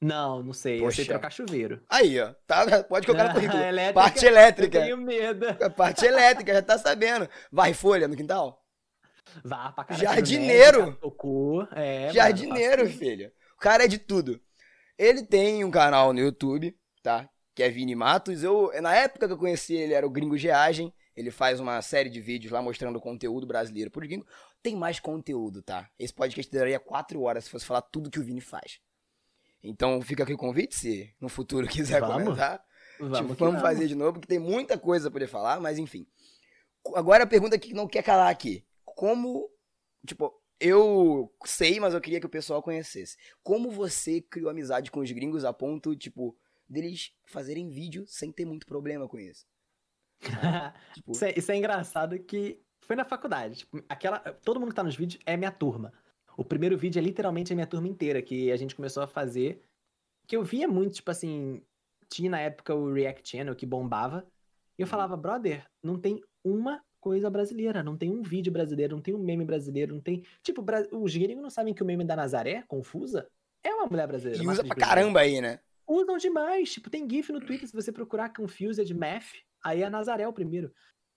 [0.01, 0.75] Não, não sei.
[0.75, 1.13] Eu sei Poxa.
[1.13, 1.81] trocar chuveiro.
[1.89, 2.33] Aí, ó.
[2.45, 3.61] Tá, pode colocar no currículo.
[3.61, 4.77] Elétrica, Parte elétrica.
[4.77, 5.45] Eu tenho medo.
[5.75, 7.27] Parte elétrica, já tá sabendo.
[7.51, 8.63] Vai folha no quintal?
[9.43, 10.03] Vá pra caralho.
[10.07, 10.95] Jardineiro.
[10.97, 11.67] Tocou.
[11.71, 12.99] É, mano, Jardineiro, faço isso.
[12.99, 13.31] filho.
[13.55, 14.39] O cara é de tudo.
[14.97, 17.27] Ele tem um canal no YouTube, tá?
[17.55, 18.43] Que é Vini Matos.
[18.43, 20.93] Eu, na época que eu conheci ele, era o Gringo Geagem.
[21.15, 24.25] Ele faz uma série de vídeos lá mostrando o conteúdo brasileiro pro gringo.
[24.61, 25.89] Tem mais conteúdo, tá?
[25.97, 28.79] Esse podcast daria quatro horas se fosse falar tudo que o Vini faz.
[29.63, 32.23] Então fica aqui o convite, se no futuro quiser Vamos.
[32.23, 32.63] comentar.
[32.99, 36.07] Vamos, Tipo, vamos fazer de novo, porque tem muita coisa pra poder falar, mas enfim.
[36.95, 38.65] Agora a pergunta que não quer calar aqui.
[38.83, 39.49] Como,
[40.05, 43.15] tipo, eu sei, mas eu queria que o pessoal conhecesse.
[43.43, 46.35] Como você criou amizade com os gringos a ponto, tipo,
[46.67, 49.45] deles fazerem vídeo sem ter muito problema com isso?
[50.95, 51.11] tipo...
[51.11, 53.59] isso, é, isso, é, engraçado que foi na faculdade.
[53.59, 55.93] Tipo, aquela, todo mundo que tá nos vídeos é minha turma.
[56.37, 59.59] O primeiro vídeo é literalmente a minha turma inteira, que a gente começou a fazer.
[60.27, 61.63] Que eu via muito, tipo assim.
[62.07, 64.25] Tinha na época o React Channel que bombava.
[64.77, 64.89] E eu uhum.
[64.91, 69.17] falava, brother, não tem uma coisa brasileira, não tem um vídeo brasileiro, não tem um
[69.17, 70.23] meme brasileiro, não tem.
[70.43, 73.27] Tipo, os gringos não sabem que o meme da Nazaré, confusa,
[73.63, 74.43] é uma mulher brasileira.
[74.43, 75.59] E usa pra caramba aí, né?
[75.87, 76.71] Usam demais.
[76.71, 79.33] Tipo, tem GIF no Twitter, se você procurar Confused Math,
[79.63, 80.71] aí é Nazaré o primeiro.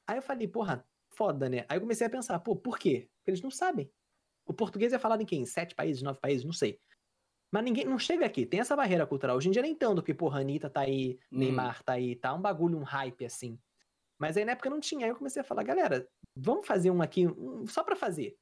[0.06, 1.66] Aí eu falei, porra, foda, né?
[1.68, 3.09] Aí eu comecei a pensar, pô, por quê?
[3.18, 3.90] Porque eles não sabem.
[4.46, 5.44] O português é falado em quem?
[5.46, 6.44] Sete países, nove países?
[6.44, 6.78] Não sei.
[7.52, 9.36] Mas ninguém não chega aqui, tem essa barreira cultural.
[9.36, 11.38] Hoje em dia nem tanto, porque, porra, Anitta tá aí, hum.
[11.38, 13.58] Neymar tá aí, tá um bagulho, um hype assim.
[14.18, 15.06] Mas aí na época não tinha.
[15.06, 16.06] Aí eu comecei a falar, galera,
[16.36, 18.36] vamos fazer um aqui, um, só pra fazer.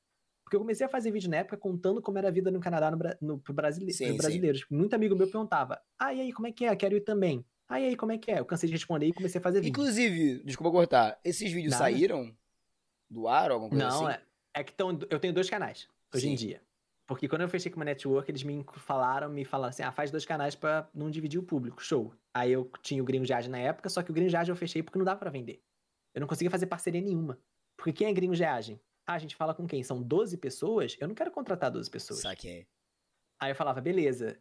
[0.44, 2.90] Porque eu comecei a fazer vídeo na época contando como era a vida no Canadá
[2.90, 4.60] no, no, pro brasile sim, brasileiros.
[4.60, 4.76] Sim.
[4.76, 6.74] Muito amigo meu perguntava, ah, e aí, como é que é?
[6.74, 7.44] Quero ir também.
[7.68, 8.40] Ah, e aí, como é que é?
[8.40, 9.70] Eu cansei de responder e comecei a fazer vídeo.
[9.70, 11.84] Inclusive, desculpa cortar, esses vídeos Nada.
[11.84, 12.34] saíram
[13.10, 14.04] do ar ou alguma coisa não, assim?
[14.04, 14.22] Não, é,
[14.59, 16.32] é que tão, eu tenho dois canais hoje sim.
[16.32, 16.62] em dia.
[17.06, 20.10] Porque quando eu fechei com uma network, eles me falaram, me falaram assim, ah, faz
[20.10, 22.12] dois canais para não dividir o público, show.
[22.35, 24.82] Aí eu tinha o Gringo Jage na época, só que o Gringo Jage eu fechei
[24.82, 25.62] porque não dava para vender.
[26.12, 27.39] Eu não conseguia fazer parceria nenhuma.
[27.76, 28.78] Porque quem é Gringo Jage?
[29.06, 29.82] Ah, a gente fala com quem?
[29.82, 30.98] São 12 pessoas?
[31.01, 32.20] Eu não quero contratar 12 pessoas.
[32.20, 32.66] Saquei.
[33.40, 34.39] Aí eu falava, beleza,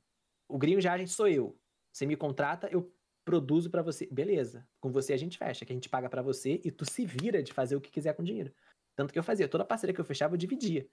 [0.50, 1.58] o Gringo Jage sou eu.
[1.94, 4.08] Você me contrata, eu produzo para você.
[4.08, 7.06] Beleza, com você a gente fecha, que a gente paga para você e tu se
[7.06, 8.54] vira de fazer o que quiser com o dinheiro.
[8.98, 10.88] Tanto que eu fazia, toda parceria que eu fechava eu dividia.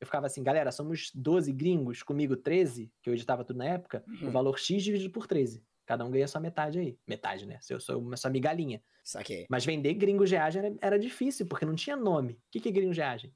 [0.00, 4.04] Eu ficava assim, galera, somos 12 gringos, comigo 13, que eu editava tudo na época,
[4.06, 4.28] uhum.
[4.28, 5.60] o valor X dividido por 13.
[5.84, 6.96] Cada um ganha sua metade aí.
[7.04, 7.58] Metade, né?
[7.60, 8.80] Se eu sou uma sua migalhinha.
[9.02, 9.44] Saquei.
[9.50, 12.34] Mas vender gringo geagem era, era difícil, porque não tinha nome.
[12.34, 13.34] O que, que é gringo geagem?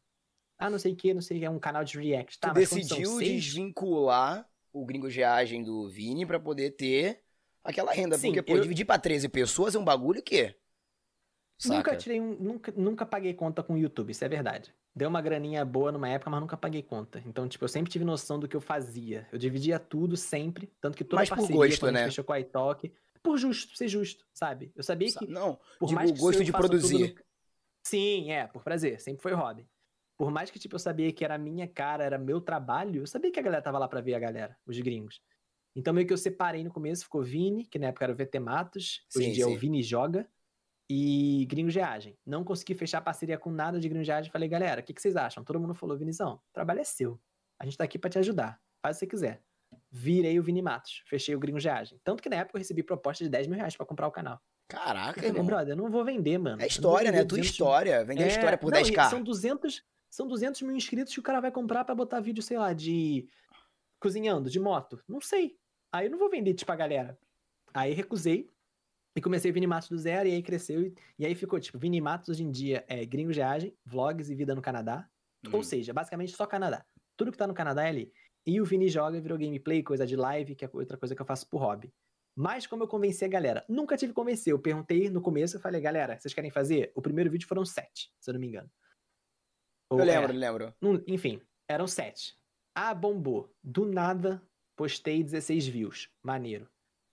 [0.56, 2.38] Ah, não sei o que, não sei o que, é um canal de react.
[2.38, 7.22] Tá, tu decidiu desvincular o gringo geagem do Vini para poder ter
[7.64, 8.16] aquela renda.
[8.16, 8.62] Sim, porque, pô, eu...
[8.62, 10.54] dividir pra 13 pessoas é um bagulho que
[11.62, 11.76] Saca?
[11.76, 14.74] Nunca tirei um, nunca, nunca paguei conta com o YouTube, isso é verdade.
[14.96, 17.22] Deu uma graninha boa numa época, mas nunca paguei conta.
[17.24, 19.28] Então, tipo, eu sempre tive noção do que eu fazia.
[19.30, 22.04] Eu dividia tudo sempre, tanto que toda mas parceria, por gosto, né?
[22.06, 24.72] fechou com a iTalk, por justo, ser justo, sabe?
[24.74, 27.14] Eu sabia que Não, por digo, mais que gosto de produzir.
[27.14, 27.22] No...
[27.86, 29.64] Sim, é, por prazer, sempre foi hobby.
[30.18, 33.30] Por mais que tipo eu sabia que era minha cara, era meu trabalho, eu sabia
[33.30, 35.20] que a galera tava lá para ver a galera, os gringos.
[35.76, 38.40] Então meio que eu separei no começo, ficou Vini, que na época era o VT
[38.40, 39.52] Matos, hoje em dia sim.
[39.52, 40.28] é o Vini Joga
[40.94, 42.18] e Gringo Geagem.
[42.26, 44.30] Não consegui fechar parceria com nada de Gringo Geagem.
[44.30, 45.42] Falei, galera, o que, que, vocês acham?
[45.42, 47.18] Todo mundo falou, Vinizão, o trabalho é seu.
[47.58, 48.60] A gente tá aqui para te ajudar.
[48.82, 49.42] Faz o que você quiser.
[49.90, 51.02] Virei o Vini Matos.
[51.06, 51.98] Fechei o Gringo Geagem.
[52.04, 54.38] Tanto que na época eu recebi proposta de 10 mil reais pra comprar o canal.
[54.68, 55.46] Caraca, eu falei, irmão.
[55.46, 56.60] brother, eu não vou vender, mano.
[56.60, 57.24] É história, né?
[57.24, 58.04] Tua história.
[58.04, 58.28] Vender é...
[58.28, 59.08] história por não, 10k.
[59.08, 62.58] São 200, são 200 mil inscritos que o cara vai comprar para botar vídeo, sei
[62.58, 63.26] lá, de
[63.98, 65.02] cozinhando, de moto.
[65.08, 65.56] Não sei.
[65.90, 67.18] Aí eu não vou vender, tipo, a galera.
[67.72, 68.50] Aí recusei.
[69.14, 70.82] E comecei Vini Matos do zero, e aí cresceu.
[70.82, 74.34] E, e aí ficou, tipo, Vini Matos hoje em dia é gringo viagem, vlogs e
[74.34, 75.08] vida no Canadá.
[75.52, 75.62] Ou hum.
[75.62, 76.84] seja, basicamente só Canadá.
[77.16, 78.12] Tudo que tá no Canadá é ali.
[78.46, 81.26] E o Vini joga, virou gameplay, coisa de live, que é outra coisa que eu
[81.26, 81.92] faço por hobby.
[82.34, 83.64] Mas como eu convenci a galera?
[83.68, 84.52] Nunca tive que convencer.
[84.52, 86.90] Eu perguntei no começo, eu falei, galera, vocês querem fazer?
[86.94, 88.70] O primeiro vídeo foram sete, se eu não me engano.
[89.90, 90.74] Ou, eu lembro, é, lembro.
[91.06, 92.34] enfim, eram sete.
[92.74, 93.54] Ah, bombou.
[93.62, 94.42] Do nada,
[94.74, 96.08] postei 16 views.
[96.22, 96.68] Maneiro.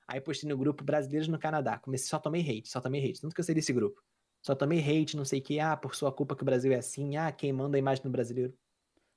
[0.10, 1.77] Aí postei no grupo Brasileiros no Canadá.
[1.77, 3.22] Comecei, só tomei hate, só tomei hate.
[3.22, 4.02] Tanto que eu sei desse grupo.
[4.41, 5.60] Só tomei hate, não sei o que.
[5.60, 7.15] Ah, por sua culpa que o Brasil é assim.
[7.15, 8.52] Ah, quem manda a imagem do brasileiro.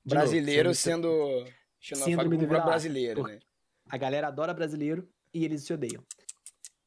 [0.05, 1.45] De brasileiro novo, sendo
[1.79, 3.39] síndrome do brasileiro, né?
[3.89, 6.03] A galera adora brasileiro e eles se odeiam.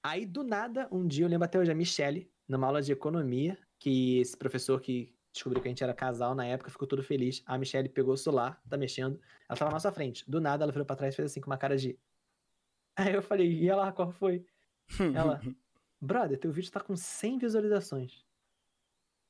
[0.04, 3.58] Aí, do nada, um dia eu lembro até hoje a Michelle, numa aula de economia,
[3.80, 7.42] que esse professor que descobriu que a gente era casal na época, ficou todo feliz.
[7.44, 9.20] A Michelle pegou o celular, tá mexendo.
[9.48, 10.24] Ela tava na nossa frente.
[10.30, 11.98] Do nada, ela virou pra trás e fez assim, com uma cara de
[12.96, 14.44] Aí eu falei, e ela, qual foi?
[15.14, 15.40] Ela,
[16.00, 18.24] brother, teu vídeo tá com 100 visualizações.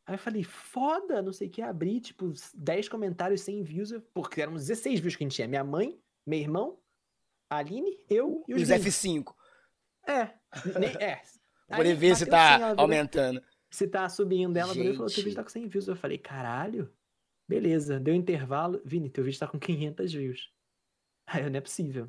[0.06, 4.40] Aí eu falei, foda, não sei o que, abri, tipo, 10 comentários, 100 views, porque
[4.40, 5.48] eram 16 views que a gente tinha.
[5.48, 6.78] Minha mãe, meu irmão,
[7.50, 9.34] a Aline, eu e os, os F5.
[10.06, 10.30] É,
[10.78, 11.20] nem, é.
[11.74, 13.42] Por ver se tá assim, aumentando.
[13.68, 14.56] Se tá subindo.
[14.56, 14.92] Ela gente.
[14.92, 15.88] falou, teu vídeo tá com 100 views.
[15.88, 16.92] Eu falei, caralho,
[17.48, 17.98] beleza.
[17.98, 18.80] Deu intervalo.
[18.84, 20.52] Vini, teu vídeo tá com 500 views.
[21.26, 22.08] Aí eu, não é possível.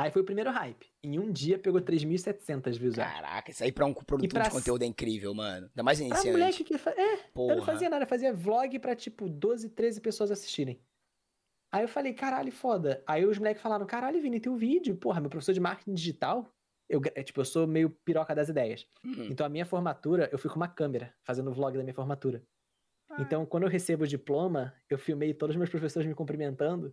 [0.00, 0.86] Aí foi o primeiro hype.
[1.02, 2.96] Em um dia pegou 3.700 views.
[2.96, 4.42] Caraca, isso aí pra um produtor pra...
[4.44, 5.66] de conteúdo é incrível, mano.
[5.66, 6.28] Ainda mais iniciante.
[6.28, 6.78] Pra moleque que...
[6.78, 6.90] Fa...
[6.90, 7.52] É, Porra.
[7.52, 8.04] eu não fazia nada.
[8.04, 10.80] Eu fazia vlog pra, tipo, 12, 13 pessoas assistirem.
[11.72, 13.02] Aí eu falei, caralho, foda.
[13.06, 14.96] Aí os moleques falaram, caralho, Vini, tem um vídeo.
[14.96, 16.50] Porra, meu professor de marketing digital...
[16.88, 18.84] Eu, é, tipo, eu sou meio piroca das ideias.
[19.04, 19.28] Uhum.
[19.30, 22.42] Então a minha formatura, eu fui com uma câmera, fazendo o vlog da minha formatura.
[23.08, 23.22] Ah.
[23.22, 26.92] Então, quando eu recebo o diploma, eu filmei todos os meus professores me cumprimentando.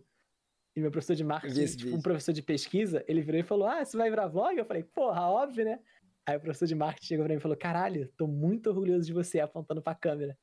[0.78, 3.84] E meu professor de marketing, tipo, um professor de pesquisa, ele virou e falou: Ah,
[3.84, 4.56] você vai virar vlog?
[4.56, 5.80] Eu falei, porra, óbvio, né?
[6.24, 9.12] Aí o professor de marketing chegou pra mim e falou: Caralho, tô muito orgulhoso de
[9.12, 10.38] você apontando pra câmera.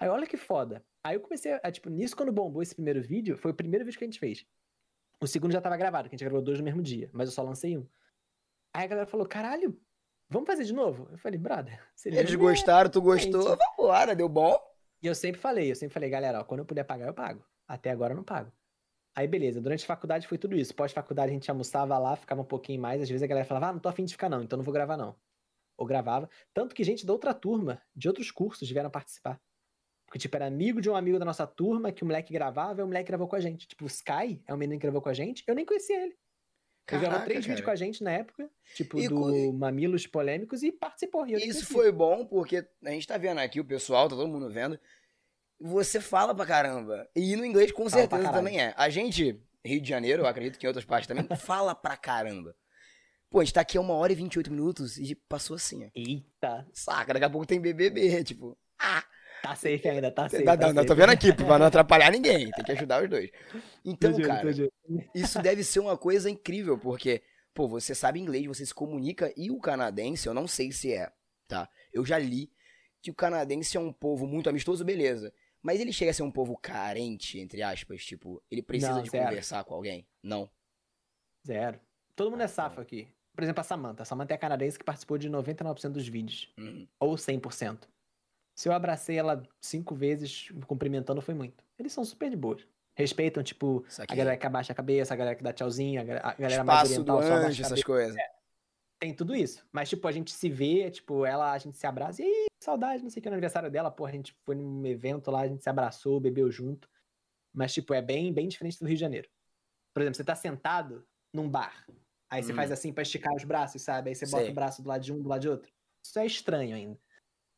[0.00, 0.82] Aí olha que foda.
[1.04, 3.98] Aí eu comecei a, tipo, nisso quando bombou esse primeiro vídeo, foi o primeiro vídeo
[3.98, 4.46] que a gente fez.
[5.20, 7.34] O segundo já tava gravado, que a gente gravou dois no mesmo dia, mas eu
[7.34, 7.86] só lancei um.
[8.72, 9.78] Aí a galera falou: Caralho,
[10.30, 11.10] vamos fazer de novo?
[11.12, 14.58] Eu falei: Brother, seria Eles legal." gostaram, tu gostou, vambora, deu bom.
[15.02, 17.44] E eu sempre falei, eu sempre falei, galera, ó, quando eu puder pagar, eu pago.
[17.68, 18.50] Até agora eu não pago.
[19.14, 20.74] Aí, beleza, durante a faculdade foi tudo isso.
[20.74, 23.00] Pós-faculdade a gente almoçava lá, ficava um pouquinho mais.
[23.00, 24.74] Às vezes a galera falava, ah, não tô afim de ficar não, então não vou
[24.74, 25.14] gravar não.
[25.76, 26.28] Ou gravava.
[26.52, 29.40] Tanto que gente da outra turma, de outros cursos, vieram participar.
[30.06, 32.84] Porque, tipo, era amigo de um amigo da nossa turma, que o moleque gravava, e
[32.84, 33.66] o moleque gravou com a gente.
[33.68, 36.04] Tipo, o Sky é um menino que gravou com a gente, eu nem conhecia ele.
[36.86, 37.72] Ele gravou Caraca, três vídeos com cara.
[37.74, 41.26] a gente na época, tipo, E do co- Mamilos Polêmicos, e participou.
[41.26, 44.50] E Isso foi bom porque a gente tá vendo aqui, o pessoal, tá todo mundo
[44.50, 44.78] vendo.
[45.60, 47.08] Você fala pra caramba.
[47.14, 48.74] E no inglês com Fala certeza também é.
[48.76, 52.54] A gente, Rio de Janeiro, eu acredito que em outras partes também, fala pra caramba.
[53.30, 55.88] Pô, a gente tá aqui há uma hora e 28 minutos e passou assim, ó.
[55.94, 58.56] Eita, Saca, daqui a pouco tem BBB, tipo.
[58.78, 59.02] Ah,
[59.42, 60.44] tá safe ainda, tá safe.
[60.44, 61.00] não, tá não, não, tô safe.
[61.00, 62.50] vendo aqui, pra não atrapalhar ninguém.
[62.50, 63.30] Tem que ajudar os dois.
[63.84, 64.50] Então, Tô cara,
[65.14, 67.22] isso deve ser uma coisa incrível, porque,
[67.52, 71.10] pô, você sabe inglês, você se comunica, e o canadense, eu não sei se é,
[71.48, 71.68] tá?
[71.92, 72.52] Eu já li
[73.02, 75.32] que o canadense é um povo muito amistoso, beleza.
[75.64, 79.08] Mas ele chega a ser um povo carente, entre aspas, tipo, ele precisa Não, de
[79.10, 79.24] zero.
[79.28, 80.06] conversar com alguém?
[80.22, 80.50] Não.
[81.46, 81.80] Zero.
[82.14, 83.08] Todo mundo é Ah, safo aqui.
[83.34, 84.02] Por exemplo, a Samantha.
[84.02, 86.52] A Samantha é a canadense que participou de 99% dos vídeos.
[86.58, 86.86] Uhum.
[87.00, 87.88] Ou 100%.
[88.56, 91.64] Se eu abracei ela cinco vezes, cumprimentando, foi muito.
[91.78, 92.64] Eles são super de boas.
[92.96, 96.20] Respeitam, tipo, a galera que abaixa a cabeça, a galera que dá tchauzinho, a ga-
[96.22, 98.16] a galera mais Espaço do oriental só abaixa anjo, essas coisas.
[99.00, 99.66] Tem tudo isso.
[99.72, 102.22] Mas, tipo, a gente se vê, tipo, ela, a gente se abraça.
[102.22, 104.84] E aí, saudade, não sei o que, no aniversário dela, porra, a gente foi num
[104.86, 106.88] evento lá, a gente se abraçou, bebeu junto.
[107.52, 109.28] Mas, tipo, é bem, bem diferente do Rio de Janeiro.
[109.92, 111.86] Por exemplo, você tá sentado num bar.
[112.28, 112.56] Aí você Hum.
[112.56, 114.10] faz assim pra esticar os braços, sabe?
[114.10, 114.50] Aí você bota Sei.
[114.50, 115.72] o braço do lado de um, do lado de outro.
[116.04, 116.98] Isso é estranho ainda.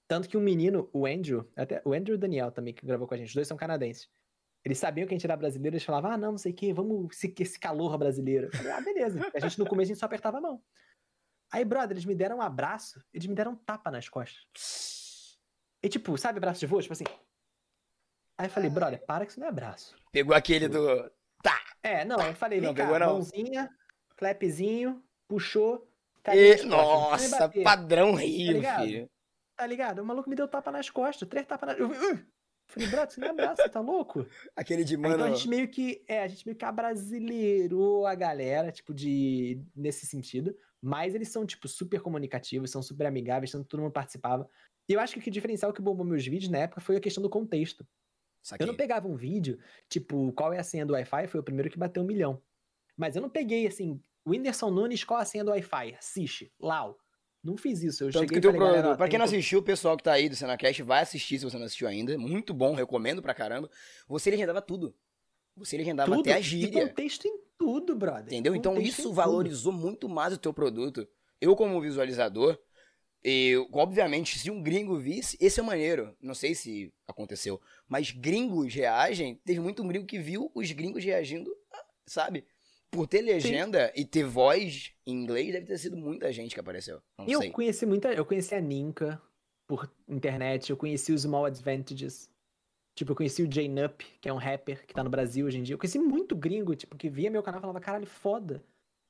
[0.06, 3.08] Tanto que um menino, o Andrew, até o Andrew e o Daniel também, que gravou
[3.08, 4.08] com a gente, os dois são canadenses.
[4.64, 6.72] Eles sabiam que a gente era brasileiro, eles falavam, ah, não, não sei o que,
[6.72, 8.50] vamos esse, esse calor brasileiro.
[8.54, 9.20] Falei, ah, beleza.
[9.34, 10.62] A gente no começo a gente só apertava a mão.
[11.52, 15.38] Aí, brother, eles me deram um abraço, eles me deram um tapa nas costas.
[15.82, 16.80] E tipo, sabe abraço de vô?
[16.80, 17.04] Tipo assim.
[18.38, 19.96] Aí eu falei, brother, para que isso não é abraço.
[20.12, 21.10] Pegou aquele do.
[21.86, 23.06] É, não, eu falei, vem Não, cá, pegou não.
[23.12, 23.70] mãozinha,
[24.16, 25.88] clapzinho, puxou,
[26.20, 26.64] carinha E...
[26.64, 28.84] Nossa, bater, padrão Rio, ligado?
[28.84, 29.10] filho.
[29.54, 30.00] Tá ligado?
[30.00, 31.78] O maluco me deu tapa nas costas, três tapas nas...
[31.78, 32.26] Eu uh!
[32.66, 34.26] falei, brother, isso não é abraço, você tá louco?
[34.56, 35.14] Aquele de Aí, mano.
[35.14, 39.62] Então a gente meio que, é, a gente meio que abrasileirou a galera, tipo, de,
[39.76, 40.56] nesse sentido.
[40.82, 44.48] Mas eles são, tipo, super comunicativos, são super amigáveis, tanto todo mundo participava.
[44.88, 47.00] E eu acho que o que diferencial que bombou meus vídeos na época foi a
[47.00, 47.86] questão do contexto.
[48.42, 48.64] Saquei.
[48.64, 49.58] Eu não pegava um vídeo,
[49.88, 51.26] tipo, qual é a senha do Wi-Fi?
[51.26, 52.40] Foi o primeiro que bateu um milhão.
[52.96, 55.96] Mas eu não peguei, assim, Whindersson Nunes, qual a senha do Wi-Fi?
[55.98, 56.96] Assiste, Lau.
[57.42, 58.04] Não fiz isso.
[58.04, 60.12] Eu Tanto cheguei que o falei, galera, Pra quem não assistiu, o pessoal que tá
[60.12, 62.18] aí do Senacast vai assistir se você não assistiu ainda.
[62.18, 63.70] Muito bom, recomendo pra caramba.
[64.08, 64.94] Você legendava tudo.
[65.56, 66.88] Você legendava tudo, até a e gíria.
[66.88, 68.26] contexto em tudo, brother.
[68.26, 68.54] Entendeu?
[68.54, 69.14] Então Contexto isso tudo.
[69.14, 71.06] valorizou muito mais o teu produto.
[71.40, 72.56] Eu, como visualizador,
[73.24, 76.16] eu, obviamente, se um gringo visse, esse é maneiro.
[76.20, 77.60] Não sei se aconteceu.
[77.88, 79.34] Mas gringos reagem.
[79.44, 81.50] Teve muito um gringo que viu os gringos reagindo,
[82.06, 82.44] sabe?
[82.88, 87.02] Por ter legenda e ter voz em inglês, deve ter sido muita gente que apareceu.
[87.18, 87.50] Não eu sei.
[87.50, 88.12] conheci muita.
[88.12, 89.20] Eu conheci a Ninka
[89.66, 92.30] por internet, eu conheci os Small Advantages.
[92.96, 95.58] Tipo, eu conheci o Jay Nup, que é um rapper que tá no Brasil hoje
[95.58, 95.74] em dia.
[95.74, 98.64] Eu conheci muito gringo, tipo, que via meu canal e falava, caralho, foda.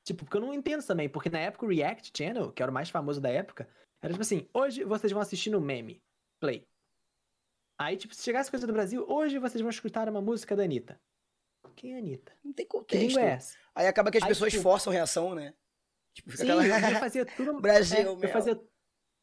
[0.05, 2.73] Tipo, porque eu não entendo também, porque na época o React Channel, que era o
[2.73, 3.67] mais famoso da época,
[4.01, 6.01] era tipo assim, hoje vocês vão assistir no meme,
[6.39, 6.67] play.
[7.79, 10.99] Aí, tipo, se chegasse coisa do Brasil, hoje vocês vão escutar uma música da Anitta.
[11.75, 12.33] Quem é a Anitta?
[12.43, 13.05] Não tem contexto.
[13.07, 13.57] língua é essa?
[13.73, 15.53] Aí acaba que as Aí, pessoas tipo- forçam reação, né?
[16.13, 16.65] Tipo, Sim, aquela.
[16.65, 17.61] eu fazia tudo.
[17.61, 18.59] Brasil, é, eu fazia.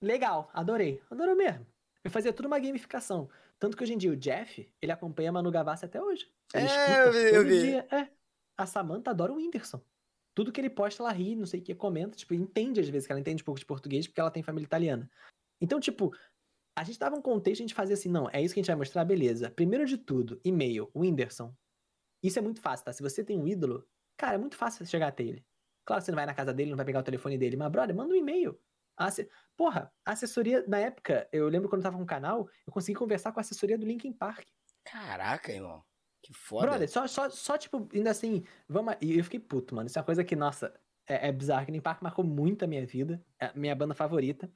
[0.01, 1.03] Legal, adorei.
[1.11, 1.67] Adorou mesmo.
[2.05, 3.29] Eu fazia tudo uma gamificação.
[3.59, 6.31] Tanto que hoje em dia o Jeff, ele acompanha a Manu Gavassi até hoje.
[6.53, 7.61] Ele É, eu vi, eu vi.
[7.61, 7.87] dia.
[7.91, 8.09] É.
[8.59, 9.83] A Samantha adora o Whindersson.
[10.35, 12.17] Tudo que ele posta, ela ri, não sei o que, comenta.
[12.17, 14.67] Tipo, entende às vezes, que ela entende um pouco de português, porque ela tem família
[14.67, 15.09] italiana.
[15.61, 16.15] Então, tipo,
[16.77, 18.69] a gente dava um contexto, a gente fazia assim, não, é isso que a gente
[18.69, 19.51] vai mostrar, beleza.
[19.51, 21.55] Primeiro de tudo, e-mail, Whindersson.
[22.23, 22.93] Isso é muito fácil, tá?
[22.93, 23.87] Se você tem um ídolo,
[24.17, 25.45] cara, é muito fácil chegar até ele.
[25.87, 27.71] Claro que você não vai na casa dele, não vai pegar o telefone dele, mas,
[27.71, 28.59] brother, manda um e-mail.
[28.97, 32.73] Asse- Porra, a assessoria, na época, eu lembro quando eu tava com o canal, eu
[32.73, 34.47] consegui conversar com a assessoria do Linkin Park.
[34.85, 35.83] Caraca, irmão.
[36.23, 36.67] Que foda.
[36.67, 38.95] Brother, só, só, só, tipo, ainda assim, vamos.
[39.01, 39.87] E eu fiquei puto, mano.
[39.87, 40.75] Isso é uma coisa que, nossa,
[41.07, 41.67] é, é bizarro.
[41.67, 43.23] Linkin Park marcou muito a minha vida.
[43.39, 44.51] É a minha banda favorita.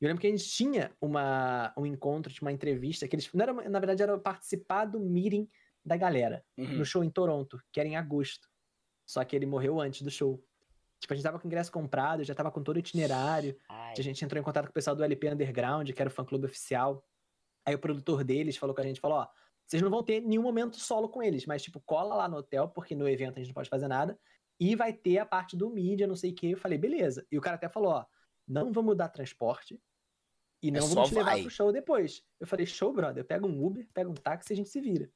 [0.00, 3.32] E eu lembro que a gente tinha uma, um encontro, tinha uma entrevista, que eles.
[3.32, 5.48] Não era, na verdade, era participar do meeting
[5.84, 6.44] da galera.
[6.58, 6.78] Uhum.
[6.78, 8.48] No show em Toronto, que era em agosto.
[9.06, 10.44] Só que ele morreu antes do show.
[11.02, 13.56] Tipo, a gente tava com o ingresso comprado, já tava com todo o itinerário.
[13.68, 16.12] Ai, A gente entrou em contato com o pessoal do LP Underground, que era o
[16.12, 17.04] fã-clube oficial.
[17.66, 19.26] Aí o produtor deles falou com a gente, falou, ó,
[19.66, 22.68] vocês não vão ter nenhum momento solo com eles, mas, tipo, cola lá no hotel,
[22.68, 24.16] porque no evento a gente não pode fazer nada,
[24.60, 26.48] e vai ter a parte do mídia, não sei o quê.
[26.48, 27.26] Eu falei, beleza.
[27.32, 28.06] E o cara até falou, ó,
[28.46, 29.82] não vamos dar transporte
[30.62, 31.40] e não É vamos te levar vai.
[31.40, 32.22] pro show depois.
[32.38, 35.10] Eu falei, show, brother, pega um Uber, pega um táxi e a gente se vira.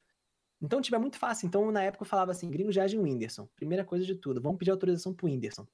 [0.60, 1.46] Então, tipo, é muito fácil.
[1.46, 3.46] Então, na época eu falava assim, gringo já o Whindersson.
[3.56, 5.66] Primeira coisa de tudo, vamos pedir autorização pro Whindersson.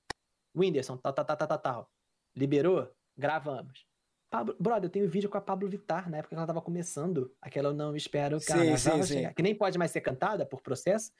[0.54, 1.90] Whindersson, tal, tal, tal, tal, tal, tal.
[2.36, 2.90] Liberou?
[3.16, 3.86] Gravamos.
[4.30, 7.34] Pablo, brother, eu tenho vídeo com a Pablo Vittar, na época que ela tava começando.
[7.40, 9.14] Aquela eu não espero Sim, carnaval sim, sim.
[9.14, 9.34] chegar.
[9.34, 11.12] Que nem pode mais ser cantada por processo.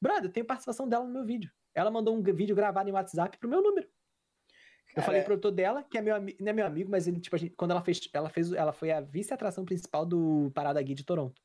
[0.00, 1.50] Brother, eu tenho participação dela no meu vídeo.
[1.74, 3.86] Ela mandou um vídeo gravado em WhatsApp pro meu número.
[3.86, 7.06] Eu Cara, falei pro produtor dela, que é meu amigo, não é meu amigo, mas
[7.06, 10.50] ele, tipo, a gente- quando ela fez, ela fez, ela foi a vice-atração principal do
[10.54, 11.40] Parada Gui de Toronto.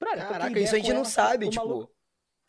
[0.00, 1.66] Brother, Caraca, isso a gente com não ela, sabe, o tipo.
[1.66, 1.92] maluco-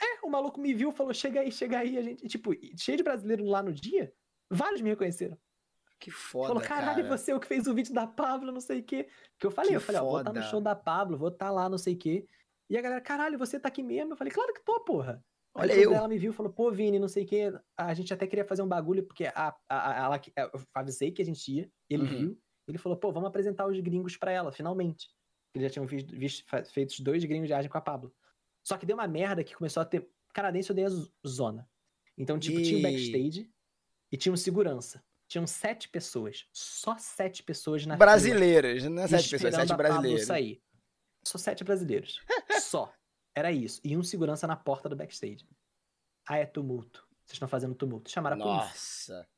[0.01, 3.03] é, o maluco me viu, falou, chega aí, chega aí, a gente, tipo, cheio de
[3.03, 4.13] brasileiro lá no dia,
[4.51, 5.37] vários me reconheceram.
[5.97, 7.17] Que foda, falou, caralho, cara.
[7.17, 9.07] você é o que fez o vídeo da Pablo, não sei o quê.
[9.39, 10.49] Que eu falei, Que eu falei, ó, vou estar no foda.
[10.51, 12.27] show da Pablo, vou estar lá, não sei o quê.
[12.69, 14.11] E a galera, caralho, você tá aqui mesmo?
[14.13, 15.23] Eu falei, claro que tô, porra.
[15.57, 15.93] Olha eu.
[15.93, 17.53] Ela me viu falou, pô, Vini, não sei o quê.
[17.77, 20.21] A gente até queria fazer um bagulho, porque a, a, a- ela,
[20.53, 22.09] eu avisei que a gente ia, ele Uhum.
[22.09, 22.41] viu.
[22.67, 25.07] Ele falou, pô, vamos apresentar os gringos pra ela, finalmente.
[25.55, 28.13] Eles já tinham visto, visto, feito dois gringos de viagem com a Pablo.
[28.63, 30.07] Só que deu uma merda que começou a ter.
[30.33, 31.67] Canadense odeia zo- zona.
[32.17, 33.51] Então, tipo, tinha o E- backstage
[34.11, 35.03] e tinha um segurança.
[35.27, 36.45] Tinham sete pessoas.
[36.51, 40.25] Só sete pessoas na fila Brasileiras, não é sete pessoas, sete brasileiros.
[40.25, 40.61] sair.
[41.25, 42.19] Só sete brasileiros.
[42.61, 42.93] Só.
[43.33, 43.81] Era isso.
[43.83, 45.47] E um segurança na porta do backstage.
[46.27, 47.07] Ah, é tumulto.
[47.25, 48.09] Vocês estão fazendo tumulto.
[48.11, 48.67] Chamaram a polícia.
[49.15, 49.29] Nossa.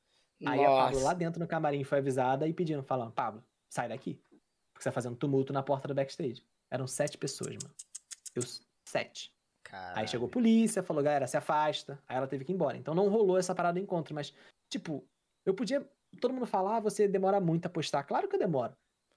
[0.45, 1.05] Aí a Pablo Nossa.
[1.05, 4.21] lá dentro no camarim foi avisada e pedindo, falando, Pablo, sai daqui.
[4.77, 6.43] Porque você tá fazendo tumulto na porta do backstage.
[6.69, 7.73] Eram sete pessoas, mano.
[8.35, 8.43] Eu,
[8.87, 9.33] sete.
[9.63, 9.99] Caralho.
[9.99, 11.99] Aí chegou a polícia, falou, galera, se afasta.
[12.07, 12.77] Aí ela teve que ir embora.
[12.77, 14.31] Então não rolou essa parada do encontro, mas,
[14.69, 15.03] tipo,
[15.43, 15.83] eu podia.
[16.21, 18.03] Todo mundo falar, ah, você demora muito a postar.
[18.03, 18.71] Claro que eu demoro.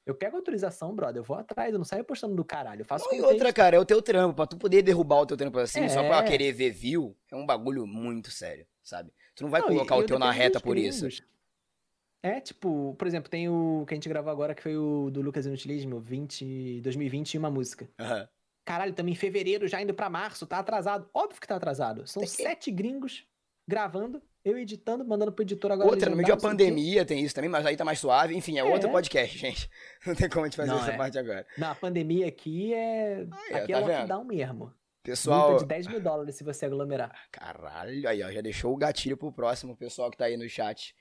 [0.07, 2.81] Eu pego autorização, brother, eu vou atrás, eu não saio postando do caralho.
[2.81, 4.35] Eu faço Não, e outra, cara, é o teu trampo.
[4.35, 6.23] Pra tu poder derrubar o teu trampo assim, só pra É.
[6.23, 9.13] querer ver view, é um bagulho muito sério, sabe?
[9.37, 11.07] Tu não vai Não, colocar o eu teu na reta por isso.
[12.23, 15.23] É, tipo, por exemplo, tem o que a gente gravou agora, que foi o do
[15.23, 17.89] Lucas Inutilismo, 20, 2020 e uma música.
[17.99, 18.29] Aham.
[18.65, 21.09] Caralho, também em fevereiro, já indo pra março, tá atrasado.
[21.15, 22.07] Óbvio que tá atrasado.
[22.07, 23.27] São Tem que- sete gringos
[23.67, 25.89] gravando, eu editando, mandando pro editor agora.
[25.89, 26.37] Outra, no meio quê.
[26.37, 28.37] pandemia tem isso também, mas aí tá mais suave.
[28.37, 28.93] Enfim, é, outro É.
[28.93, 29.69] podcast, gente.
[30.07, 30.97] Não tem como a gente fazer Não, essa é.
[30.97, 31.47] parte agora.
[31.57, 33.27] Não, a pandemia aqui é.
[33.33, 33.89] Ó, aqui tá é vendo?
[33.97, 34.75] lockdown mesmo.
[35.03, 37.11] Pessoal, Multa de 10 mil dólares se você aglomerar.
[37.33, 40.95] caralho, aí ó, já deixou o gatilho pro próximo pessoal que tá aí no chat.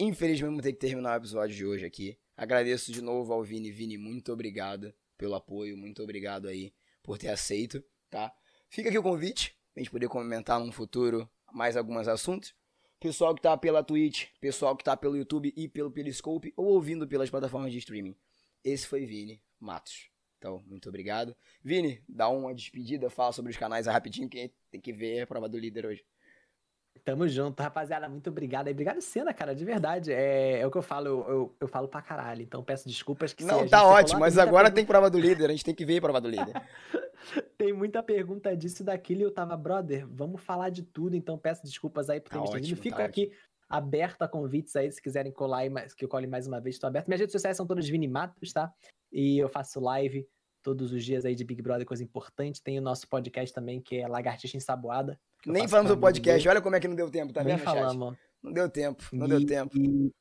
[0.00, 2.16] Infelizmente vamos ter que terminar o episódio de hoje aqui.
[2.36, 3.72] Agradeço de novo ao Vini.
[3.72, 6.72] Vini, muito obrigado pelo apoio, muito obrigado aí
[7.02, 8.32] por ter aceito, tá?
[8.68, 12.54] Fica aqui o convite, pra gente poder comentar num futuro mais alguns assuntos.
[13.00, 17.08] Pessoal que tá pela Twitch, pessoal que tá pelo YouTube e pelo Periscope ou ouvindo
[17.08, 18.14] pelas plataformas de streaming.
[18.62, 20.10] Esse foi Vini Matos.
[20.38, 21.34] Então, muito obrigado.
[21.60, 25.48] Vini, dá uma despedida, fala sobre os canais rapidinho, que tem que ver a prova
[25.48, 26.04] do líder hoje.
[27.04, 28.08] Tamo junto, rapaziada.
[28.08, 28.68] Muito obrigado.
[28.68, 30.12] Obrigado, Cena, cara, de verdade.
[30.12, 32.42] É, é o que eu falo, eu, eu, eu falo pra caralho.
[32.42, 35.46] Então peço desculpas que Não, tá ótimo, "Ah, mas agora pergunta- tem prova do líder,
[35.46, 36.52] a gente tem que ver a prova do líder.
[37.58, 41.36] Tem muita pergunta disso e daquilo e eu tava, brother, vamos falar de tudo, então
[41.36, 43.32] peço desculpas aí por ter Tá me ótimo, Fico tá aqui
[43.68, 46.86] aberto a convites aí, se quiserem colar aí, que eu cole mais uma vez, tô
[46.86, 47.08] aberto.
[47.08, 48.72] Minhas redes sociais são todas Vini Matos, tá?
[49.12, 50.26] E eu faço live
[50.62, 52.62] todos os dias aí de Big Brother, coisa importante.
[52.62, 55.18] Tem o nosso podcast também, que é Lagartixa Ensaboada.
[55.46, 57.74] Nem falamos do podcast, olha como é que não deu tempo, tá Nem vendo, chat?
[57.74, 58.16] falamos.
[58.42, 59.76] Não deu tempo, não E- deu tempo.
[59.76, 60.12] E,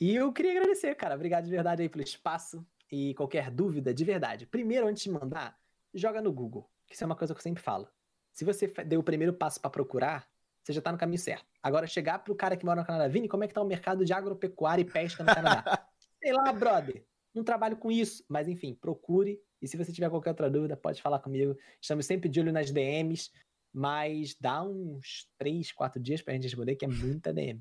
[0.00, 1.14] e eu queria agradecer, cara.
[1.14, 2.64] Obrigado de verdade aí pelo espaço.
[2.90, 4.46] E qualquer dúvida, de verdade.
[4.46, 5.56] Primeiro, antes de mandar,
[5.94, 6.68] joga no Google.
[6.86, 7.88] Que isso é uma coisa que eu sempre falo.
[8.32, 10.28] Se você deu o primeiro passo pra procurar,
[10.62, 11.46] você já tá no caminho certo.
[11.62, 14.04] Agora, chegar pro cara que mora no Canadá, Vini, como é que tá o mercado
[14.04, 15.86] de agropecuária e pesca no Canadá?
[16.22, 17.04] Sei lá, brother.
[17.34, 18.22] Não trabalho com isso.
[18.28, 19.40] Mas enfim, procure.
[19.62, 21.56] E se você tiver qualquer outra dúvida, pode falar comigo.
[21.80, 23.30] Estamos sempre de olho nas DMs.
[23.72, 27.58] Mas dá uns 3, 4 dias pra gente responder, que é muita DM.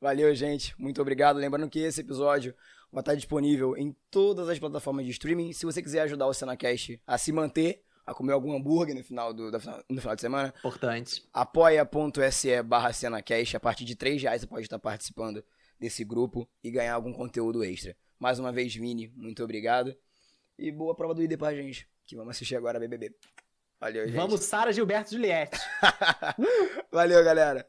[0.00, 0.74] Valeu, gente.
[0.80, 1.36] Muito obrigado.
[1.36, 2.54] Lembrando que esse episódio
[2.90, 5.52] vai estar disponível em todas as plataformas de streaming.
[5.52, 9.32] Se você quiser ajudar o Cenacast a se manter, a comer algum hambúrguer no final,
[9.32, 9.50] do,
[9.88, 11.22] no final de semana, Importante.
[11.32, 13.56] apoia.se barra Cenacast.
[13.56, 15.44] A partir de 3 reais você pode estar participando
[15.78, 17.96] desse grupo e ganhar algum conteúdo extra.
[18.18, 19.94] Mais uma vez, Vini, muito obrigado.
[20.60, 23.14] E boa prova do ID pra gente, que vamos assistir agora a BBB.
[23.80, 24.14] Valeu, gente.
[24.14, 25.58] Vamos, Sara Gilberto Juliette.
[26.92, 27.66] Valeu, galera.